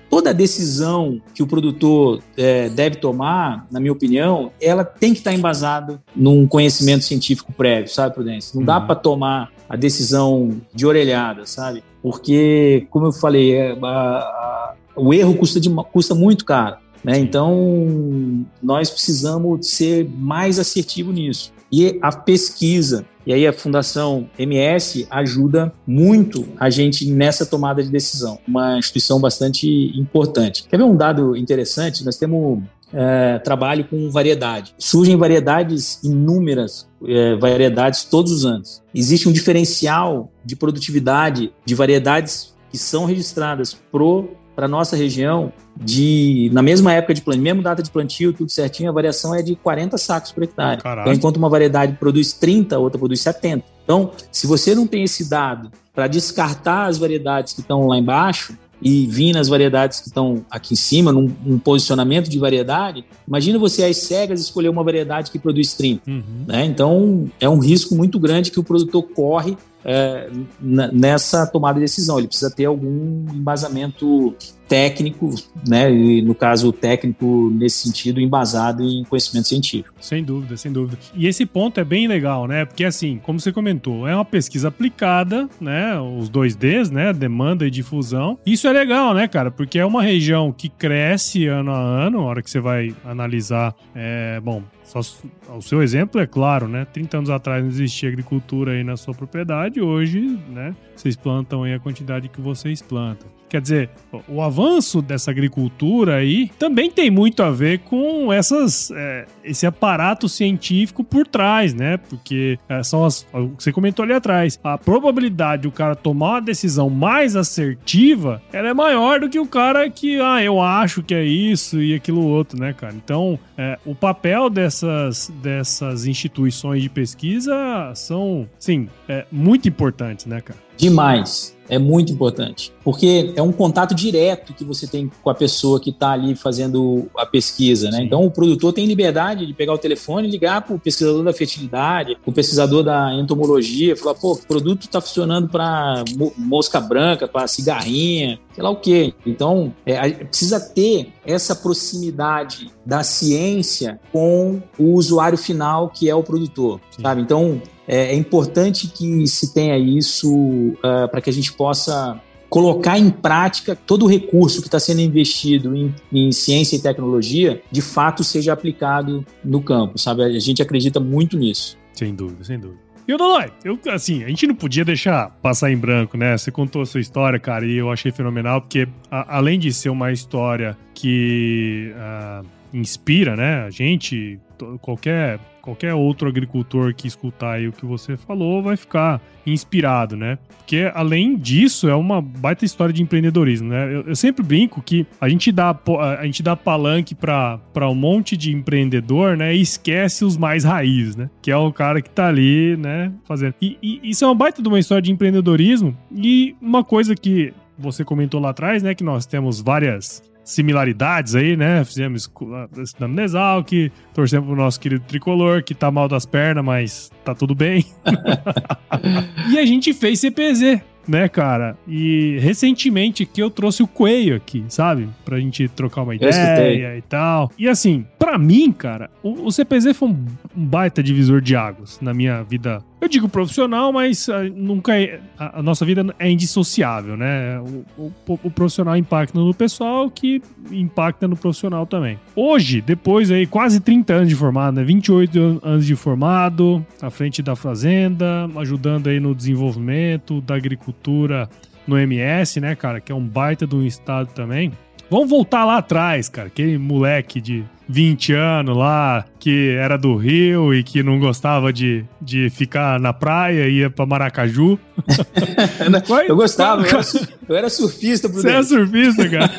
toda 0.09 0.33
decisão 0.33 1.21
que 1.33 1.43
o 1.43 1.47
produtor 1.47 2.21
é, 2.37 2.69
deve 2.69 2.97
tomar, 2.97 3.67
na 3.71 3.79
minha 3.79 3.91
opinião, 3.91 4.51
ela 4.61 4.83
tem 4.83 5.11
que 5.11 5.19
estar 5.19 5.33
embasada 5.33 6.01
num 6.15 6.47
conhecimento 6.47 7.03
científico 7.03 7.51
prévio, 7.51 7.89
sabe, 7.89 8.15
Prudência? 8.15 8.51
Não 8.53 8.61
uhum. 8.61 8.65
dá 8.65 8.79
para 8.79 8.95
tomar 8.95 9.51
a 9.67 9.75
decisão 9.75 10.61
de 10.73 10.85
orelhada, 10.85 11.45
sabe? 11.45 11.83
Porque, 12.01 12.87
como 12.89 13.07
eu 13.07 13.11
falei, 13.11 13.53
é, 13.55 13.77
a, 13.81 13.87
a, 13.87 14.73
o 14.95 15.13
erro 15.13 15.35
custa, 15.35 15.59
de, 15.59 15.69
custa 15.91 16.15
muito 16.15 16.45
caro. 16.45 16.77
Né? 17.03 17.19
Então, 17.19 18.45
nós 18.61 18.89
precisamos 18.89 19.67
ser 19.67 20.07
mais 20.09 20.57
assertivo 20.57 21.11
nisso. 21.11 21.51
E 21.71 21.97
a 22.01 22.11
pesquisa, 22.11 23.03
e 23.25 23.33
aí 23.33 23.47
a 23.47 23.53
Fundação 23.53 24.29
MS 24.37 25.07
ajuda 25.09 25.73
muito 25.85 26.47
a 26.57 26.69
gente 26.69 27.09
nessa 27.11 27.45
tomada 27.45 27.83
de 27.83 27.89
decisão, 27.89 28.39
uma 28.47 28.77
instituição 28.77 29.19
bastante 29.19 29.67
importante. 29.97 30.65
Quer 30.67 30.77
ver 30.77 30.83
um 30.83 30.95
dado 30.95 31.35
interessante? 31.35 32.03
Nós 32.03 32.17
temos 32.17 32.61
é, 32.93 33.39
trabalho 33.39 33.85
com 33.85 34.09
variedade. 34.09 34.75
Surgem 34.77 35.17
variedades 35.17 36.01
inúmeras, 36.03 36.87
é, 37.05 37.35
variedades 37.35 38.03
todos 38.03 38.31
os 38.31 38.45
anos. 38.45 38.81
Existe 38.93 39.27
um 39.27 39.31
diferencial 39.31 40.31
de 40.45 40.55
produtividade 40.55 41.51
de 41.65 41.75
variedades 41.75 42.53
que 42.69 42.77
são 42.77 43.05
registradas 43.05 43.73
pro 43.91 44.29
para 44.55 44.67
nossa 44.67 44.95
região, 44.95 45.51
de 45.75 46.49
na 46.53 46.61
mesma 46.61 46.93
época 46.93 47.13
de 47.13 47.21
plantio, 47.21 47.43
mesmo 47.43 47.61
data 47.61 47.81
de 47.81 47.89
plantio, 47.89 48.33
tudo 48.33 48.51
certinho, 48.51 48.89
a 48.89 48.93
variação 48.93 49.33
é 49.33 49.41
de 49.41 49.55
40 49.55 49.97
sacos 49.97 50.31
por 50.31 50.43
hectare. 50.43 50.79
Então, 50.79 51.13
enquanto 51.13 51.37
uma 51.37 51.49
variedade 51.49 51.93
produz 51.93 52.33
30, 52.33 52.75
a 52.75 52.79
outra 52.79 52.99
produz 52.99 53.21
70. 53.21 53.63
Então, 53.83 54.11
se 54.31 54.47
você 54.47 54.73
não 54.75 54.87
tem 54.87 55.03
esse 55.03 55.29
dado 55.29 55.71
para 55.93 56.07
descartar 56.07 56.85
as 56.85 56.97
variedades 56.97 57.53
que 57.53 57.61
estão 57.61 57.87
lá 57.87 57.97
embaixo 57.97 58.57
e 58.81 59.07
vir 59.07 59.33
nas 59.33 59.47
variedades 59.47 60.01
que 60.01 60.07
estão 60.07 60.45
aqui 60.51 60.73
em 60.73 60.77
cima, 60.77 61.11
num, 61.11 61.31
num, 61.45 61.57
posicionamento 61.57 62.29
de 62.29 62.37
variedade, 62.37 63.05
imagina 63.25 63.57
você 63.57 63.85
às 63.85 63.97
cegas 63.97 64.41
escolher 64.41 64.69
uma 64.69 64.83
variedade 64.83 65.31
que 65.31 65.39
produz 65.39 65.73
30. 65.73 66.09
Uhum. 66.09 66.23
Né? 66.47 66.65
Então, 66.65 67.31
é 67.39 67.47
um 67.47 67.59
risco 67.59 67.95
muito 67.95 68.19
grande 68.19 68.51
que 68.51 68.59
o 68.59 68.63
produtor 68.63 69.03
corre 69.03 69.57
é, 69.85 70.29
nessa 70.61 71.45
tomada 71.47 71.75
de 71.75 71.81
decisão. 71.81 72.17
Ele 72.17 72.27
precisa 72.27 72.51
ter 72.51 72.65
algum 72.65 73.25
embasamento 73.33 74.35
técnico, 74.67 75.29
né? 75.67 75.91
E 75.93 76.21
no 76.21 76.33
caso 76.33 76.71
técnico 76.71 77.51
nesse 77.53 77.87
sentido 77.87 78.19
embasado 78.19 78.81
em 78.81 79.03
conhecimento 79.03 79.47
científico. 79.47 79.93
Sem 79.99 80.23
dúvida, 80.23 80.57
sem 80.57 80.71
dúvida. 80.71 80.97
E 81.13 81.27
esse 81.27 81.45
ponto 81.45 81.79
é 81.79 81.83
bem 81.83 82.07
legal, 82.07 82.47
né? 82.47 82.65
Porque 82.65 82.83
assim, 82.83 83.19
como 83.23 83.39
você 83.39 83.51
comentou, 83.51 84.07
é 84.07 84.15
uma 84.15 84.25
pesquisa 84.25 84.69
aplicada, 84.69 85.47
né? 85.59 85.99
Os 85.99 86.29
dois 86.29 86.55
Ds, 86.55 86.89
né? 86.89 87.13
Demanda 87.13 87.67
e 87.67 87.71
difusão. 87.71 88.37
Isso 88.45 88.67
é 88.67 88.71
legal, 88.71 89.13
né, 89.13 89.27
cara? 89.27 89.51
Porque 89.51 89.77
é 89.77 89.85
uma 89.85 90.01
região 90.01 90.51
que 90.51 90.69
cresce 90.69 91.45
ano 91.45 91.71
a 91.71 91.79
ano. 91.79 92.19
A 92.19 92.23
hora 92.23 92.41
que 92.41 92.49
você 92.49 92.59
vai 92.59 92.95
analisar, 93.05 93.75
é, 93.93 94.39
bom, 94.39 94.63
só, 95.01 95.17
o 95.55 95.61
seu 95.61 95.81
exemplo 95.81 96.21
é 96.21 96.27
claro, 96.27 96.67
né? 96.67 96.85
30 96.85 97.17
anos 97.17 97.29
atrás 97.31 97.63
não 97.63 97.69
existia 97.69 98.09
agricultura 98.09 98.73
aí 98.73 98.83
na 98.83 98.95
sua 98.95 99.13
propriedade, 99.13 99.81
hoje, 99.81 100.39
né? 100.49 100.75
Vocês 100.95 101.15
plantam 101.15 101.63
aí 101.63 101.73
a 101.73 101.79
quantidade 101.79 102.29
que 102.29 102.39
vocês 102.39 102.81
plantam. 102.81 103.27
Quer 103.53 103.61
dizer, 103.61 103.89
o, 104.11 104.37
o 104.37 104.41
avanço 104.41 104.99
dessa 104.99 105.29
agricultura 105.29 106.15
aí 106.15 106.49
também 106.57 106.89
tem 106.89 107.11
muito 107.11 107.43
a 107.43 107.51
ver 107.51 107.81
com 107.81 108.33
essas, 108.33 108.89
é, 108.89 109.27
esse 109.43 109.67
aparato 109.67 110.27
científico 110.27 111.03
por 111.03 111.27
trás, 111.27 111.71
né? 111.71 111.97
Porque 111.97 112.57
é, 112.67 112.81
são 112.81 113.05
as. 113.05 113.27
Você 113.59 113.71
comentou 113.71 114.01
ali 114.01 114.13
atrás. 114.13 114.59
A 114.63 114.75
probabilidade 114.75 115.61
do 115.61 115.71
cara 115.71 115.95
tomar 115.95 116.31
uma 116.31 116.41
decisão 116.41 116.89
mais 116.89 117.35
assertiva 117.35 118.41
ela 118.51 118.69
é 118.69 118.73
maior 118.73 119.19
do 119.19 119.29
que 119.29 119.37
o 119.37 119.45
cara 119.45 119.87
que, 119.87 120.19
ah, 120.19 120.41
eu 120.41 120.59
acho 120.59 121.03
que 121.03 121.13
é 121.13 121.23
isso 121.23 121.79
e 121.79 121.93
aquilo 121.93 122.25
outro, 122.25 122.59
né, 122.59 122.73
cara? 122.73 122.95
Então, 122.95 123.37
é, 123.55 123.77
o 123.85 123.93
papel 123.93 124.49
dessas, 124.49 125.31
dessas 125.43 126.07
instituições 126.07 126.81
de 126.81 126.89
pesquisa 126.89 127.53
são, 127.93 128.49
sim, 128.57 128.89
é, 129.07 129.27
muito 129.31 129.69
importantes, 129.69 130.25
né, 130.25 130.41
cara? 130.41 130.62
Demais. 130.77 131.53
É 131.69 131.79
muito 131.79 132.11
importante, 132.11 132.73
porque 132.83 133.33
é 133.37 133.41
um 133.41 133.51
contato 133.51 133.95
direto 133.95 134.53
que 134.53 134.65
você 134.65 134.85
tem 134.85 135.09
com 135.23 135.29
a 135.29 135.33
pessoa 135.33 135.79
que 135.79 135.91
está 135.91 136.11
ali 136.11 136.35
fazendo 136.35 137.07
a 137.17 137.25
pesquisa, 137.25 137.89
né? 137.89 137.99
Sim. 137.99 138.03
Então 138.03 138.25
o 138.25 138.29
produtor 138.29 138.73
tem 138.73 138.85
liberdade 138.85 139.45
de 139.47 139.53
pegar 139.53 139.73
o 139.73 139.77
telefone 139.77 140.27
e 140.27 140.31
ligar 140.31 140.61
para 140.61 140.75
o 140.75 140.79
pesquisador 140.79 141.23
da 141.23 141.31
fertilidade, 141.31 142.17
o 142.25 142.33
pesquisador 142.33 142.83
da 142.83 143.15
entomologia, 143.15 143.95
falar, 143.95 144.15
pô, 144.15 144.33
o 144.33 144.45
produto 144.45 144.83
está 144.83 144.99
funcionando 144.99 145.47
para 145.47 146.03
mosca 146.37 146.81
branca, 146.81 147.29
para 147.29 147.47
cigarrinha, 147.47 148.39
sei 148.53 148.61
lá 148.61 148.69
o 148.69 148.75
quê. 148.75 149.13
Então 149.25 149.73
é, 149.85 150.11
precisa 150.11 150.59
ter 150.59 151.13
essa 151.25 151.55
proximidade 151.55 152.71
da 152.85 153.03
ciência 153.03 153.99
com 154.11 154.61
o 154.77 154.93
usuário 154.93 155.37
final, 155.37 155.89
que 155.89 156.09
é 156.09 156.15
o 156.15 156.23
produtor, 156.23 156.79
sabe? 157.01 157.21
Então 157.21 157.61
é, 157.87 158.07
é 158.07 158.15
importante 158.15 158.87
que 158.87 159.25
se 159.27 159.53
tenha 159.53 159.77
isso 159.77 160.29
uh, 160.33 161.07
para 161.09 161.21
que 161.21 161.29
a 161.29 161.33
gente 161.33 161.53
possa 161.53 162.19
colocar 162.49 162.99
em 162.99 163.09
prática 163.09 163.75
todo 163.75 164.05
o 164.05 164.07
recurso 164.07 164.61
que 164.61 164.67
está 164.67 164.79
sendo 164.79 165.01
investido 165.01 165.75
em, 165.75 165.93
em, 166.11 166.31
ciência 166.31 166.75
e 166.75 166.79
tecnologia, 166.79 167.63
de 167.71 167.81
fato 167.81 168.23
seja 168.23 168.53
aplicado 168.53 169.25
no 169.43 169.59
campo, 169.59 169.97
sabe? 169.97 170.23
A 170.23 170.39
gente 170.39 170.61
acredita 170.61 170.99
muito 170.99 171.35
nisso. 171.35 171.75
Sem 171.93 172.13
dúvida, 172.13 172.43
sem 172.43 172.59
dúvida. 172.59 172.79
E 173.07 173.13
o 173.13 173.17
Dodói, 173.17 173.51
eu, 173.65 173.77
assim, 173.91 174.23
a 174.23 174.29
gente 174.29 174.45
não 174.45 174.53
podia 174.53 174.85
deixar 174.85 175.31
passar 175.41 175.71
em 175.71 175.77
branco, 175.77 176.15
né? 176.15 176.37
Você 176.37 176.51
contou 176.51 176.83
a 176.83 176.85
sua 176.85 177.01
história, 177.01 177.39
cara, 177.39 177.65
e 177.65 177.75
eu 177.75 177.91
achei 177.91 178.11
fenomenal, 178.11 178.61
porque 178.61 178.87
a, 179.09 179.37
além 179.37 179.57
de 179.57 179.73
ser 179.73 179.89
uma 179.89 180.11
história 180.11 180.77
que 180.93 181.91
uh, 181.95 182.45
inspira, 182.73 183.35
né, 183.35 183.63
a 183.63 183.69
gente, 183.69 184.39
qualquer 184.81 185.39
qualquer 185.63 185.93
outro 185.93 186.27
agricultor 186.27 186.93
que 186.93 187.07
escutar 187.07 187.53
aí 187.53 187.69
o 187.69 187.71
que 187.71 187.85
você 187.85 188.17
falou 188.17 188.61
vai 188.61 188.75
ficar 188.75 189.21
inspirado, 189.45 190.17
né? 190.17 190.37
Porque 190.57 190.91
além 190.93 191.37
disso 191.37 191.87
é 191.87 191.95
uma 191.95 192.21
baita 192.21 192.65
história 192.65 192.93
de 192.93 193.01
empreendedorismo, 193.01 193.69
né? 193.69 193.85
Eu, 193.85 194.01
eu 194.01 194.15
sempre 194.15 194.43
brinco 194.43 194.81
que 194.81 195.07
a 195.21 195.29
gente 195.29 195.53
dá 195.53 195.73
a 196.19 196.25
gente 196.25 196.43
dá 196.43 196.53
palanque 196.53 197.15
para 197.15 197.89
um 197.89 197.95
monte 197.95 198.35
de 198.35 198.53
empreendedor, 198.53 199.37
né? 199.37 199.55
E 199.55 199.61
esquece 199.61 200.25
os 200.25 200.35
mais 200.35 200.65
raízes, 200.65 201.15
né? 201.15 201.29
Que 201.41 201.49
é 201.49 201.55
o 201.55 201.71
cara 201.71 202.01
que 202.01 202.09
tá 202.09 202.27
ali, 202.27 202.75
né? 202.75 203.13
Fazendo. 203.23 203.55
E, 203.61 203.77
e 203.81 204.01
isso 204.03 204.25
é 204.25 204.27
uma 204.27 204.35
baita 204.35 204.61
de 204.61 204.67
uma 204.67 204.79
história 204.79 205.01
de 205.01 205.13
empreendedorismo 205.13 205.97
e 206.13 206.57
uma 206.61 206.83
coisa 206.83 207.15
que 207.15 207.53
você 207.77 208.03
comentou 208.03 208.41
lá 208.41 208.49
atrás, 208.49 208.83
né? 208.83 208.93
Que 208.93 209.03
nós 209.03 209.25
temos 209.25 209.61
várias 209.61 210.21
similaridades 210.43 211.35
aí, 211.35 211.55
né? 211.55 211.83
Fizemos 211.83 212.29
estudando 212.77 213.13
Nesalc, 213.13 213.91
torcemos 214.13 214.47
pro 214.47 214.55
nosso 214.55 214.79
querido 214.79 215.03
tricolor, 215.07 215.63
que 215.63 215.73
tá 215.73 215.89
mal 215.89 216.07
das 216.07 216.25
pernas, 216.25 216.63
mas 216.63 217.11
tá 217.23 217.33
tudo 217.33 217.55
bem. 217.55 217.85
e 219.51 219.57
a 219.57 219.65
gente 219.65 219.93
fez 219.93 220.19
CPZ, 220.19 220.81
né, 221.07 221.27
cara? 221.27 221.77
E 221.87 222.37
recentemente 222.39 223.25
que 223.25 223.41
eu 223.41 223.49
trouxe 223.49 223.83
o 223.83 223.87
Coelho 223.87 224.35
aqui, 224.35 224.63
sabe? 224.67 225.09
Pra 225.25 225.39
gente 225.39 225.67
trocar 225.67 226.03
uma 226.03 226.15
ideia 226.15 226.97
e 226.97 227.01
tal. 227.01 227.51
E 227.57 227.67
assim, 227.67 228.05
para 228.17 228.37
mim, 228.37 228.71
cara, 228.71 229.09
o, 229.21 229.47
o, 229.47 229.51
CPZ 229.51 229.95
foi 229.95 230.09
um, 230.09 230.25
um, 230.55 230.65
baita 230.65 231.03
divisor 231.03 231.41
de 231.41 231.55
águas 231.55 231.99
na 232.01 232.13
minha 232.13 232.43
vida. 232.43 232.83
Eu 233.01 233.07
digo 233.07 233.27
profissional, 233.27 233.91
mas 233.91 234.27
uh, 234.27 234.43
nunca 234.55 234.99
é, 234.99 235.19
a, 235.37 235.61
nossa 235.61 235.85
vida 235.85 236.05
é 236.17 236.29
indissociável, 236.31 237.17
né? 237.17 237.59
O, 237.59 238.11
o, 238.27 238.39
o, 238.43 238.51
profissional 238.51 238.95
impacta 238.95 239.37
no 239.37 239.53
pessoal, 239.53 240.09
que 240.09 240.41
impacta 240.71 241.27
no 241.27 241.35
profissional 241.35 241.85
também. 241.85 242.17
Hoje, 242.35 242.81
depois 242.81 243.29
aí, 243.29 243.45
quase 243.45 243.79
30 243.79 244.13
anos 244.13 244.29
de 244.29 244.35
formado, 244.35 244.75
né? 244.75 244.83
28 244.83 245.61
anos 245.63 245.85
de 245.85 245.95
formado, 245.95 246.85
à 247.01 247.09
frente 247.09 247.41
da 247.41 247.55
fazenda, 247.55 248.49
ajudando 248.57 249.07
aí 249.07 249.19
no 249.19 249.35
desenvolvimento 249.35 250.39
da 250.41 250.55
agricultura 250.55 251.49
no 251.85 251.97
MS, 251.97 252.59
né, 252.59 252.75
cara? 252.75 253.01
Que 253.01 253.11
é 253.11 253.15
um 253.15 253.25
baita 253.25 253.67
um 253.75 253.83
estado 253.83 254.27
também. 254.33 254.71
Vamos 255.13 255.29
voltar 255.29 255.63
lá 255.63 255.77
atrás, 255.77 256.27
cara. 256.27 256.47
Aquele 256.47 256.75
moleque 256.75 257.39
de 257.39 257.63
20 257.87 258.33
anos 258.33 258.75
lá, 258.75 259.23
que 259.39 259.75
era 259.79 259.95
do 259.95 260.15
Rio 260.15 260.73
e 260.73 260.83
que 260.83 261.03
não 261.03 261.19
gostava 261.19 261.71
de, 261.71 262.03
de 262.19 262.49
ficar 262.49 262.99
na 262.99 263.13
praia, 263.13 263.69
ia 263.69 263.91
pra 263.91 264.07
Maracaju. 264.07 264.79
eu 266.27 266.35
gostava, 266.35 266.81
eu 266.81 266.87
era, 266.87 267.01
eu 267.47 267.55
era 267.55 267.69
surfista. 267.69 268.27
Você 268.27 268.49
era 268.49 268.63
surfista, 268.63 269.29
cara? 269.29 269.51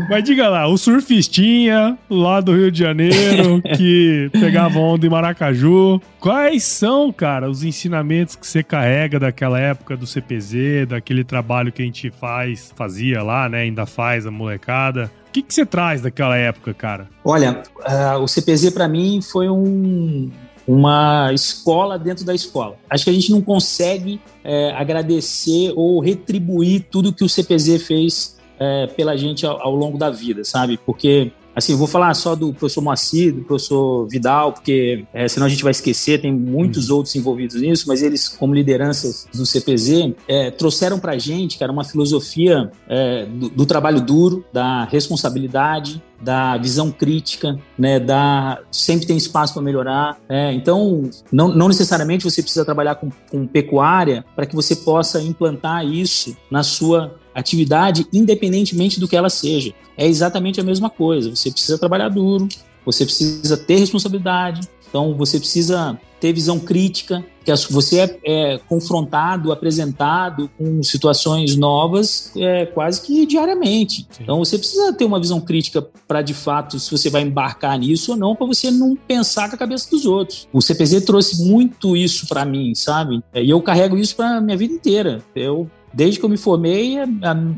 Mas 0.10 0.24
diga 0.24 0.50
lá, 0.50 0.68
o 0.68 0.78
surfistinha 0.78 1.98
lá 2.10 2.42
do 2.42 2.56
Rio 2.56 2.72
de 2.72 2.80
Janeiro 2.80 3.62
que 3.78 4.30
pegava 4.32 4.80
onda 4.80 5.06
em 5.06 5.10
Maracaju, 5.10 6.02
quais 6.20 6.64
são, 6.64 7.12
cara, 7.12 7.50
os 7.50 7.64
ensinamentos 7.64 8.36
que 8.36 8.46
você 8.46 8.64
carrega 8.64 9.20
daquela 9.20 9.60
época 9.60 9.96
do 9.96 10.06
CPZ, 10.06 10.88
daquele 10.88 11.24
trabalho 11.24 11.72
que 11.72 11.82
a 11.82 11.86
gente 11.86 12.12
faz, 12.12 12.74
fazia 12.76 13.24
lá, 13.24 13.48
né, 13.50 13.62
ainda 13.62 13.86
faz 13.86 14.26
a 14.26 14.32
molecada? 14.32 15.12
O 15.28 15.32
que, 15.34 15.42
que 15.42 15.54
você 15.54 15.66
traz 15.66 16.02
daquela 16.02 16.38
época, 16.38 16.74
cara? 16.74 17.08
Olha, 17.24 17.64
uh, 17.80 18.20
o 18.20 18.28
CPZ 18.28 18.70
para 18.70 18.88
mim 18.88 19.20
foi 19.20 19.50
um, 19.50 20.30
uma 20.68 21.32
escola 21.34 21.98
dentro 21.98 22.24
da 22.26 22.34
escola. 22.34 22.76
Acho 22.90 23.06
que 23.06 23.10
a 23.10 23.14
gente 23.14 23.32
não 23.32 23.42
consegue 23.42 24.22
é, 24.44 24.72
agradecer 24.72 25.74
ou 25.76 26.00
retribuir 26.00 26.86
tudo 26.90 27.14
que 27.14 27.24
o 27.24 27.30
CPZ 27.30 27.86
fez 27.86 28.38
é, 28.64 28.88
pela 28.88 29.18
gente 29.18 29.45
ao, 29.45 29.61
ao, 29.61 29.76
longo 29.76 29.97
da 29.97 30.09
vida, 30.09 30.45
sabe? 30.45 30.80
Porque, 30.86 31.34
assim, 31.53 31.74
eu 31.74 31.78
vou 31.78 31.86
falar 31.88 32.14
só 32.14 32.34
do 32.34 32.53
professor 32.53 32.82
Moacir, 32.82 33.34
do 33.34 33.41
professor 33.41 34.07
Vidal, 34.07 34.53
porque 34.53 35.05
é, 35.14 35.28
senão 35.28 35.45
a 35.45 35.49
gente 35.49 35.64
vai 35.64 35.72
esquecer, 35.72 36.22
tem 36.22 36.32
muitos 36.32 36.89
uhum. 36.89 36.97
outros 36.97 37.14
envolvidos 37.16 37.61
nisso, 37.61 37.86
mas 37.88 38.01
eles, 38.01 38.30
como 38.30 38.53
lideranças 38.53 39.28
do 39.34 39.45
CPZ, 39.45 40.14
é, 40.30 40.49
trouxeram 40.49 40.97
pra 40.97 41.18
gente, 41.18 41.57
cara, 41.57 41.74
uma 41.74 41.84
filosofia 41.84 42.72
é, 42.88 43.26
do, 43.26 43.49
do 43.49 43.66
trabalho 43.66 43.99
duro, 43.99 44.45
da 44.53 44.86
responsabilidade, 44.86 46.01
da 46.22 46.55
visão 46.55 46.89
crítica, 46.89 47.59
né, 47.78 47.99
da 47.99 48.61
sempre 48.72 49.05
tem 49.05 49.18
espaço 49.18 49.53
para 49.53 49.61
melhorar. 49.61 50.18
É, 50.30 50.53
então, 50.53 51.09
não, 51.30 51.49
não, 51.49 51.68
necessariamente 51.68 52.24
você 52.24 52.41
precisa 52.41 52.64
trabalhar 52.64 52.95
com, 52.95 53.09
com 53.30 53.45
pecuária 53.45 54.24
para 54.34 54.45
que 54.45 54.55
você 54.55 54.74
possa 54.74 55.22
implantar 55.22 55.86
isso 55.86 56.38
na 56.49 56.64
sua 56.64 57.14
atividade, 57.34 58.06
independentemente 58.12 59.00
do 59.00 59.08
que 59.08 59.16
ela 59.16 59.30
seja. 59.30 59.74
É 59.98 60.08
exatamente 60.08 60.60
a 60.60 60.64
mesma 60.64 60.90
coisa. 60.90 61.36
Você 61.36 61.52
precisa 61.52 61.78
trabalhar 61.78 62.10
duro, 62.10 62.48
você 62.86 63.06
precisa 63.06 63.58
ter 63.58 63.78
responsabilidade, 63.78 64.68
então 64.90 65.16
você 65.16 65.40
precisa 65.40 66.00
ter 66.20 66.32
visão 66.32 66.60
crítica, 66.60 67.26
que 67.44 67.52
você 67.74 68.00
é, 68.00 68.20
é 68.24 68.58
confrontado, 68.70 69.52
apresentado 69.52 70.50
com 70.58 70.82
situações 70.82 71.58
novas 71.58 72.32
é, 72.38 72.66
quase 72.68 73.02
que 73.02 73.26
diariamente. 73.26 74.08
Sim. 74.10 74.24
Então 74.24 74.40
você 74.40 74.58
precisa 74.58 74.94
ter 74.94 75.04
uma 75.04 75.20
visão 75.20 75.42
crítica 75.42 75.82
para 76.08 76.22
de 76.22 76.34
fato 76.34 76.80
se 76.80 76.90
você 76.90 77.10
vai 77.10 77.24
embarcar 77.24 77.78
nisso 77.78 78.12
ou 78.12 78.18
não, 78.18 78.36
para 78.36 78.48
você 78.48 78.72
não 78.72 78.96
pensar 78.96 79.50
com 79.50 79.56
a 79.56 79.58
cabeça 79.58 79.90
dos 79.90 80.06
outros. 80.06 80.48
O 80.54 80.62
CPZ 80.62 81.04
trouxe 81.04 81.44
muito 81.44 81.98
isso 81.98 82.28
para 82.28 82.46
mim, 82.46 82.74
sabe? 82.74 83.22
E 83.34 83.50
eu 83.50 83.62
carrego 83.62 83.98
isso 83.98 84.16
para 84.16 84.40
minha 84.40 84.56
vida 84.56 84.74
inteira. 84.74 85.22
Eu 85.36 85.70
desde 85.94 86.20
que 86.20 86.26
eu 86.26 86.30
me 86.30 86.38
formei, 86.38 86.98
a, 86.98 87.08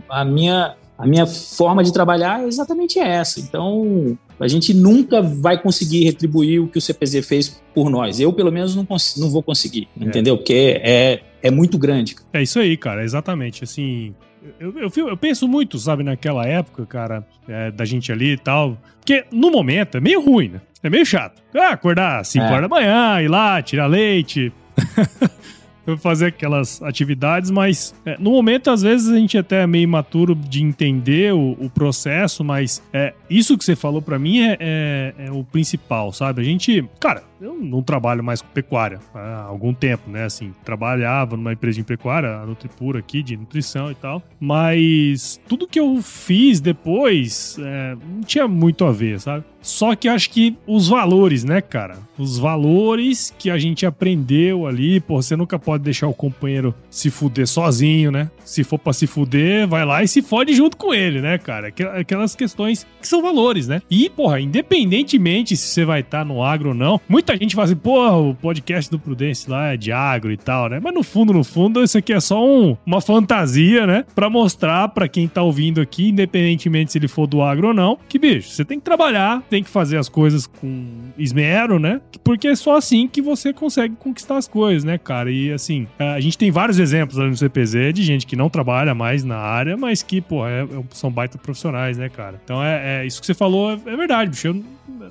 a, 0.09 0.25
minha, 0.25 0.75
a 0.97 1.07
minha 1.07 1.25
forma 1.25 1.83
de 1.83 1.93
trabalhar 1.93 2.41
é 2.41 2.47
exatamente 2.47 2.99
essa. 2.99 3.39
Então, 3.39 4.17
a 4.39 4.47
gente 4.47 4.73
nunca 4.73 5.21
vai 5.21 5.61
conseguir 5.61 6.03
retribuir 6.03 6.61
o 6.61 6.67
que 6.67 6.77
o 6.77 6.81
CPZ 6.81 7.25
fez 7.25 7.61
por 7.73 7.89
nós. 7.89 8.19
Eu, 8.19 8.33
pelo 8.33 8.51
menos, 8.51 8.75
não, 8.75 8.86
não 9.17 9.29
vou 9.29 9.41
conseguir, 9.41 9.88
é. 9.99 10.03
entendeu? 10.03 10.38
Porque 10.38 10.79
é, 10.83 11.21
é 11.41 11.51
muito 11.51 11.77
grande. 11.77 12.15
É 12.33 12.41
isso 12.41 12.59
aí, 12.59 12.75
cara, 12.75 13.03
exatamente. 13.03 13.63
Assim, 13.63 14.13
eu, 14.59 14.73
eu, 14.77 15.09
eu, 15.09 15.17
penso 15.17 15.47
muito, 15.47 15.77
sabe, 15.79 16.03
naquela 16.03 16.45
época, 16.45 16.86
cara, 16.86 17.25
é, 17.47 17.71
da 17.71 17.86
gente 17.86 18.11
ali 18.11 18.33
e 18.33 18.38
tal. 18.38 18.77
Porque 18.99 19.25
no 19.31 19.49
momento 19.49 19.97
é 19.97 20.01
meio 20.01 20.21
ruim, 20.21 20.49
né? 20.49 20.61
É 20.83 20.89
meio 20.89 21.05
chato. 21.05 21.41
Ah, 21.55 21.69
acordar 21.69 22.19
às 22.19 22.27
5 22.27 22.45
é. 22.45 22.47
horas 22.47 22.61
da 22.61 22.67
manhã, 22.67 23.21
ir 23.21 23.27
lá, 23.27 23.61
tirar 23.61 23.88
leite. 23.88 24.51
fazer 25.97 26.27
aquelas 26.27 26.81
atividades, 26.81 27.51
mas 27.51 27.93
é, 28.05 28.17
no 28.19 28.31
momento, 28.31 28.69
às 28.69 28.81
vezes, 28.81 29.09
a 29.09 29.17
gente 29.17 29.38
até 29.38 29.63
é 29.63 29.67
meio 29.67 29.83
imaturo 29.83 30.36
de 30.36 30.63
entender 30.63 31.33
o, 31.33 31.51
o 31.59 31.69
processo, 31.69 32.43
mas 32.43 32.81
é, 32.91 33.13
isso 33.29 33.57
que 33.57 33.63
você 33.63 33.75
falou 33.75 34.01
para 34.01 34.17
mim 34.17 34.39
é, 34.39 34.57
é, 34.59 35.13
é, 35.25 35.31
o 35.31 35.43
principal, 35.43 36.11
sabe? 36.11 36.41
A 36.41 36.45
gente, 36.45 36.83
cara, 36.99 37.23
eu 37.39 37.55
não 37.55 37.83
trabalho 37.83 38.23
mais 38.23 38.41
com 38.41 38.47
pecuária 38.49 38.99
há 39.13 39.43
algum 39.43 39.73
tempo, 39.73 40.09
né? 40.09 40.25
Assim, 40.25 40.53
trabalhava 40.63 41.36
numa 41.36 41.53
empresa 41.53 41.77
de 41.77 41.83
pecuária, 41.83 42.38
a 42.38 42.45
Nutripura 42.45 42.99
aqui, 42.99 43.21
de 43.21 43.36
nutrição 43.38 43.91
e 43.91 43.95
tal, 43.95 44.23
mas 44.39 45.39
tudo 45.47 45.67
que 45.67 45.79
eu 45.79 46.01
fiz 46.01 46.59
depois 46.59 47.57
é, 47.59 47.95
não 47.95 48.21
tinha 48.21 48.47
muito 48.47 48.86
a 48.86 48.91
ver, 48.91 49.19
sabe? 49.19 49.43
Só 49.61 49.95
que 49.95 50.07
acho 50.07 50.29
que 50.29 50.55
os 50.67 50.88
valores, 50.88 51.43
né, 51.43 51.59
cara? 51.59 51.97
Os 52.19 52.38
valores 52.38 53.33
que 53.38 53.49
a 53.49 53.57
gente 53.57 53.83
aprendeu 53.83 54.67
ali, 54.67 54.99
pô, 54.99 55.19
você 55.19 55.36
nunca 55.36 55.57
pode 55.57 55.74
deixar 55.78 56.07
o 56.07 56.13
companheiro 56.13 56.73
se 56.89 57.09
fuder 57.09 57.47
sozinho, 57.47 58.11
né? 58.11 58.30
Se 58.43 58.63
for 58.63 58.78
pra 58.80 58.93
se 58.93 59.07
fuder, 59.07 59.67
vai 59.67 59.86
lá 59.86 60.03
e 60.03 60.07
se 60.07 60.21
fode 60.21 60.53
junto 60.53 60.78
com 60.78 60.93
ele, 60.93 61.21
né, 61.21 61.38
cara? 61.38 61.73
Aquelas 61.99 62.36
questões 62.36 62.86
que 63.01 63.07
são 63.07 63.21
valores, 63.21 63.67
né? 63.67 63.82
E, 63.89 64.09
porra, 64.09 64.39
independentemente 64.39 65.55
se 65.55 65.67
você 65.67 65.86
vai 65.86 66.01
estar 66.01 66.19
tá 66.19 66.26
no 66.26 66.43
agro 66.43 66.69
ou 66.69 66.76
não, 66.76 66.99
muita 67.07 67.36
gente 67.36 67.55
fala 67.55 67.65
assim, 67.65 67.76
porra, 67.76 68.17
o 68.17 68.36
podcast 68.36 68.89
do 68.89 68.99
Prudence 68.99 69.49
lá 69.49 69.73
é 69.73 69.78
de 69.78 69.91
agro 69.91 70.32
e 70.32 70.38
tal, 70.38 70.69
né? 70.69 70.80
Mas 70.82 70.93
no 70.93 71.03
fundo, 71.03 71.34
no 71.34 71.43
fundo, 71.43 71.84
isso 71.84 71.97
aqui 71.97 72.13
é 72.13 72.19
só 72.19 72.45
um, 72.45 72.78
uma 72.86 73.01
fantasia, 73.01 73.86
né? 73.86 74.05
Pra 74.13 74.30
mostrar 74.30 74.89
pra 74.89 75.07
quem 75.07 75.28
tá 75.28 75.41
ouvindo 75.41 75.82
aqui, 75.82 76.09
independentemente 76.09 76.91
se 76.91 76.97
ele 76.97 77.07
for 77.07 77.28
do 77.28 77.41
agro 77.41 77.69
ou 77.69 77.73
não, 77.73 77.97
que, 78.07 78.19
bicho, 78.19 78.49
você 78.49 78.63
tem 78.63 78.80
que 78.80 78.86
trabalhar, 78.86 79.41
tem 79.49 79.63
que 79.63 79.69
fazer 79.69 79.97
as 79.97 80.09
coisas 80.09 80.47
com 80.47 80.86
esmero, 81.17 81.80
né? 81.80 82.01
Porque 82.23 82.47
é 82.47 82.55
só 82.55 82.78
assim 82.78 83.07
que 83.07 83.21
você 83.21 83.53
consegue 83.53 83.95
conquistar 83.95 84.38
as 84.38 84.47
coisas, 84.47 84.84
né, 84.84 84.97
cara? 84.97 85.32
E 85.32 85.51
assim, 85.51 85.64
a 85.97 86.20
gente 86.20 86.38
tem 86.38 86.51
vários 86.51 86.80
exemplos 86.80 87.20
ali 87.20 87.30
no 87.30 87.38
CPZ 87.38 87.93
de 87.93 88.03
gente 88.03 88.26
que 88.26 88.36
não 88.36 88.49
trabalha 88.49 88.93
mais 88.93 89.24
na 89.24 89.38
área, 89.38 89.78
mas 89.78 90.03
que, 90.03 90.22
pô, 90.22 90.45
é, 90.45 90.63
é 90.63 90.68
são 90.91 91.11
baita 91.11 91.38
profissionais, 91.38 91.97
né, 91.97 92.09
cara? 92.09 92.39
Então 92.43 92.63
é, 92.63 93.01
é, 93.01 93.05
isso 93.05 93.20
que 93.20 93.26
você 93.26 93.34
falou 93.34 93.72
é, 93.72 93.80
é 93.86 93.95
verdade, 93.95 94.30
bicho. 94.30 94.47
Eu, 94.47 94.63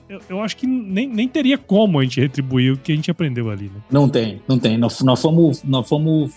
eu, 0.08 0.20
eu, 0.28 0.42
acho 0.42 0.56
que 0.56 0.66
nem, 0.66 1.08
nem 1.08 1.28
teria 1.28 1.58
como 1.58 1.98
a 1.98 2.02
gente 2.02 2.20
retribuir 2.20 2.72
o 2.72 2.76
que 2.76 2.92
a 2.92 2.94
gente 2.94 3.10
aprendeu 3.10 3.50
ali, 3.50 3.64
né? 3.64 3.80
Não 3.90 4.08
tem, 4.08 4.40
não 4.46 4.58
tem. 4.58 4.76
Nós, 4.78 5.00
nós 5.00 5.20
fomos. 5.20 5.62
Nós 5.62 5.88
fomos 5.88 6.32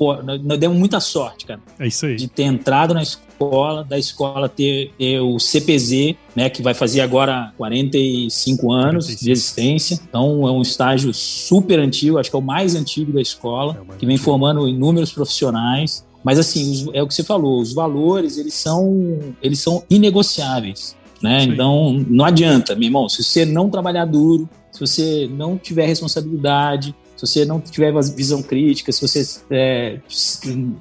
for, 0.00 0.24
nós 0.24 0.58
demos 0.58 0.78
muita 0.78 0.98
sorte, 0.98 1.44
cara. 1.44 1.60
É 1.78 1.86
isso 1.86 2.06
aí. 2.06 2.16
De 2.16 2.26
ter 2.26 2.44
entrado 2.44 2.94
na 2.94 3.02
escola, 3.02 3.84
da 3.84 3.98
escola 3.98 4.48
ter, 4.48 4.92
ter 4.96 5.20
o 5.20 5.38
CPZ, 5.38 6.16
né, 6.34 6.48
que 6.48 6.62
vai 6.62 6.72
fazer 6.72 7.02
agora 7.02 7.52
45 7.58 8.72
anos 8.72 9.04
45. 9.04 9.24
de 9.24 9.30
existência. 9.30 10.00
Então 10.08 10.48
é 10.48 10.50
um 10.50 10.62
estágio 10.62 11.12
super 11.12 11.78
antigo, 11.78 12.18
acho 12.18 12.30
que 12.30 12.36
é 12.36 12.38
o 12.38 12.42
mais 12.42 12.74
antigo 12.74 13.12
da 13.12 13.20
escola, 13.20 13.72
é 13.72 13.96
que 13.98 14.06
vem 14.06 14.14
antigo. 14.14 14.24
formando 14.24 14.66
inúmeros 14.66 15.12
profissionais. 15.12 16.06
Mas 16.24 16.38
assim, 16.38 16.90
é 16.94 17.02
o 17.02 17.06
que 17.06 17.14
você 17.14 17.22
falou, 17.22 17.60
os 17.60 17.72
valores, 17.72 18.38
eles 18.38 18.54
são, 18.54 19.18
eles 19.42 19.58
são 19.58 19.82
inegociáveis. 19.88 20.96
Né? 21.22 21.44
Então, 21.44 21.92
não 22.08 22.24
adianta, 22.24 22.74
meu 22.74 22.86
irmão, 22.86 23.08
se 23.08 23.22
você 23.22 23.44
não 23.44 23.68
trabalhar 23.68 24.06
duro, 24.06 24.48
se 24.72 24.80
você 24.80 25.28
não 25.30 25.58
tiver 25.58 25.86
responsabilidade, 25.86 26.94
se 27.20 27.26
você 27.26 27.44
não 27.44 27.60
tiver 27.60 27.92
visão 28.14 28.42
crítica, 28.42 28.90
se 28.92 29.00
você 29.00 29.26
é, 29.50 29.98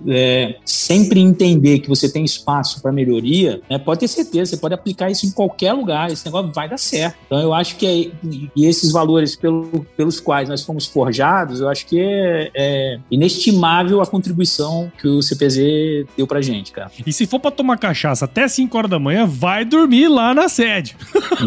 é, 0.08 0.56
sempre 0.66 1.20
entender 1.20 1.80
que 1.80 1.90
você 1.90 2.10
tem 2.10 2.24
espaço 2.24 2.82
para 2.82 2.92
melhoria, 2.92 3.62
né, 3.70 3.78
pode 3.78 4.02
ter 4.02 4.08
certeza, 4.08 4.52
você 4.52 4.58
pode 4.58 4.74
aplicar 4.74 5.10
isso 5.10 5.26
em 5.26 5.32
qualquer 5.32 5.74
lugar, 5.74 6.12
esse 6.12 6.26
negócio 6.26 6.52
vai 6.52 6.70
dar 6.70 6.78
certo. 6.78 7.18
Então 7.26 7.40
eu 7.40 7.54
acho 7.54 7.76
que 7.76 7.86
é, 7.86 8.12
e 8.56 8.66
esses 8.66 8.92
valores 8.92 9.36
pelo, 9.36 9.86
pelos 9.98 10.20
quais 10.20 10.48
nós 10.48 10.64
fomos 10.64 10.86
forjados, 10.86 11.60
eu 11.60 11.68
acho 11.68 11.86
que 11.86 12.00
é, 12.00 12.52
é 12.56 13.00
inestimável 13.12 14.02
a 14.02 14.06
contribuição 14.06 14.92
que 14.98 15.08
o 15.08 15.22
CPZ 15.22 16.06
deu 16.16 16.26
pra 16.26 16.42
gente, 16.42 16.72
cara. 16.72 16.92
E 17.06 17.12
se 17.12 17.26
for 17.26 17.40
para 17.40 17.52
tomar 17.52 17.78
cachaça 17.78 18.26
até 18.26 18.48
5 18.48 18.78
horas 18.78 18.90
da 18.90 19.00
manhã, 19.00 19.26
vai 19.26 19.66
dormir 19.66 20.08
lá 20.08 20.34
na 20.34 20.48
sede. 20.48 20.96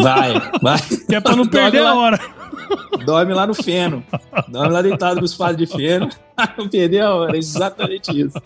Vai, 0.03 0.35
vai. 0.61 0.79
que 1.09 1.15
é 1.15 1.21
pra 1.21 1.37
não 1.37 1.47
perder 1.47 1.83
a 1.83 1.95
hora. 1.95 2.21
Dorme 3.05 3.35
lá 3.35 3.47
no 3.47 3.55
feno. 3.55 4.03
Dorme 4.49 4.73
lá 4.73 4.82
deitado 4.83 5.19
com 5.19 5.25
os 5.25 5.35
padres 5.35 5.69
de 5.69 5.77
feno. 5.77 6.09
Não 6.59 6.69
perdeu? 6.69 7.35
Exatamente 7.35 8.11
isso. 8.21 8.41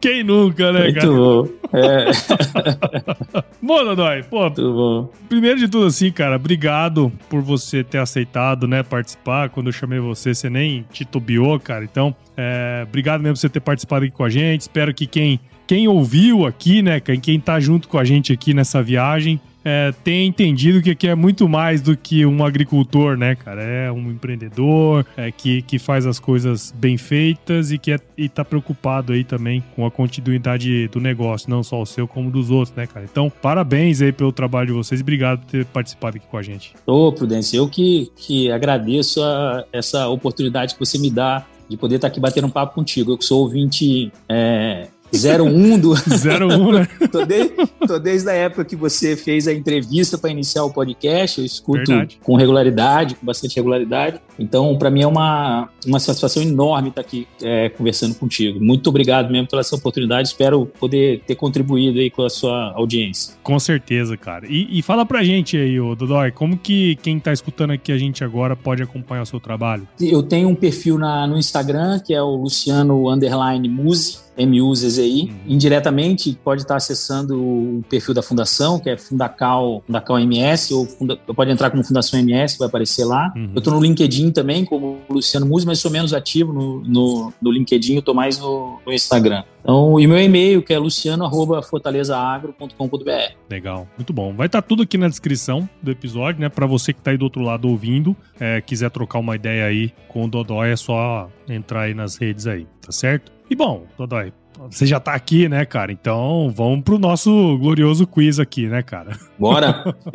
Quem 0.00 0.22
nunca, 0.22 0.72
né, 0.72 0.84
Muito 0.84 1.00
cara? 1.00 1.12
bom. 1.12 1.48
É. 1.72 3.44
bom, 3.62 3.84
Dodói, 3.84 4.22
pô. 4.24 4.40
Muito 4.42 4.72
bom. 4.72 5.10
Primeiro 5.28 5.58
de 5.58 5.68
tudo, 5.68 5.86
assim, 5.86 6.10
cara, 6.10 6.36
obrigado 6.36 7.12
por 7.28 7.40
você 7.40 7.82
ter 7.82 7.98
aceitado, 7.98 8.66
né, 8.66 8.82
participar. 8.82 9.50
Quando 9.50 9.68
eu 9.68 9.72
chamei 9.72 9.98
você, 9.98 10.34
você 10.34 10.50
nem 10.50 10.84
titubeou, 10.92 11.58
cara. 11.58 11.84
Então, 11.84 12.14
é, 12.36 12.84
obrigado 12.86 13.20
mesmo 13.20 13.34
por 13.34 13.40
você 13.40 13.48
ter 13.48 13.60
participado 13.60 14.04
aqui 14.04 14.14
com 14.14 14.24
a 14.24 14.30
gente. 14.30 14.62
Espero 14.62 14.92
que 14.94 15.06
quem, 15.06 15.40
quem 15.66 15.88
ouviu 15.88 16.46
aqui, 16.46 16.82
né, 16.82 17.00
quem 17.00 17.40
tá 17.40 17.58
junto 17.58 17.88
com 17.88 17.98
a 17.98 18.04
gente 18.04 18.32
aqui 18.32 18.54
nessa 18.54 18.82
viagem, 18.82 19.40
é, 19.64 19.92
tem 20.04 20.26
entendido 20.26 20.82
que 20.82 20.90
aqui 20.90 21.08
é 21.08 21.14
muito 21.14 21.48
mais 21.48 21.80
do 21.80 21.96
que 21.96 22.24
um 22.26 22.44
agricultor, 22.44 23.16
né, 23.16 23.34
cara? 23.34 23.62
É 23.62 23.92
um 23.92 24.10
empreendedor 24.10 25.06
é, 25.16 25.30
que, 25.30 25.62
que 25.62 25.78
faz 25.78 26.06
as 26.06 26.18
coisas 26.18 26.72
bem 26.76 26.96
feitas 26.96 27.70
e 27.70 27.78
que 27.78 27.92
é, 27.92 27.98
e 28.16 28.28
tá 28.28 28.44
preocupado 28.44 29.12
aí 29.12 29.24
também 29.24 29.62
com 29.74 29.86
a 29.86 29.90
continuidade 29.90 30.88
do 30.88 31.00
negócio, 31.00 31.50
não 31.50 31.62
só 31.62 31.80
o 31.80 31.86
seu, 31.86 32.06
como 32.06 32.30
dos 32.30 32.50
outros, 32.50 32.74
né, 32.76 32.86
cara? 32.86 33.06
Então, 33.10 33.30
parabéns 33.30 34.00
aí 34.02 34.12
pelo 34.12 34.32
trabalho 34.32 34.68
de 34.68 34.72
vocês 34.72 35.00
obrigado 35.00 35.40
por 35.40 35.46
ter 35.46 35.64
participado 35.66 36.16
aqui 36.16 36.26
com 36.26 36.36
a 36.36 36.42
gente. 36.42 36.74
Ô, 36.86 37.12
Prudência, 37.12 37.56
eu 37.56 37.68
que, 37.68 38.10
que 38.16 38.50
agradeço 38.50 39.22
a, 39.22 39.64
essa 39.72 40.08
oportunidade 40.08 40.74
que 40.74 40.80
você 40.80 40.98
me 40.98 41.10
dá 41.10 41.46
de 41.68 41.76
poder 41.76 41.96
estar 41.96 42.08
aqui 42.08 42.20
batendo 42.20 42.46
um 42.46 42.50
papo 42.50 42.74
contigo. 42.74 43.12
Eu 43.12 43.18
que 43.18 43.24
sou 43.24 43.40
ouvinte 43.40 44.12
é, 44.28 44.88
01 45.14 45.78
do. 45.78 45.92
01, 46.08 46.72
né? 46.72 46.88
tô, 47.10 47.24
desde, 47.24 47.54
tô 47.86 47.98
desde 47.98 48.30
a 48.30 48.32
época 48.32 48.64
que 48.64 48.76
você 48.76 49.16
fez 49.16 49.46
a 49.46 49.52
entrevista 49.52 50.16
para 50.16 50.30
iniciar 50.30 50.64
o 50.64 50.72
podcast, 50.72 51.38
eu 51.38 51.44
escuto 51.44 51.84
Verdade. 51.86 52.18
com 52.22 52.34
regularidade, 52.34 53.14
com 53.14 53.26
bastante 53.26 53.56
regularidade. 53.56 54.20
Então, 54.38 54.76
para 54.78 54.90
mim 54.90 55.02
é 55.02 55.06
uma, 55.06 55.68
uma 55.86 56.00
satisfação 56.00 56.42
enorme 56.42 56.88
estar 56.88 57.02
aqui 57.02 57.26
é, 57.42 57.68
conversando 57.68 58.14
contigo. 58.14 58.58
Muito 58.60 58.88
obrigado 58.88 59.30
mesmo 59.30 59.48
pela 59.48 59.60
essa 59.60 59.76
oportunidade. 59.76 60.28
Espero 60.28 60.66
poder 60.66 61.22
ter 61.26 61.34
contribuído 61.34 61.98
aí 61.98 62.10
com 62.10 62.24
a 62.24 62.30
sua 62.30 62.72
audiência. 62.72 63.34
Com 63.42 63.58
certeza, 63.58 64.16
cara. 64.16 64.46
E, 64.48 64.78
e 64.78 64.82
fala 64.82 65.04
pra 65.04 65.22
gente 65.22 65.56
aí, 65.56 65.78
ô 65.78 65.94
Dodói, 65.94 66.30
como 66.30 66.56
que 66.56 66.96
quem 66.96 67.20
tá 67.20 67.32
escutando 67.32 67.72
aqui 67.72 67.92
a 67.92 67.98
gente 67.98 68.24
agora 68.24 68.56
pode 68.56 68.82
acompanhar 68.82 69.22
o 69.22 69.26
seu 69.26 69.38
trabalho? 69.38 69.86
Eu 70.00 70.22
tenho 70.22 70.48
um 70.48 70.54
perfil 70.54 70.98
na, 70.98 71.26
no 71.26 71.36
Instagram, 71.36 72.00
que 72.00 72.14
é 72.14 72.22
o 72.22 72.36
Luciano 72.36 73.10
Underline 73.10 73.68
Muse 73.68 74.22
MUZZI. 74.38 75.30
Uhum. 75.30 75.38
Indiretamente, 75.46 76.38
pode 76.42 76.62
estar 76.62 76.76
acessando 76.76 77.40
o 77.40 77.84
perfil 77.88 78.14
da 78.14 78.22
fundação, 78.22 78.78
que 78.78 78.90
é 78.90 78.96
Fundacal, 78.96 79.82
Fundacal 79.86 80.18
MS, 80.20 80.74
ou 80.74 80.86
funda, 80.86 81.16
pode 81.16 81.50
entrar 81.50 81.70
como 81.70 81.84
Fundação 81.84 82.18
MS, 82.18 82.58
vai 82.58 82.68
aparecer 82.68 83.04
lá. 83.04 83.32
Uhum. 83.36 83.50
Eu 83.54 83.58
estou 83.58 83.74
no 83.74 83.80
LinkedIn 83.80 84.30
também, 84.30 84.64
como 84.64 84.98
Luciano 85.08 85.46
Muse, 85.46 85.66
mas 85.66 85.78
sou 85.78 85.90
menos 85.90 86.14
ativo 86.14 86.52
no, 86.52 86.80
no, 86.82 87.32
no 87.40 87.50
LinkedIn, 87.50 87.94
eu 87.94 88.00
estou 88.00 88.14
mais 88.14 88.38
no, 88.38 88.78
no 88.84 88.92
Instagram. 88.92 89.44
Então, 89.62 89.98
e 90.00 90.06
meu 90.06 90.18
e-mail, 90.18 90.62
que 90.62 90.74
é 90.74 90.78
luciano.fortalezaagro.com.br. 90.78 93.34
Legal, 93.48 93.88
muito 93.96 94.12
bom. 94.12 94.34
Vai 94.34 94.46
estar 94.46 94.60
tá 94.60 94.68
tudo 94.68 94.82
aqui 94.82 94.98
na 94.98 95.08
descrição 95.08 95.68
do 95.80 95.88
episódio, 95.90 96.40
né? 96.40 96.48
Para 96.48 96.66
você 96.66 96.92
que 96.92 96.98
está 96.98 97.12
aí 97.12 97.16
do 97.16 97.22
outro 97.24 97.42
lado 97.42 97.68
ouvindo, 97.68 98.16
é, 98.40 98.60
quiser 98.60 98.90
trocar 98.90 99.20
uma 99.20 99.36
ideia 99.36 99.66
aí 99.66 99.92
com 100.08 100.24
o 100.24 100.28
Dodói, 100.28 100.70
é 100.70 100.76
só 100.76 101.30
entrar 101.48 101.82
aí 101.82 101.94
nas 101.94 102.16
redes 102.16 102.48
aí, 102.48 102.66
tá 102.80 102.90
certo? 102.90 103.30
E 103.52 103.54
bom, 103.54 103.84
Dodói, 103.98 104.32
você 104.70 104.86
já 104.86 104.98
tá 104.98 105.12
aqui, 105.12 105.46
né, 105.46 105.66
cara? 105.66 105.92
Então 105.92 106.50
vamos 106.56 106.82
pro 106.82 106.98
nosso 106.98 107.58
glorioso 107.58 108.06
quiz 108.06 108.40
aqui, 108.40 108.66
né, 108.66 108.82
cara? 108.82 109.14
Bora! 109.38 109.94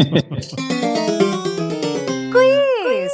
quiz! 2.34 3.12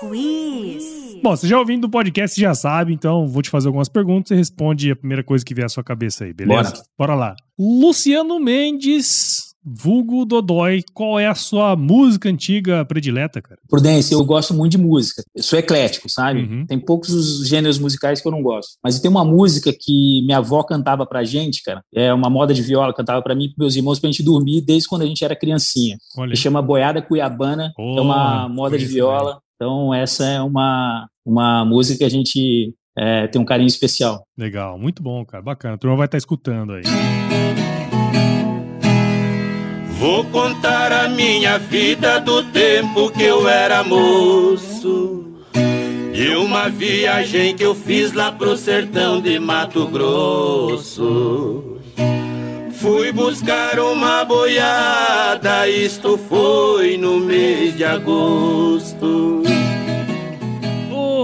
Quiz! 0.00 1.20
Bom, 1.22 1.36
você 1.36 1.46
já 1.46 1.58
ouvindo 1.58 1.84
o 1.84 1.90
podcast, 1.90 2.40
já 2.40 2.54
sabe, 2.54 2.94
então 2.94 3.28
vou 3.28 3.42
te 3.42 3.50
fazer 3.50 3.66
algumas 3.68 3.90
perguntas 3.90 4.30
e 4.30 4.34
responde 4.34 4.90
a 4.90 4.96
primeira 4.96 5.22
coisa 5.22 5.44
que 5.44 5.52
vier 5.52 5.66
à 5.66 5.68
sua 5.68 5.84
cabeça 5.84 6.24
aí, 6.24 6.32
beleza? 6.32 6.70
Bora, 6.70 6.82
Bora 6.98 7.14
lá. 7.14 7.36
Luciano 7.58 8.40
Mendes 8.40 9.54
Vulgo 9.68 10.24
Dodói, 10.24 10.84
qual 10.94 11.18
é 11.18 11.26
a 11.26 11.34
sua 11.34 11.74
música 11.74 12.28
antiga 12.28 12.84
predileta, 12.84 13.42
cara? 13.42 13.58
Prudência, 13.68 14.14
eu 14.14 14.24
gosto 14.24 14.54
muito 14.54 14.72
de 14.72 14.78
música. 14.78 15.24
Eu 15.34 15.42
sou 15.42 15.58
eclético, 15.58 16.08
sabe? 16.08 16.42
Uhum. 16.42 16.66
Tem 16.66 16.78
poucos 16.78 17.10
os 17.10 17.48
gêneros 17.48 17.76
musicais 17.76 18.20
que 18.20 18.28
eu 18.28 18.32
não 18.32 18.42
gosto. 18.42 18.74
Mas 18.82 19.00
tem 19.00 19.10
uma 19.10 19.24
música 19.24 19.72
que 19.72 20.22
minha 20.24 20.38
avó 20.38 20.62
cantava 20.62 21.04
pra 21.04 21.24
gente, 21.24 21.64
cara. 21.64 21.82
É 21.92 22.14
uma 22.14 22.30
moda 22.30 22.54
de 22.54 22.62
viola, 22.62 22.94
cantava 22.94 23.20
pra 23.22 23.34
mim 23.34 23.46
e 23.46 23.54
meus 23.58 23.74
irmãos 23.74 23.98
pra 23.98 24.08
gente 24.08 24.22
dormir 24.22 24.60
desde 24.60 24.88
quando 24.88 25.02
a 25.02 25.06
gente 25.06 25.24
era 25.24 25.34
criancinha. 25.34 25.96
Olha. 26.16 26.30
Que 26.30 26.36
chama 26.36 26.62
Boiada 26.62 27.02
Cuiabana. 27.02 27.72
Oh, 27.76 27.98
é 27.98 28.00
uma 28.00 28.48
moda 28.48 28.78
de 28.78 28.86
viola. 28.86 29.40
Então, 29.56 29.92
essa 29.92 30.24
é 30.24 30.40
uma, 30.40 31.08
uma 31.24 31.64
música 31.64 31.98
que 31.98 32.04
a 32.04 32.10
gente 32.10 32.72
é, 32.96 33.26
tem 33.26 33.40
um 33.40 33.44
carinho 33.44 33.66
especial. 33.66 34.22
Legal, 34.38 34.78
muito 34.78 35.02
bom, 35.02 35.24
cara. 35.24 35.42
Bacana. 35.42 35.74
A 35.74 35.78
turma 35.78 35.96
vai 35.96 36.06
estar 36.06 36.14
tá 36.14 36.18
escutando 36.18 36.72
aí. 36.72 36.82
Vou 39.98 40.24
contar 40.24 40.92
a 40.92 41.08
minha 41.08 41.58
vida 41.58 42.20
do 42.20 42.42
tempo 42.44 43.10
que 43.10 43.22
eu 43.22 43.48
era 43.48 43.82
moço. 43.82 45.24
E 46.12 46.36
uma 46.36 46.68
viagem 46.68 47.56
que 47.56 47.62
eu 47.62 47.74
fiz 47.74 48.12
lá 48.12 48.30
pro 48.30 48.56
sertão 48.56 49.20
de 49.20 49.38
Mato 49.38 49.86
Grosso. 49.86 51.78
Fui 52.72 53.10
buscar 53.10 53.80
uma 53.80 54.22
boiada, 54.24 55.66
isto 55.66 56.18
foi 56.28 56.98
no 56.98 57.18
mês 57.18 57.74
de 57.76 57.84
agosto. 57.84 59.42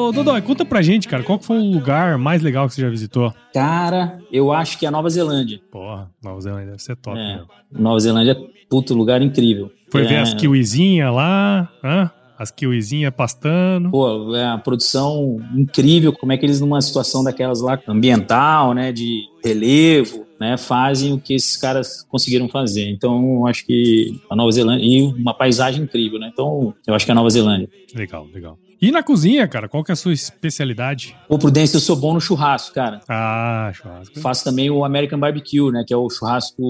Ô, 0.03 0.11
Dodói, 0.11 0.43
conta 0.43 0.65
pra 0.65 0.83
gente, 0.83 1.07
cara, 1.07 1.23
qual 1.23 1.39
que 1.39 1.47
foi 1.47 1.59
o 1.59 1.73
lugar 1.73 2.19
mais 2.19 2.43
legal 2.43 2.67
que 2.67 2.75
você 2.75 2.81
já 2.81 2.91
visitou? 2.91 3.33
Cara, 3.55 4.19
eu 4.33 4.53
acho 4.53 4.77
que 4.77 4.85
é 4.85 4.89
a 4.89 4.91
Nova 4.91 5.09
Zelândia. 5.09 5.61
Porra, 5.71 6.11
Nova 6.21 6.41
Zelândia 6.41 6.71
deve 6.71 6.83
ser 6.83 6.97
top, 6.97 7.17
É. 7.17 7.41
Nova 7.71 8.01
Zelândia 8.01 8.33
é 8.33 8.67
puto 8.69 8.95
lugar 8.95 9.23
incrível. 9.23 9.71
Foi 9.91 10.03
é, 10.05 10.09
ver 10.09 10.17
as 10.17 10.35
kiwizinhas 10.35 11.15
lá, 11.15 11.69
hã? 11.85 12.11
As 12.37 12.51
kiwizinhas 12.51 13.15
pastando. 13.15 13.93
Pô, 13.93 14.35
é 14.35 14.45
uma 14.45 14.59
produção 14.59 15.37
incrível, 15.55 16.13
como 16.13 16.33
é 16.33 16.37
que 16.37 16.45
eles 16.45 16.61
numa 16.61 16.81
situação 16.81 17.23
daquelas 17.23 17.61
lá 17.61 17.79
ambiental, 17.87 18.75
né, 18.75 18.91
de 18.91 19.23
relevo, 19.45 20.27
né, 20.41 20.57
fazem 20.57 21.13
o 21.13 21.21
que 21.21 21.35
esses 21.35 21.57
caras 21.57 22.03
conseguiram 22.11 22.49
fazer. 22.49 22.91
Então, 22.91 23.35
eu 23.37 23.47
acho 23.47 23.65
que 23.65 24.21
a 24.29 24.35
Nova 24.35 24.51
Zelândia 24.51 24.85
e 24.85 25.03
uma 25.03 25.33
paisagem 25.33 25.85
incrível, 25.85 26.19
né? 26.19 26.29
Então, 26.33 26.75
eu 26.85 26.93
acho 26.93 27.05
que 27.05 27.13
é 27.13 27.13
a 27.13 27.15
Nova 27.15 27.31
Zelândia. 27.31 27.69
Legal, 27.95 28.27
legal. 28.35 28.59
E 28.83 28.91
na 28.91 29.01
cozinha, 29.01 29.47
cara, 29.47 29.69
qual 29.69 29.85
que 29.85 29.93
é 29.93 29.95
a 29.95 29.97
sua 29.97 30.13
especialidade? 30.13 31.17
Pô, 31.29 31.39
Prudência, 31.39 31.77
eu 31.77 31.81
sou 31.81 31.95
bom 31.95 32.15
no 32.15 32.21
churrasco, 32.21 32.75
cara. 32.75 33.01
Ah, 33.09 33.71
churrasco. 33.73 34.19
Faço 34.19 34.43
também 34.43 34.71
o 34.71 34.85
American 34.85 35.21
Barbecue, 35.21 35.71
né, 35.71 35.85
que 35.87 35.95
é 35.95 35.97
o 35.97 36.11
churrasco 36.11 36.61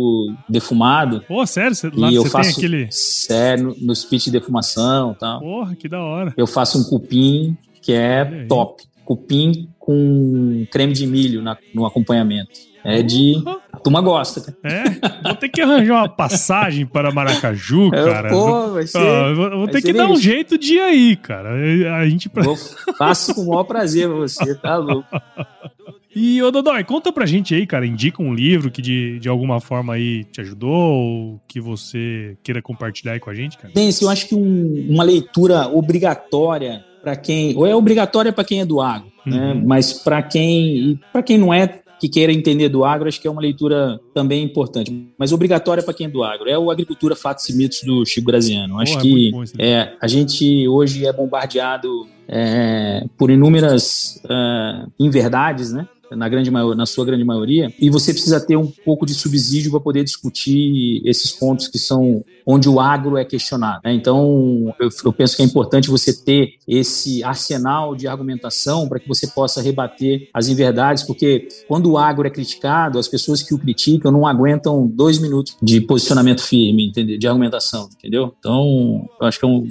defumado. 0.47 1.25
Pô, 1.27 1.47
sério? 1.47 1.75
Você, 1.75 1.89
lá 1.89 2.11
e 2.11 2.15
eu 2.17 2.27
faço 2.27 2.51
tem 2.51 2.67
aquele... 2.67 2.87
sério 2.91 3.75
no, 3.81 3.87
no 3.87 3.97
spit 3.97 4.27
de 4.27 4.31
defumação, 4.33 5.13
e 5.13 5.15
tal. 5.19 5.41
Porra, 5.41 5.75
que 5.75 5.89
da 5.89 6.03
hora. 6.03 6.35
Eu 6.37 6.47
faço 6.47 6.79
um 6.79 6.85
cupim 6.85 7.57
que 7.81 7.95
é 7.95 8.45
top. 8.47 8.83
Cupim 9.07 9.71
com 9.79 10.67
creme 10.71 10.93
de 10.93 11.07
milho 11.07 11.41
na- 11.41 11.57
no 11.75 11.87
acompanhamento. 11.87 12.51
É 12.85 13.03
de. 13.03 13.43
A 13.47 13.59
turma 13.83 14.01
gosta, 14.01 14.41
cara. 14.41 14.57
É? 14.65 14.85
Vou 15.29 15.35
ter 15.37 15.49
que 15.49 15.61
arranjar 15.61 15.95
uma 16.03 16.09
passagem 16.09 16.87
para 16.87 17.11
Maracaju, 17.13 17.85
Eu, 17.93 18.07
cara. 18.07 18.29
pô, 18.31 18.73
vai 18.73 18.87
ser. 18.87 18.99
Ah, 18.99 19.29
eu 19.29 19.37
vou, 19.37 19.51
vou 19.51 19.65
vai 19.67 19.73
ter 19.75 19.83
que 19.83 19.93
dar 19.93 20.09
um 20.09 20.17
jeito 20.17 20.57
de 20.59 20.75
ir 20.75 20.81
aí, 20.81 21.17
cara. 21.17 21.51
A 21.99 22.09
gente. 22.09 22.31
Vou, 22.35 22.57
faço 22.99 23.35
com 23.35 23.43
o 23.43 23.49
maior 23.49 23.65
prazer 23.65 24.09
pra 24.09 24.17
você, 24.19 24.55
tá 24.55 24.77
louco? 24.77 25.09
E, 26.15 26.43
ô 26.43 26.51
Dodói, 26.51 26.85
conta 26.85 27.11
pra 27.11 27.25
gente 27.25 27.55
aí, 27.55 27.67
cara. 27.67 27.87
Indica 27.87 28.23
um 28.23 28.35
livro 28.35 28.71
que 28.71 28.83
de, 28.83 29.19
de 29.19 29.31
alguma 29.31 29.61
forma 29.63 29.95
aí 29.95 30.25
te 30.25 30.43
ajudou 30.43 30.71
ou 30.71 31.41
que 31.49 31.59
você 31.59 32.37
queira 32.43 32.61
compartilhar 32.61 33.13
aí 33.15 33.19
com 33.19 33.31
a 33.31 33.35
gente, 33.35 33.57
cara. 33.57 33.73
Bem, 33.75 33.89
assim, 33.89 34.05
eu 34.05 34.11
acho 34.11 34.29
que 34.29 34.35
um- 34.35 34.89
uma 34.91 35.03
leitura 35.05 35.67
obrigatória 35.69 36.85
para 37.03 37.17
quem. 37.17 37.57
Ou 37.57 37.67
é 37.67 37.75
obrigatória 37.75 38.31
para 38.31 38.45
quem 38.45 38.61
é 38.61 38.67
do 38.67 38.79
agro, 38.81 39.11
né? 39.25 39.55
Uhum. 39.55 39.65
Mas 39.67 39.93
para 39.95 40.23
quem. 40.23 41.01
para 41.13 41.23
quem 41.23 41.39
não 41.39 41.53
é. 41.53 41.81
Que 42.03 42.09
queira 42.09 42.33
entender 42.33 42.69
do 42.69 42.85
agro, 42.85 43.07
acho 43.07 43.21
que 43.21 43.29
é 43.29 43.31
uma 43.31 43.41
leitura 43.41 44.01
também 44.13 44.43
importante, 44.43 45.15
mas 45.17 45.31
obrigatória 45.31 45.85
para 45.85 45.95
quem 45.95 46.09
é 46.09 46.11
do 46.11 46.25
agro. 46.25 46.51
É 46.51 46.59
o 46.59 46.69
Agricultura, 46.69 47.15
Fatos 47.15 47.49
e 47.49 47.57
Mitos 47.57 47.85
do 47.85 48.05
Chico 48.05 48.27
Graziano. 48.27 48.81
Acho 48.81 48.95
Pô, 48.95 48.99
é 48.99 49.03
que 49.03 49.31
bom. 49.31 49.45
É, 49.57 49.93
a 50.03 50.09
gente 50.09 50.67
hoje 50.67 51.07
é 51.07 51.13
bombardeado 51.13 52.09
é, 52.27 53.05
por 53.17 53.31
inúmeras 53.31 54.21
é, 54.29 54.85
inverdades, 54.99 55.73
né? 55.73 55.87
Na, 56.17 56.29
grande 56.29 56.51
na 56.51 56.87
sua 56.87 57.05
grande 57.05 57.25
maioria, 57.25 57.73
e 57.81 57.91
você 57.91 58.13
precisa 58.13 58.41
ter 58.41 58.57
um 58.57 58.67
pouco 58.85 59.05
de 59.07 59.15
subsídio 59.15 59.71
para 59.71 59.81
poder 59.81 60.05
discutir 60.05 61.01
esses 61.05 61.31
pontos 61.33 61.69
que 61.69 61.79
são 61.79 62.25
onde 62.47 62.69
o 62.69 62.81
agro 62.81 63.17
é 63.17 63.25
questionado. 63.25 63.81
né? 63.85 63.93
Então, 63.95 64.75
eu, 64.81 64.89
eu 65.05 65.13
penso 65.13 65.37
que 65.37 65.43
é 65.43 65.45
importante 65.45 65.89
você 65.91 66.13
ter 66.25 66.55
esse 66.67 67.23
arsenal 67.23 67.95
de 67.95 68.07
argumentação 68.09 68.89
para 68.89 68.99
que 68.99 69.09
você 69.09 69.27
possa 69.27 69.61
rebater 69.63 70.29
as 70.35 70.49
inverdades, 70.49 71.03
porque 71.03 71.49
quando 71.69 71.91
o 71.91 71.99
agro 71.99 72.27
é 72.27 72.31
criticado, 72.31 72.99
as 72.99 73.09
pessoas 73.09 73.43
que 73.43 73.55
o 73.55 73.59
criticam 73.59 74.11
não 74.11 74.27
aguentam 74.27 74.87
dois 74.87 75.19
minutos 75.19 75.57
de 75.63 75.81
posicionamento 75.81 76.43
firme, 76.43 76.89
entendeu? 76.89 77.19
de 77.19 77.27
argumentação, 77.29 77.89
entendeu? 77.99 78.35
Então, 78.39 79.09
eu 79.21 79.27
acho 79.27 79.39
que 79.39 79.45
é 79.45 79.49
um- 79.49 79.67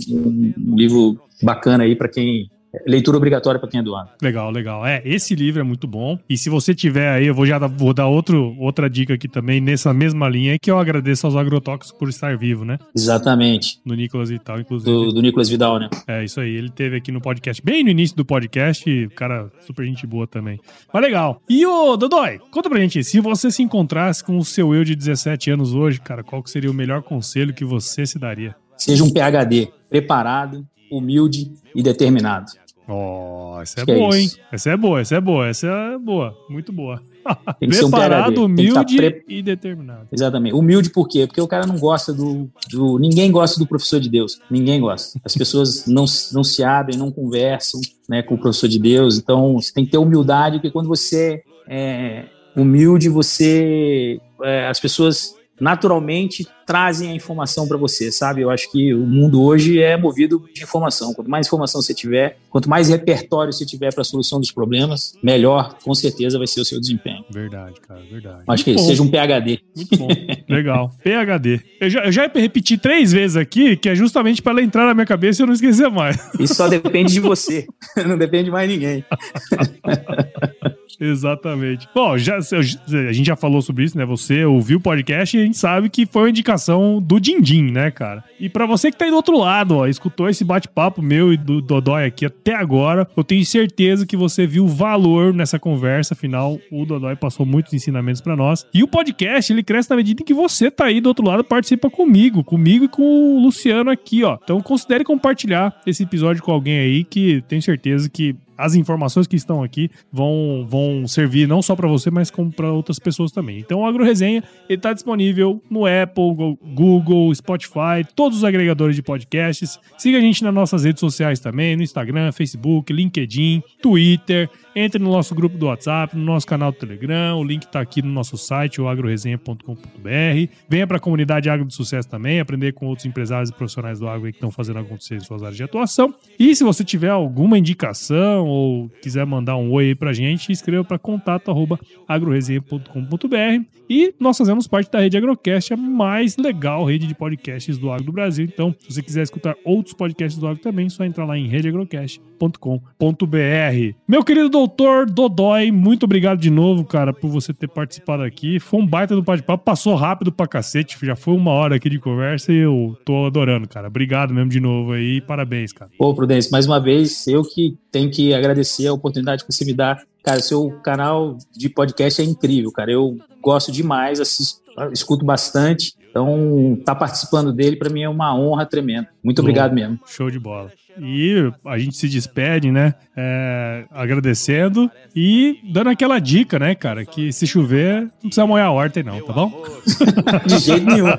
um 0.58 0.76
livro 0.76 1.20
bacana 1.44 1.84
aí 1.84 1.96
para 1.96 2.08
quem 2.08 2.50
leitura 2.86 3.17
obrigatória 3.17 3.59
para 3.59 3.69
quem 3.69 3.80
é 3.80 3.84
do 3.84 3.95
agro. 3.95 4.13
Legal, 4.22 4.51
legal. 4.51 4.86
É, 4.86 5.01
esse 5.05 5.36
livro 5.36 5.61
é 5.61 5.63
muito 5.63 5.88
bom. 5.88 6.17
E 6.30 6.38
se 6.38 6.49
você 6.49 6.74
tiver 6.74 7.09
aí, 7.09 7.28
eu 7.28 7.36
vou 7.36 7.45
já 7.45 7.59
dar, 7.59 7.67
vou 7.67 7.93
dar 7.93 8.07
outro, 8.07 8.55
outra 8.59 8.89
dica 8.89 9.13
aqui 9.13 9.28
também 9.28 9.59
nessa 9.59 9.93
mesma 9.93 10.28
linha, 10.30 10.57
que 10.59 10.72
eu 10.72 10.78
agradeço 10.78 11.26
aos 11.26 11.36
agrotóxicos 11.36 11.97
por 11.97 12.09
estar 12.09 12.38
vivo, 12.38 12.63
né? 12.65 12.78
Exatamente. 12.95 13.80
Do 13.86 13.95
Nicolas 13.95 14.32
e 14.32 14.39
tal, 14.39 14.59
inclusive. 14.59 14.91
Do, 14.91 15.11
do 15.11 15.22
Nicolas 15.22 15.49
Vidal, 15.49 15.80
né? 15.80 15.89
É, 16.07 16.24
isso 16.24 16.39
aí. 16.39 16.55
Ele 16.55 16.69
teve 16.69 16.97
aqui 16.97 17.11
no 17.11 17.22
podcast, 17.22 17.61
bem 17.63 17.84
no 17.84 17.89
início 17.89 18.15
do 18.15 18.26
podcast. 18.26 18.89
e, 18.89 19.07
Cara, 19.09 19.51
super 19.59 19.86
gente 19.86 20.07
boa 20.07 20.28
também. 20.28 20.59
Mas 20.93 21.03
legal. 21.03 21.41
E 21.49 21.65
ô, 21.65 21.97
Dodói, 21.97 22.39
conta 22.51 22.69
pra 22.69 22.80
gente, 22.80 23.03
se 23.03 23.19
você 23.19 23.51
se 23.51 23.61
encontrasse 23.61 24.24
com 24.24 24.38
o 24.38 24.45
seu 24.45 24.74
eu 24.74 24.84
de 24.84 24.95
17 24.95 25.51
anos 25.51 25.74
hoje, 25.74 25.99
cara, 25.99 26.24
qual 26.24 26.45
seria 26.45 26.72
o 26.72 26.74
melhor 26.74 27.01
conselho 27.01 27.53
que 27.53 27.65
você 27.65 28.05
se 28.05 28.17
daria? 28.17 28.55
Seja 28.78 29.03
um 29.03 29.11
PhD 29.11 29.69
preparado, 29.89 30.65
humilde 30.92 31.52
e 31.76 31.82
determinado. 31.82 32.52
Ó, 32.88 33.62
essa 33.62 33.82
é 33.82 33.84
é 33.84 33.96
boa, 33.96 34.20
hein? 34.20 34.30
Essa 34.52 34.70
é 34.72 34.78
boa, 34.78 35.00
essa 35.00 35.16
é 35.16 35.22
boa, 35.22 35.48
essa 35.48 35.68
é 35.68 35.98
boa. 35.98 36.36
Muito 36.50 36.74
boa. 36.74 37.02
Tem 37.60 37.70
que 37.70 37.76
ser 37.76 37.86
um 37.86 37.92
Preparado. 37.92 38.26
Tem 38.26 38.34
que 38.34 38.39
humilde 38.42 38.70
estar 38.70 38.86
pre- 38.98 39.24
e 39.30 39.42
determinado. 39.44 40.08
Exatamente. 40.12 40.56
Humilde 40.56 40.89
por 40.89 41.08
quê? 41.08 41.28
Porque 41.28 41.39
o 41.39 41.48
cara 41.48 41.66
não 41.68 41.78
gosta 41.78 42.12
do, 42.12 42.50
do- 42.72 42.98
Ninguém 42.98 43.32
gosta 43.32 43.60
do 43.60 43.68
professor 43.68 44.00
de 44.00 44.10
Deus. 44.10 44.42
Ninguém 44.50 44.82
gosta. 44.82 45.20
As 45.24 45.36
pessoas 45.36 45.86
não, 45.86 46.06
não 46.34 46.44
se 46.44 46.64
abrem, 46.64 46.98
não 46.98 47.12
conversam 47.12 47.80
né, 48.10 48.24
com 48.24 48.34
o 48.34 48.38
professor 48.39 48.68
de 48.68 48.80
Deus. 48.80 49.18
Então, 49.20 49.54
você 49.54 49.72
tem 49.72 49.86
que 49.86 49.92
ter 49.92 49.98
humildade, 50.00 50.58
porque 50.58 50.72
quando 50.72 50.88
você 50.88 51.44
é 51.70 52.26
humilde, 52.58 53.08
você. 53.08 54.20
é, 54.44 54.68
as 54.68 54.80
pessoas 54.80 55.36
naturalmente 55.60 56.48
trazem 56.72 57.11
a 57.11 57.13
informação 57.13 57.67
para 57.67 57.76
você, 57.76 58.09
sabe? 58.13 58.39
Eu 58.39 58.49
acho 58.49 58.72
que 58.72 58.93
o 58.93 59.05
mundo 59.05 59.43
hoje 59.43 59.82
é 59.82 59.97
movido 59.97 60.45
de 60.53 60.63
informação. 60.63 61.13
Quanto 61.13 61.30
mais 61.30 61.45
informação 61.45 61.82
você 61.82 61.93
tiver, 61.93 62.38
quanto 62.49 62.69
mais 62.69 62.88
repertório 62.88 63.51
você 63.51 63.65
tiver 63.65 63.93
para 63.93 64.03
a 64.03 64.05
solução 64.05 64.39
dos 64.39 64.53
problemas, 64.53 65.13
melhor, 65.22 65.76
com 65.84 65.93
certeza, 65.93 66.38
vai 66.38 66.47
ser 66.47 66.61
o 66.61 66.65
seu 66.65 66.80
desempenho. 66.80 67.26
Verdade, 67.30 67.76
cara, 67.86 67.99
verdade. 68.09 68.43
Acho 68.47 68.63
que 68.63 68.74
bom. 68.74 68.84
Seja 68.84 69.03
um 69.03 69.09
PhD. 69.09 69.59
Muito 69.76 69.97
bom. 69.97 70.07
Legal. 70.47 70.91
PHD. 71.03 71.59
Eu 71.82 71.89
já, 71.89 72.05
eu 72.05 72.11
já 72.13 72.32
repeti 72.34 72.78
três 72.78 73.11
vezes 73.11 73.36
aqui, 73.36 73.76
que 73.76 73.89
é 73.89 73.95
justamente 73.95 74.41
pra 74.41 74.53
ela 74.53 74.61
entrar 74.61 74.86
na 74.86 74.93
minha 74.93 75.05
cabeça 75.05 75.41
e 75.41 75.43
eu 75.43 75.47
não 75.47 75.53
esquecer 75.53 75.89
mais. 75.89 76.17
Isso 76.39 76.55
só 76.55 76.69
depende 76.69 77.11
de 77.11 77.19
você. 77.19 77.67
Não 78.07 78.17
depende 78.17 78.45
de 78.45 78.51
mais 78.51 78.69
ninguém. 78.69 79.03
Exatamente. 81.01 81.89
Bom, 81.95 82.15
já, 82.15 82.38
a 82.38 83.11
gente 83.11 83.26
já 83.26 83.36
falou 83.36 83.59
sobre 83.59 83.84
isso, 83.84 83.97
né? 83.97 84.05
Você 84.05 84.45
ouviu 84.45 84.78
o 84.78 84.82
podcast 84.82 85.36
e 85.36 85.41
a 85.41 85.43
gente 85.45 85.57
sabe 85.57 85.89
que 85.89 86.05
foi 86.05 86.22
uma 86.24 86.30
indicação 86.30 86.61
do 87.01 87.20
Dindim, 87.20 87.72
né, 87.72 87.91
cara? 87.91 88.24
E 88.39 88.49
pra 88.49 88.66
você 88.66 88.91
que 88.91 88.97
tá 88.97 89.05
aí 89.05 89.12
do 89.12 89.16
outro 89.16 89.38
lado, 89.38 89.78
ó, 89.78 89.88
escutou 89.88 90.30
esse 90.30 90.43
bate-papo 90.43 91.01
meu 91.01 91.34
e 91.34 91.38
do 91.38 91.62
Dodói 91.62 92.05
aqui 92.05 92.26
até 92.26 92.53
agora, 92.53 93.07
eu 93.16 93.24
tenho 93.24 93.45
certeza 93.45 94.05
que 94.05 94.18
você 94.18 94.45
viu 94.45 94.68
valor 94.68 95.34
nessa 95.34 95.59
conversa. 95.59 96.14
Afinal, 96.14 96.59
o 96.72 96.86
Dodói 96.86 97.16
passou 97.16 97.45
muitos 97.45 97.74
ensinamentos 97.74 98.22
pra 98.22 98.36
nós. 98.36 98.66
E 98.74 98.84
o 98.84 98.88
podcast, 98.88 99.51
ele 99.51 99.64
cresce 99.64 99.89
na 99.89 99.95
medida 99.95 100.22
em 100.22 100.26
que 100.26 100.34
você 100.34 100.70
tá 100.70 100.86
aí 100.86 100.99
do 101.01 101.07
outro 101.07 101.26
lado 101.26 101.43
participa 101.43 101.89
comigo, 101.89 102.43
comigo 102.43 102.86
e 102.86 102.88
com 102.88 103.38
o 103.38 103.41
Luciano 103.41 103.89
aqui, 103.89 104.24
ó. 104.24 104.38
Então 104.43 104.59
considere 104.62 105.03
compartilhar 105.03 105.82
esse 105.86 106.03
episódio 106.03 106.43
com 106.43 106.51
alguém 106.51 106.80
aí 106.80 107.03
que 107.03 107.43
tenho 107.47 107.62
certeza 107.62 108.09
que 108.09 108.36
as 108.64 108.76
informações 108.76 109.28
que 109.28 109.36
estão 109.36 109.64
aqui 109.64 109.89
vão, 110.12 110.66
vão 110.68 111.07
servir 111.07 111.47
não 111.47 111.62
só 111.62 111.76
para 111.76 111.88
você, 111.88 112.12
mas 112.12 112.30
como 112.32 112.51
para 112.51 112.72
outras 112.72 112.99
pessoas 112.99 113.32
também. 113.32 113.59
Então, 113.59 113.80
o 113.82 113.86
Agro 113.86 114.03
Resenha 114.03 114.43
está 114.70 114.93
disponível 114.93 115.62
no 115.70 115.86
Apple, 115.86 116.34
Go- 116.36 116.57
Google, 116.74 117.34
Spotify, 117.34 118.05
todos 118.16 118.38
os 118.39 118.43
agregadores 118.43 118.95
de 118.95 119.01
podcasts. 119.01 119.80
Siga 119.97 120.18
a 120.18 120.22
gente 120.22 120.43
nas 120.43 120.53
nossas 120.53 120.84
redes 120.84 120.99
sociais 120.99 121.39
também, 121.39 121.76
no 121.76 121.84
Instagram, 121.84 122.32
Facebook, 122.32 122.91
LinkedIn, 122.93 123.64
Twitter. 123.82 124.49
Entre 124.76 125.01
no 125.01 125.11
nosso 125.11 125.36
grupo 125.36 125.57
do 125.57 125.65
WhatsApp, 125.65 126.15
no 126.15 126.24
nosso 126.24 126.47
canal 126.47 126.72
do 126.72 126.78
Telegram. 126.78 127.38
O 127.38 127.43
link 127.43 127.63
está 127.63 127.82
aqui 127.82 128.01
no 128.01 128.09
nosso 128.09 128.38
site, 128.38 128.80
o 128.80 128.88
agroresenha.com.br. 128.88 130.53
Venha 130.69 130.88
para 130.88 130.97
a 130.97 130.99
comunidade 130.99 131.49
Agro 131.49 131.65
de 131.65 131.74
Sucesso 131.74 132.07
também, 132.07 132.39
aprender 132.39 132.74
com 132.74 132.88
outros 132.88 133.05
empresários 133.05 133.49
e 133.49 133.53
profissionais 133.53 133.99
do 133.99 134.07
agro 134.07 134.30
que 134.30 134.38
estão 134.38 134.49
fazendo 134.49 134.80
acontecer 134.80 135.15
em 135.15 135.19
suas 135.19 135.41
áreas 135.41 135.57
de 135.57 135.63
atuação. 135.63 136.13
E 136.39 136.55
se 136.55 136.63
você 136.63 136.84
tiver 136.84 137.09
alguma 137.09 137.57
indicação 137.57 138.47
ou 138.47 138.89
quiser 139.01 139.26
mandar 139.26 139.57
um 139.57 139.72
oi 139.72 139.88
aí 139.88 139.95
pra 139.95 140.13
gente, 140.13 140.51
escreva 140.51 140.84
para 140.84 140.97
contato 140.97 141.51
arroba 141.51 141.78
agroresenha.com.br 142.07 143.65
e 143.89 144.13
nós 144.17 144.38
fazemos 144.38 144.67
parte 144.67 144.89
da 144.89 145.01
rede 145.01 145.17
Agrocast, 145.17 145.74
a 145.74 145.78
mais 145.78 146.38
legal 146.38 146.86
rede 146.86 147.05
de 147.05 147.13
podcasts 147.13 147.78
do 147.78 147.91
agro 147.91 148.05
do 148.05 148.11
Brasil. 148.13 148.45
Então, 148.45 148.74
se 148.80 148.93
você 148.93 149.01
quiser 149.01 149.24
escutar 149.24 149.55
outros 149.65 149.93
podcasts 149.93 150.39
do 150.39 150.47
agro 150.47 150.61
também, 150.61 150.86
é 150.86 150.89
só 150.89 151.03
entrar 151.03 151.26
lá 151.26 151.38
em 151.38 151.49
redeagrocast.com.br. 151.49 153.95
Meu 154.07 154.24
querido 154.24 154.61
doutor 154.62 155.09
Dodói, 155.09 155.72
muito 155.72 156.03
obrigado 156.03 156.39
de 156.39 156.51
novo, 156.51 156.86
cara, 156.86 157.12
por 157.12 157.30
você 157.30 157.51
ter 157.51 157.68
participado 157.68 158.22
aqui. 158.22 158.59
Foi 158.59 158.80
um 158.80 158.86
baita 158.86 159.16
do 159.16 159.24
bate-papo, 159.24 159.64
passou 159.64 159.95
rápido 159.95 160.32
pra 160.32 160.47
cacete, 160.47 160.97
já 161.01 161.16
foi 161.16 161.34
uma 161.34 161.51
hora 161.51 161.76
aqui 161.78 161.89
de 161.89 161.97
conversa 161.97 162.53
e 162.53 162.57
eu 162.57 162.95
tô 163.03 163.26
adorando, 163.26 163.68
cara. 163.68 163.88
Obrigado 163.88 164.34
mesmo 164.34 164.51
de 164.51 164.59
novo 164.59 164.91
aí, 164.91 165.20
parabéns, 165.20 165.74
cara. 165.74 165.89
Pô, 165.97 166.14
Prudência, 166.14 166.51
mais 166.51 166.68
uma 166.68 166.80
vez, 166.80 167.26
eu 167.28 167.41
que 167.41 167.76
tenho 167.91 168.12
que 168.12 168.36
agradecer 168.36 168.86
a 168.86 168.93
oportunidade 168.93 169.43
que 169.43 169.51
você 169.51 169.66
me 169.66 169.74
dá. 169.74 169.99
Cara, 170.24 170.39
seu 170.39 170.70
canal 170.84 171.38
de 171.51 171.68
podcast 171.68 172.22
é 172.22 172.26
incrível, 172.26 172.72
cara. 172.72 172.91
Eu 172.91 173.18
gosto 173.41 173.72
demais, 173.72 174.20
assisto, 174.20 174.62
escuto 174.93 175.26
bastante. 175.26 175.95
Então, 176.12 176.78
tá 176.86 176.93
participando 176.93 177.51
dele 177.51 177.78
para 177.78 177.89
mim 177.89 178.03
é 178.03 178.09
uma 178.09 178.38
honra 178.38 178.66
tremenda. 178.66 179.07
Muito 179.24 179.39
obrigado 179.39 179.74
mesmo. 179.74 179.97
Show 180.05 180.30
de 180.30 180.38
bola. 180.38 180.70
E 181.00 181.52
a 181.66 181.78
gente 181.78 181.96
se 181.96 182.08
despede, 182.08 182.72
né? 182.72 182.94
É, 183.16 183.86
agradecendo 183.92 184.89
e 185.16 185.60
dando 185.72 185.89
aquela 185.89 186.20
dica, 186.20 186.58
né, 186.60 186.76
cara? 186.76 187.06
Que 187.06 187.32
se 187.32 187.46
chover, 187.48 188.02
não 188.02 188.30
precisa 188.30 188.46
molhar 188.46 188.68
a 188.68 188.72
horta, 188.72 189.04
não, 189.04 189.22
tá 189.22 189.34
bom? 189.34 189.64
de 190.46 190.58
jeito 190.60 190.86
nenhum. 190.86 191.08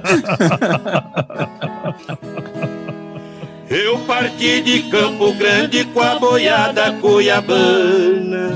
Eu 3.70 3.98
parti 4.00 4.60
de 4.60 4.82
Campo 4.90 5.32
Grande 5.32 5.84
com 5.86 6.00
a 6.02 6.18
boiada 6.18 6.92
cuiabana. 7.00 8.54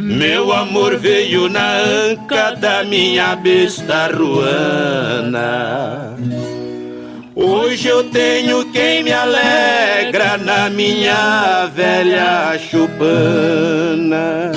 Meu 0.00 0.52
amor 0.52 0.96
veio 0.98 1.48
na 1.48 1.78
anca 1.78 2.52
da 2.52 2.84
minha 2.84 3.34
besta 3.34 4.06
ruana. 4.08 5.34
Hoje 7.36 7.88
eu 7.88 8.08
tenho 8.10 8.70
quem 8.70 9.02
me 9.02 9.12
alegra 9.12 10.38
na 10.38 10.70
minha 10.70 11.66
velha 11.66 12.56
chupana. 12.58 14.52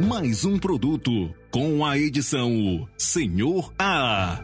Mais 0.00 0.46
um 0.46 0.58
produto 0.58 1.30
com 1.50 1.84
a 1.84 1.98
edição 1.98 2.88
Senhor 2.96 3.70
A. 3.78 4.40